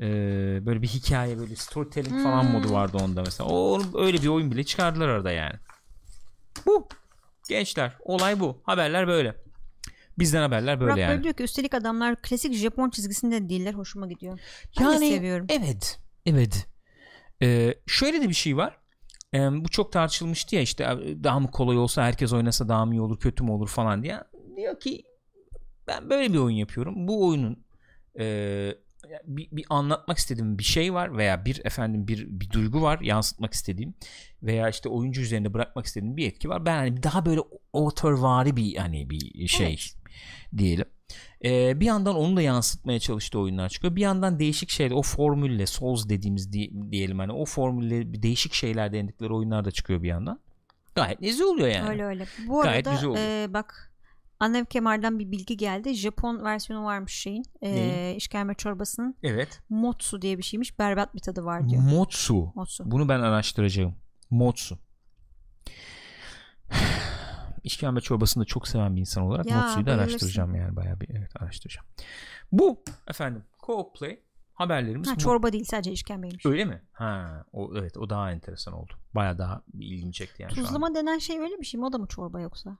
[0.00, 2.50] Ee, böyle bir hikaye böyle storytelling falan Hmm.
[2.50, 3.48] modu vardı onda mesela.
[3.50, 5.54] O öyle bir oyun bile çıkardılar arada yani.
[6.66, 6.88] Bu.
[7.48, 8.62] Gençler olay bu.
[8.64, 9.36] Haberler böyle.
[10.18, 11.10] Bizden haberler böyle Burak yani.
[11.10, 13.74] böyle diyor ki üstelik adamlar klasik Japon çizgisinde değiller.
[13.74, 14.40] Hoşuma gidiyor.
[14.80, 15.46] Ben de Yani seviyorum.
[15.50, 16.00] evet.
[16.26, 16.66] Evet.
[17.42, 18.78] Ee, şöyle de bir şey var.
[19.34, 20.84] Ee, bu çok tartışılmıştı ya işte
[21.24, 24.20] daha mı kolay olsa herkes oynasa daha mı iyi olur kötü mü olur falan diye.
[24.56, 25.02] Diyor ki
[25.86, 27.08] ben böyle bir oyun yapıyorum.
[27.08, 27.64] Bu oyunun
[28.18, 28.24] e,
[29.24, 33.54] bir, bir anlatmak istediğim bir şey var veya bir efendim bir bir duygu var yansıtmak
[33.54, 33.94] istediğim
[34.42, 36.66] veya işte oyuncu üzerinde bırakmak istediğim bir etki var.
[36.66, 37.40] Ben hani daha böyle
[37.72, 39.94] otörvari bir hani bir şey Evet.
[40.56, 40.86] diyelim.
[41.44, 43.96] Ee, bir yandan onu da yansıtmaya çalıştığı oyunlar çıkıyor.
[43.96, 48.92] Bir yandan değişik şeyler o formülle Souls dediğimiz di- diyelim hani o formülle değişik şeyler
[48.92, 50.40] denedikleri oyunlar da çıkıyor bir yandan.
[50.94, 51.88] Gayet nezih oluyor yani.
[51.90, 52.26] Öyle öyle.
[52.48, 53.24] Bu Gayet arada güzel oluyor.
[53.44, 53.90] e, bak
[54.40, 55.94] Annem Kemal'den bir bilgi geldi.
[55.94, 57.44] Japon versiyonu varmış şeyin.
[57.62, 59.14] E, işkembe çorbasının.
[59.22, 59.60] Evet.
[59.68, 60.78] Motsu diye bir şeymiş.
[60.78, 61.82] Berbat bir tadı var diyor.
[61.82, 62.52] Motsu.
[62.54, 62.90] Motsu.
[62.90, 63.94] Bunu ben araştıracağım.
[64.30, 64.78] Motsu.
[67.64, 71.08] İşkembe çorbasını da çok seven bir insan olarak Ya, Motsu'yu da araştıracağım yani bayağı bir
[71.10, 71.86] evet araştıracağım.
[72.52, 74.20] Bu efendim Co-op Play
[74.54, 75.18] haberlerimiz Ha, bu.
[75.18, 76.46] çorba değil sadece işkembeymiş.
[76.46, 76.82] Öyle mi?
[76.92, 78.92] Ha, o evet o daha enteresan oldu.
[79.14, 80.54] Bayağı daha ilgimi çekti yani.
[80.54, 81.86] Tuzlama denen şey öyle bir şey mi?
[81.86, 82.76] O da mı çorba yoksa?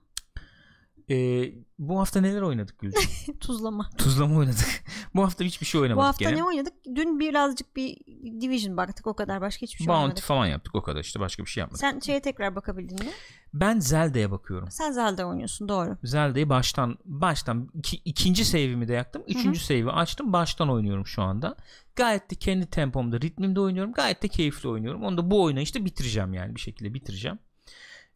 [1.09, 3.01] Ee, bu hafta neler oynadık Gülcüm?
[3.39, 3.89] Tuzlama.
[3.97, 4.83] Tuzlama oynadık.
[5.15, 6.35] bu hafta hiçbir şey Bu oynamadık hafta gene.
[6.39, 6.73] ne oynadık?
[6.95, 7.97] Dün birazcık bir
[8.41, 9.41] Division baktık o kadar.
[9.41, 10.23] Başka hiçbir şey Bounty oynamadık.
[10.23, 11.79] falan yaptık o kadar işte başka bir şey yapmadık.
[11.79, 13.11] Sen şeye tekrar bakabildin mi?
[13.53, 14.71] Ben Zelda'ya bakıyorum.
[14.71, 15.97] Sen Zelda oynuyorsun doğru.
[16.03, 19.23] Zelda'yı baştan baştan iki, ikinci save'imi de yaktım.
[19.27, 20.33] Üçüncü save'i açtım.
[20.33, 21.55] Baştan oynuyorum şu anda.
[21.95, 23.93] Gayet de kendi tempomda, ritmimde oynuyorum.
[23.93, 25.03] Gayet de keyifli oynuyorum.
[25.03, 27.39] Onu da bu oynayışta bitireceğim yani bir şekilde bitireceğim.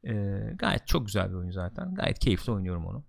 [0.08, 1.96] Ee, gayet çok güzel bir oyun zaten.
[1.96, 3.04] Gayet keyifli oynuyorum onu.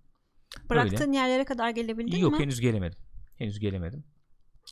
[0.69, 2.39] Bıraktığın yerlere kadar gelebildin Yok mi?
[2.39, 2.99] henüz gelemedim.
[3.35, 4.03] Henüz gelemedim.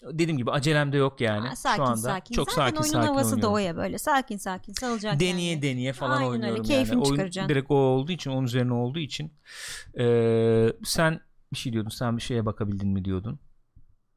[0.03, 1.47] Dediğim gibi acelemde yok yani.
[1.47, 2.35] Ha, sakin şu anda sakin.
[2.35, 3.41] çok Zaten sakin oyunun sakin havası oynuyorum.
[3.41, 3.97] da o ya böyle.
[3.97, 5.61] Sakin sakin salacak deneye yani.
[5.61, 7.19] deneye falan Aynen öyle, oynuyorum keyfini yani.
[7.19, 9.33] Oyun direkt o olduğu için onun üzerine olduğu için
[9.99, 11.19] Ee, sen
[11.53, 13.39] bir şey diyordun sen bir şeye bakabildin mi diyordun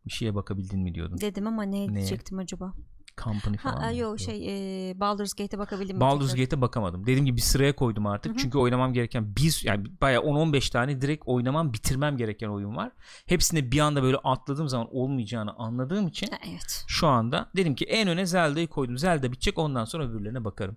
[0.06, 1.94] bir şeye bakabildin mi diyordun Dedim ama ne, Ne?
[1.94, 2.72] diyecektim acaba?
[3.18, 3.96] Company falan Ha, mı?
[3.96, 6.00] yok şey e, Baldur's Gate'e bakabildim?
[6.00, 6.34] Baldur's?
[6.34, 7.02] Gate'e bakamadım.
[7.02, 8.32] Dediğim gibi bir sıraya koydum artık.
[8.32, 8.38] Hı hı.
[8.38, 12.92] Çünkü oynamam gereken bir yani bayağı 10-15 tane direkt oynamam, bitirmem gereken oyun var.
[13.26, 16.84] Hepsini bir anda böyle atladığım zaman olmayacağını anladığım için Ha, evet.
[16.88, 18.98] şu anda dedim ki en öne Zelda'yı koydum.
[18.98, 20.76] Zelda bitecek ondan sonra öbürlerine bakarım.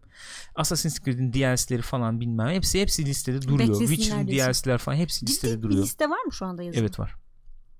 [0.55, 3.79] Assassin's Creed'in DLC'leri falan bilmem hepsi hepsi listede duruyor.
[3.79, 4.27] Witcher'ın.
[4.27, 5.83] DLC'ler falan hepsi listede Ciddi bir duruyor.
[5.83, 6.81] liste var mı şu anda yazılı?
[6.81, 7.15] Evet var.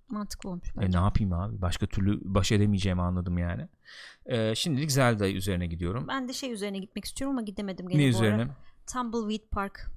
[0.10, 0.68] Mantıklı olmuş.
[0.82, 1.62] E, ne yapayım abi?
[1.62, 3.68] Başka türlü baş edemeyeceğimi anladım yani.
[4.26, 6.06] E, şimdilik Zelda üzerine gidiyorum.
[6.08, 8.42] Ben de şey üzerine gitmek istiyorum ama gidemedim gene Ne üzerine?
[8.42, 8.56] ara.
[8.94, 9.92] Tumbleweed Park.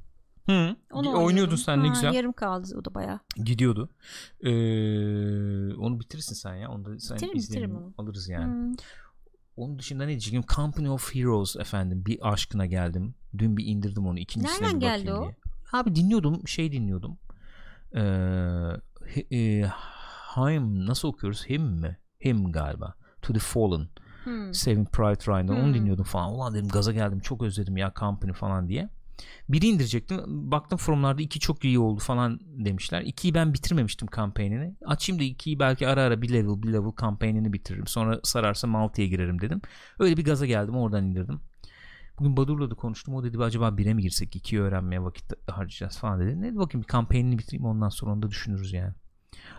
[0.47, 0.77] Hı.
[0.93, 2.13] Onu Oynuyordun sen ne güzel.
[2.15, 3.21] Yarım kaldı o da bayağı.
[3.37, 3.89] Gidiyordu.
[4.41, 4.51] E,
[5.75, 6.71] onu bitirirsin sen ya.
[6.71, 7.95] Onu da sen bitiririm onu.
[7.99, 8.45] alırız yani.
[8.45, 8.73] Hmm.
[9.57, 10.45] Onun dışında ne diyeceğim?
[10.57, 12.03] Company of Heroes efendim.
[12.07, 13.15] Bir aşkına geldim.
[13.39, 14.19] Dün bir indirdim onu.
[14.19, 15.23] İkincisine Nereden bir geldi o?
[15.23, 15.37] diye.
[15.73, 16.49] Abi dinliyordum.
[16.49, 17.19] Şey dinliyordum.
[17.95, 18.01] Ee,
[19.07, 19.69] he- e,
[20.37, 21.45] Him nasıl okuyoruz?
[21.49, 21.99] Him mi?
[22.25, 22.95] Him galiba.
[23.23, 23.89] To the Fallen.
[24.29, 24.55] Hmm.
[24.55, 25.75] Saving Private Ryan'dan onu Hmm.
[25.75, 26.33] dinliyordum falan.
[26.35, 28.89] Ulan dedim gaza geldim çok özledim ya Company falan diye.
[29.49, 30.21] Biri indirecektim.
[30.27, 33.03] Baktım forumlarda iki çok iyi oldu falan demişler.
[33.03, 34.75] İkiyi ben bitirmemiştim kampanyini.
[34.87, 37.87] Açayım da ikiyi belki ara ara bir level bir level kampanyini bitiririm.
[37.87, 39.61] Sonra sararsa multiye girerim dedim.
[39.99, 41.41] Öyle bir gaza geldim oradan indirdim.
[42.19, 43.15] Bugün Badur'la da konuştum.
[43.15, 44.37] O dedi acaba bire mi girsek?
[44.37, 46.41] ikiyi öğrenmeye vakit harcayacağız falan dedi.
[46.43, 48.95] Ne bakayım bir kampanyini bitireyim ondan sonra onu da düşünürüz yani.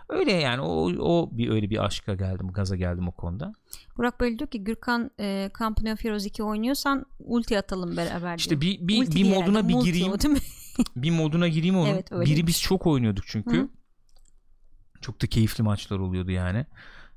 [0.08, 3.52] Öyle yani o, o bir öyle bir aşka geldim gaza geldim o konuda.
[3.96, 5.50] Burak böyle diyor ki Gürkan e,
[5.92, 8.38] of Heroes 2 oynuyorsan ulti atalım beraber diyor.
[8.38, 10.12] İşte bir bir, Ulti bir moduna herhalde, bir multi gireyim.
[10.12, 10.16] o
[10.96, 11.86] bir moduna gireyim onun.
[11.86, 12.36] Evet, öyleymiş.
[12.36, 13.56] Biri biz çok oynuyorduk çünkü.
[13.56, 13.68] Hı.
[15.00, 16.66] Çok da keyifli maçlar oluyordu yani.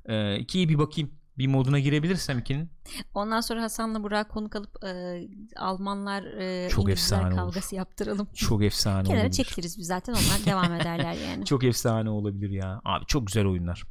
[0.06, 1.10] Ee, ikiye bir bakayım.
[1.38, 2.70] Bir moduna girebilirsem ikinin.
[3.14, 5.22] Ondan sonra Hasan'la Burak konuk alıp e,
[5.56, 7.36] Almanlar e, Çok İngilizler efsane olur.
[7.36, 8.28] kavgası yaptıralım.
[8.34, 9.32] Çok efsane Kenara olabilir.
[9.36, 11.44] çekiliriz biz zaten onlar devam ederler yani.
[11.46, 12.80] Çok efsane olabilir ya.
[12.84, 13.82] Abi çok güzel oyunlar.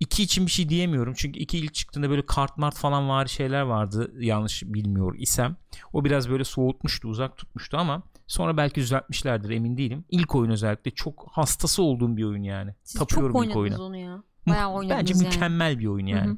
[0.00, 1.14] İki için bir şey diyemiyorum.
[1.16, 4.12] Çünkü iki ilk çıktığında böyle kart mart falan var şeyler vardı.
[4.18, 5.56] Yanlış bilmiyor isem.
[5.92, 10.04] O biraz böyle soğutmuştu, uzak tutmuştu ama sonra belki düzeltmişlerdir emin değilim.
[10.10, 12.74] İlk oyun özellikle çok hastası olduğum bir oyun yani.
[12.84, 13.96] Siz Tapıyorum çok ilk oynadınız oyuna.
[14.08, 14.22] onu ya.
[14.48, 15.24] Bayağı oynadınız Bence yani.
[15.24, 16.26] mükemmel bir oyun yani.
[16.28, 16.36] Hı hı.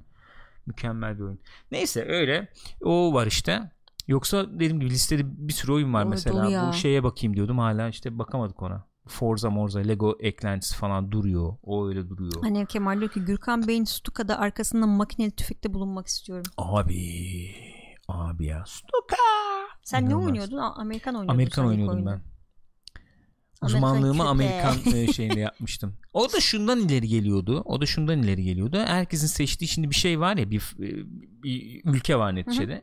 [0.67, 1.41] Mükemmel bir oyun.
[1.71, 2.49] Neyse öyle.
[2.85, 3.71] O var işte.
[4.09, 6.69] Yoksa dediğim gibi listede bir sürü oyun var O mesela.
[6.69, 8.87] Bu şeye bakayım diyordum hala işte bakamadık ona.
[9.09, 11.57] Forza Morza Lego eklentisi falan duruyor.
[11.63, 12.33] O öyle duruyor.
[12.45, 16.45] Annem Kemal diyor ki Gürkan Bey'in Stuka'da arkasında makineli tüfekte bulunmak istiyorum.
[16.59, 17.55] Abi.
[18.09, 18.65] Abi ya.
[18.67, 19.17] Stuka.
[19.85, 20.23] Sen İnanılmaz.
[20.23, 20.57] ne oynuyordun?
[20.59, 21.35] Amerikan oynuyordun.
[21.35, 22.11] Amerikan oynuyordum oyunda.
[22.13, 22.36] ben.
[23.67, 24.29] Uzmanlığımı.
[24.29, 25.95] Amerikan e, şeyinde yapmıştım.
[26.13, 27.63] O da şundan ileri geliyordu.
[27.65, 28.79] O da şundan ileri geliyordu.
[28.87, 32.83] Herkesin seçtiği şimdi bir şey var ya bir, bir ülke var neticede.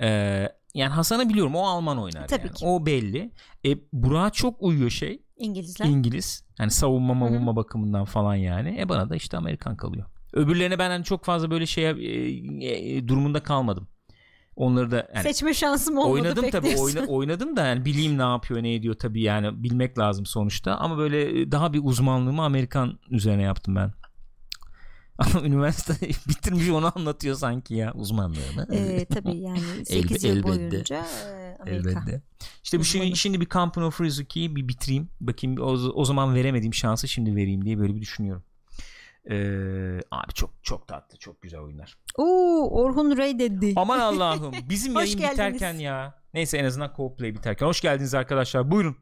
[0.00, 2.54] Ee, yani Hasan'ı biliyorum o Alman oynar Tabii yani.
[2.54, 2.66] ki.
[2.66, 3.32] O belli.
[3.66, 5.86] E, Burak'a çok uyuyor şey İngilizler.
[5.86, 6.44] İngiliz.
[6.58, 8.80] Yani savunma mavunma bakımından falan yani.
[8.80, 10.06] E bana da işte Amerikan kalıyor.
[10.32, 13.88] Öbürlerine ben hani çok fazla böyle şeye e, e, durumunda kalmadım.
[14.56, 18.22] Onları da yani Seçme şansım olmadı oynadım pek tabii oyna, oynadım da yani bileyim ne
[18.22, 22.98] yapıyor ne ediyor tabii yani bilmek lazım sonuçta ama böyle e, daha bir uzmanlığımı Amerikan
[23.10, 23.92] üzerine yaptım ben.
[25.18, 28.68] Ama üniversite bitirmiş onu anlatıyor sanki ya uzmanlığını.
[28.72, 30.70] Ee, tabii yani 8 Elbe- yıl elbette.
[30.70, 31.90] boyunca e, Amerika.
[31.90, 32.22] Elbette.
[32.64, 33.16] İşte bu şimdi, Uzmanı.
[33.16, 35.08] şimdi bir Company of 2'yi bir bitireyim.
[35.20, 38.42] Bakayım o, o zaman veremediğim şansı şimdi vereyim diye böyle bir düşünüyorum.
[39.30, 41.94] Ee, abi çok çok tatlı çok güzel oyunlar.
[42.18, 43.72] Oo Orhun Rey dedi.
[43.76, 45.32] Aman Allah'ım bizim yayın geldiniz.
[45.32, 46.14] biterken ya.
[46.34, 47.66] Neyse en azından co-play biterken.
[47.66, 48.96] Hoş geldiniz arkadaşlar buyurun.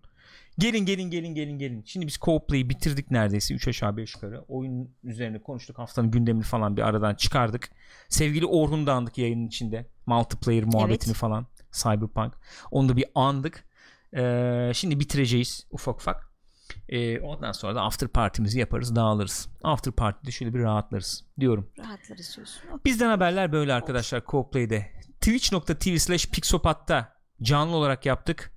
[0.59, 1.83] Gelin gelin gelin gelin gelin.
[1.87, 4.45] Şimdi biz co-play'i bitirdik neredeyse 3 aşağı 5 yukarı.
[4.49, 5.79] Oyun üzerine konuştuk.
[5.79, 7.71] Haftanın gündemini falan bir aradan çıkardık.
[8.09, 9.87] Sevgili Orhun'u da andık yayının içinde.
[10.07, 11.17] Multiplayer muhabbetini Evet.
[11.21, 11.47] falan.
[11.73, 12.35] Cyberpunk.
[12.71, 13.65] Onu da bir andık.
[14.17, 16.34] Ee, şimdi bitireceğiz ufak ufak.
[16.89, 19.49] Ee, ondan sonra da after partimizi yaparız dağılırız.
[19.63, 21.71] After party'de şöyle bir rahatlarız diyorum.
[21.79, 22.63] Rahatlarız diyorsun.
[22.85, 24.87] Bizden haberler böyle arkadaşlar co-play'de.
[25.21, 27.13] Twitch.tv slash Pixopat'ta
[27.43, 28.51] canlı olarak yaptık.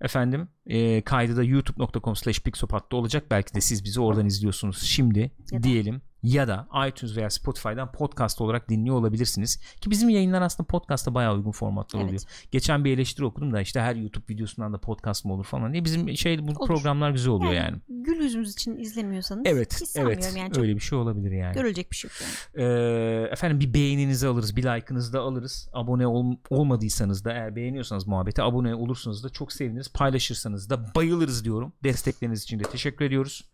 [0.00, 3.24] Efendim e, kaydı da youtube.com slash Pixopat'ta olacak.
[3.30, 6.02] Belki de siz bizi oradan izliyorsunuz şimdi Ya diyelim.
[6.22, 9.56] Ya da iTunes veya Spotify'dan podcast olarak dinliyor olabilirsiniz.
[9.80, 12.08] Ki bizim yayınlar aslında podcast'a bayağı uygun formatlar Evet.
[12.08, 12.22] oluyor.
[12.50, 15.84] Geçen bir eleştiri okudum da işte her YouTube videosundan da podcast mı olur falan diye.
[15.84, 16.66] Bizim şey bu Olur.
[16.66, 17.76] programlar güzel oluyor yani.
[17.88, 20.34] Gül yüzümüz için izlemiyorsanız Evet, hiç evet.
[20.36, 21.54] yani çok öyle bir şey olabilir yani.
[21.54, 22.18] görülecek bir şey yok
[22.54, 22.66] yani.
[22.66, 25.68] Ee, efendim bir beğeninizi alırız, bir like'ınızı da alırız.
[25.72, 29.92] Abone ol- olmadıysanız da eğer beğeniyorsanız muhabbete abone olursanız da çok seviniriz.
[29.92, 31.72] Paylaşırsanız da bayılırız diyorum.
[31.84, 33.44] Destekleriniz için de teşekkür ediyoruz.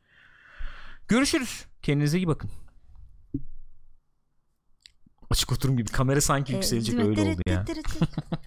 [1.09, 1.65] Görüşürüz.
[1.83, 2.51] Kendinize iyi bakın.
[5.31, 7.65] Açık oturum gibi kamera sanki Ee, yükselecek öyle oldu ya.